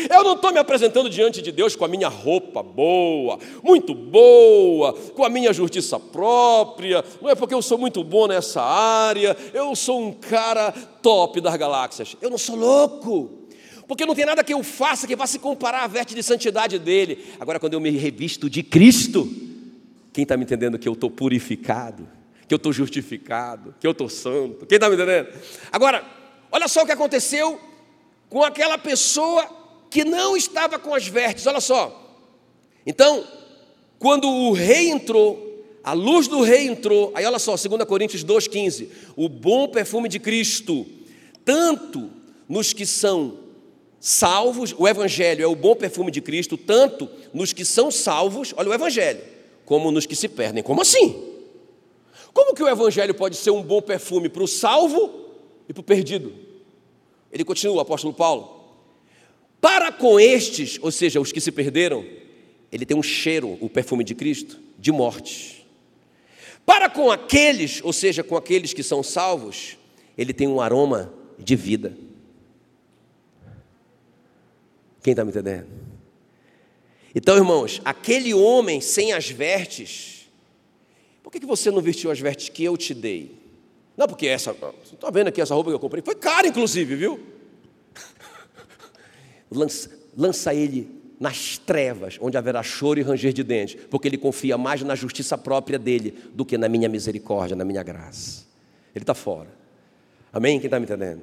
Eu 0.10 0.24
não 0.24 0.34
estou 0.34 0.52
me 0.52 0.60
apresentando 0.60 1.10
diante 1.10 1.42
de 1.42 1.52
Deus 1.52 1.76
com 1.76 1.84
a 1.84 1.88
minha 1.88 2.10
roupa 2.10 2.62
boa, 2.62 3.40
muito 3.64 3.96
boa, 3.96 4.94
com 4.94 5.24
a 5.24 5.30
minha 5.30 5.52
justiça 5.52 6.00
própria, 6.00 7.04
não 7.22 7.30
é 7.30 7.34
porque 7.34 7.56
eu 7.56 7.62
sou 7.62 7.78
muito 7.78 8.04
bom 8.04 8.28
nessa 8.28 8.62
área, 8.62 9.36
eu 9.54 9.76
sou 9.76 10.00
um 10.00 10.12
cara 10.12 10.72
top 11.02 11.42
das 11.42 11.56
galáxias. 11.56 12.16
Eu 12.22 12.30
não 12.30 12.38
sou 12.38 12.56
louco 12.56 13.43
porque 13.88 14.06
não 14.06 14.16
tem 14.16 14.26
nada 14.26 14.44
que 14.44 14.54
eu 14.54 14.64
faça 14.64 15.06
que 15.06 15.16
vá 15.16 15.28
se 15.28 15.40
comparar 15.40 15.84
à 15.84 15.88
veste 15.88 16.16
de 16.16 16.24
santidade 16.24 16.80
dele. 16.80 17.26
Agora, 17.40 17.60
quando 17.60 17.74
eu 17.74 17.80
me 17.80 17.90
revisto 17.90 18.50
de 18.50 18.64
Cristo, 18.64 19.30
quem 20.12 20.24
está 20.24 20.38
me 20.38 20.44
entendendo 20.44 20.80
que 20.80 20.88
eu 20.88 20.94
estou 20.94 21.10
purificado, 21.10 22.08
que 22.48 22.54
eu 22.54 22.58
estou 22.58 22.72
justificado, 22.72 23.76
que 23.80 23.88
eu 23.88 23.92
estou 23.92 24.08
santo? 24.08 24.66
Quem 24.66 24.76
está 24.76 24.90
me 24.90 24.96
entendendo? 24.96 25.28
Agora, 25.72 26.04
olha 26.52 26.68
só 26.68 26.84
o 26.84 26.86
que 26.86 26.92
aconteceu 26.92 27.60
com 28.30 28.44
aquela 28.44 28.78
pessoa 28.78 29.48
que 29.90 30.04
não 30.04 30.36
estava 30.36 30.80
com 30.80 30.96
as 30.96 31.08
vestes, 31.08 31.46
olha 31.46 31.62
só. 31.62 32.18
Então, 32.86 33.24
quando 34.00 34.28
o 34.28 34.52
rei 34.52 34.90
entrou, 34.90 35.66
a 35.84 35.94
luz 35.94 36.28
do 36.28 36.42
rei 36.42 36.68
entrou, 36.68 37.12
aí 37.16 37.26
olha 37.26 37.40
só, 37.40 37.56
2 37.56 37.84
Coríntios 37.86 38.24
2,15: 38.24 38.88
o 39.16 39.28
bom 39.28 39.68
perfume 39.68 40.10
de 40.10 40.20
Cristo, 40.20 40.86
tanto 41.44 42.10
nos 42.48 42.74
que 42.74 42.86
são 42.86 43.43
salvos, 44.06 44.76
o 44.78 44.86
Evangelho 44.86 45.42
é 45.42 45.48
o 45.48 45.56
bom 45.56 45.74
perfume 45.74 46.12
de 46.12 46.20
Cristo, 46.20 46.58
tanto 46.58 47.10
nos 47.34 47.54
que 47.54 47.64
são 47.64 47.90
salvos, 47.90 48.54
olha 48.58 48.70
o 48.70 48.74
Evangelho, 48.74 49.22
como 49.64 49.92
nos 49.92 50.06
que 50.06 50.14
se 50.14 50.28
perdem. 50.28 50.62
Como 50.62 50.82
assim? 50.82 51.24
Como 52.34 52.54
que 52.54 52.62
o 52.62 52.68
Evangelho 52.68 53.14
pode 53.14 53.38
ser 53.38 53.52
um 53.52 53.64
bom 53.64 53.82
perfume 53.82 54.28
para 54.28 54.44
o 54.44 54.48
salvo 54.48 55.32
e 55.70 55.74
para 55.74 55.80
o 55.80 55.84
perdido? 55.86 56.34
Ele 57.32 57.46
continua, 57.46 57.78
o 57.78 57.80
apóstolo 57.80 58.14
Paulo. 58.14 58.66
Para 59.62 59.90
com 59.90 60.20
estes, 60.20 60.78
ou 60.82 60.92
seja, 60.92 61.22
os 61.22 61.32
que 61.32 61.40
se 61.40 61.54
perderam, 61.54 62.06
ele 62.74 62.86
tem 62.86 62.98
um 62.98 63.04
cheiro, 63.04 63.58
o 63.62 63.70
perfume 63.70 64.04
de 64.04 64.14
Cristo, 64.14 64.60
de 64.78 64.92
morte. 64.92 65.66
Para 66.66 66.90
com 66.90 67.10
aqueles, 67.10 67.80
ou 67.82 67.94
seja, 67.94 68.22
com 68.22 68.36
aqueles 68.36 68.74
que 68.74 68.84
são 68.84 69.02
salvos, 69.02 69.78
ele 70.18 70.34
tem 70.34 70.50
um 70.50 70.60
aroma 70.60 71.14
de 71.40 71.56
vida. 71.56 71.96
Quem 75.04 75.12
está 75.12 75.26
me 75.26 75.32
entendendo? 75.32 75.68
Então, 77.14 77.36
irmãos, 77.36 77.82
aquele 77.86 78.34
homem 78.34 78.82
sem 78.82 79.12
as 79.12 79.30
vestes, 79.30 80.32
por 81.22 81.32
que, 81.32 81.46
você 81.46 81.70
não 81.70 81.82
vestiu 81.82 82.10
as 82.10 82.20
vestes 82.20 82.50
que 82.50 82.64
eu 82.64 82.76
te 82.78 82.94
dei? 82.94 83.38
Não, 83.96 84.08
porque 84.08 84.26
essa, 84.26 84.56
está 84.92 85.12
vendo 85.12 85.28
aqui 85.28 85.42
essa 85.42 85.54
roupa 85.54 85.70
que 85.70 85.76
eu 85.76 85.80
comprei? 85.80 86.02
Foi 86.04 86.16
cara, 86.16 86.48
inclusive, 86.48 86.96
viu? 86.96 87.20
Lança, 89.52 89.92
lança 90.18 90.54
ele 90.56 90.90
nas 91.20 91.58
trevas, 91.58 92.18
onde 92.20 92.38
haverá 92.38 92.64
choro 92.64 93.00
e 93.00 93.04
ranger 93.04 93.32
de 93.32 93.44
dentes, 93.44 93.78
porque 93.90 94.08
ele 94.08 94.18
confia 94.18 94.58
mais 94.58 94.82
na 94.82 94.96
justiça 94.96 95.38
própria 95.38 95.78
dele 95.78 96.18
do 96.34 96.44
que 96.44 96.58
na 96.58 96.68
minha 96.68 96.90
misericórdia, 96.90 97.56
na 97.56 97.64
minha 97.64 97.84
graça. 97.84 98.46
Ele 98.96 99.04
está 99.04 99.14
fora. 99.14 99.50
Amém? 100.32 100.60
Quem 100.60 100.68
está 100.68 100.80
me 100.80 100.86
entendendo? 100.86 101.22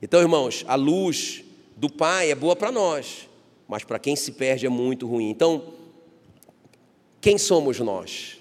Então, 0.00 0.20
irmãos, 0.20 0.64
a 0.66 0.74
luz 0.74 1.44
do 1.76 1.90
Pai 1.90 2.30
é 2.30 2.34
boa 2.34 2.54
para 2.54 2.70
nós, 2.70 3.28
mas 3.66 3.84
para 3.84 3.98
quem 3.98 4.14
se 4.14 4.32
perde 4.32 4.66
é 4.66 4.68
muito 4.68 5.06
ruim. 5.06 5.30
Então, 5.30 5.74
quem 7.20 7.38
somos 7.38 7.78
nós? 7.80 8.38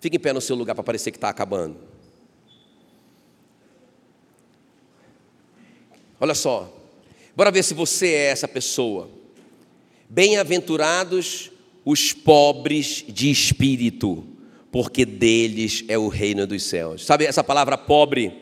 Fique 0.00 0.16
em 0.16 0.20
pé 0.20 0.32
no 0.32 0.40
seu 0.40 0.56
lugar 0.56 0.74
para 0.74 0.84
parecer 0.84 1.10
que 1.10 1.16
está 1.16 1.28
acabando. 1.28 1.76
Olha 6.20 6.34
só, 6.34 6.72
bora 7.36 7.50
ver 7.50 7.62
se 7.62 7.74
você 7.74 8.08
é 8.08 8.30
essa 8.30 8.48
pessoa. 8.48 9.08
Bem-aventurados 10.08 11.50
os 11.84 12.12
pobres 12.12 13.04
de 13.08 13.30
espírito, 13.30 14.26
porque 14.72 15.04
deles 15.04 15.84
é 15.88 15.96
o 15.96 16.08
reino 16.08 16.46
dos 16.46 16.64
céus. 16.64 17.04
Sabe 17.06 17.24
essa 17.24 17.44
palavra 17.44 17.78
pobre, 17.78 18.32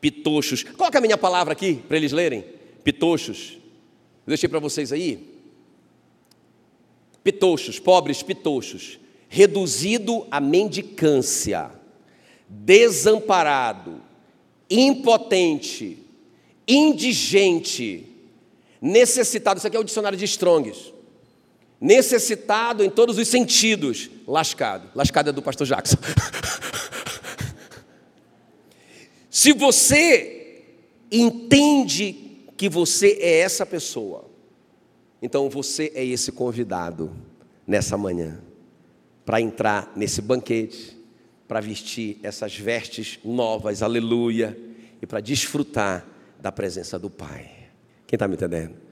pitochos? 0.00 0.62
Coloca 0.62 0.98
a 0.98 1.00
minha 1.00 1.18
palavra 1.18 1.52
aqui 1.52 1.74
para 1.74 1.96
eles 1.96 2.12
lerem 2.12 2.53
pitochos. 2.84 3.58
deixei 4.26 4.48
para 4.48 4.58
vocês 4.60 4.92
aí. 4.92 5.34
Pitochos, 7.24 7.78
pobres 7.78 8.22
pitochos, 8.22 9.00
reduzido 9.28 10.26
à 10.30 10.38
mendicância, 10.40 11.70
desamparado, 12.48 14.02
impotente, 14.68 15.98
indigente, 16.68 18.06
necessitado. 18.80 19.58
Isso 19.58 19.66
aqui 19.66 19.76
é 19.76 19.80
o 19.80 19.84
dicionário 19.84 20.18
de 20.18 20.26
Strongs. 20.26 20.92
Necessitado 21.80 22.84
em 22.84 22.90
todos 22.90 23.18
os 23.18 23.26
sentidos, 23.26 24.10
lascado. 24.26 24.90
Lascado 24.94 25.30
é 25.30 25.32
do 25.32 25.42
pastor 25.42 25.66
Jackson. 25.66 25.96
Se 29.30 29.52
você 29.52 30.62
entende 31.10 32.23
que 32.56 32.68
você 32.68 33.18
é 33.20 33.40
essa 33.40 33.64
pessoa. 33.64 34.30
Então 35.20 35.48
você 35.48 35.90
é 35.94 36.04
esse 36.04 36.32
convidado 36.32 37.10
nessa 37.66 37.96
manhã 37.96 38.40
para 39.24 39.40
entrar 39.40 39.92
nesse 39.96 40.20
banquete, 40.20 40.98
para 41.48 41.60
vestir 41.60 42.18
essas 42.22 42.56
vestes 42.56 43.18
novas, 43.24 43.82
aleluia, 43.82 44.58
e 45.00 45.06
para 45.06 45.20
desfrutar 45.20 46.06
da 46.40 46.52
presença 46.52 46.98
do 46.98 47.08
Pai. 47.08 47.50
Quem 48.06 48.16
está 48.16 48.28
me 48.28 48.34
entendendo? 48.34 48.83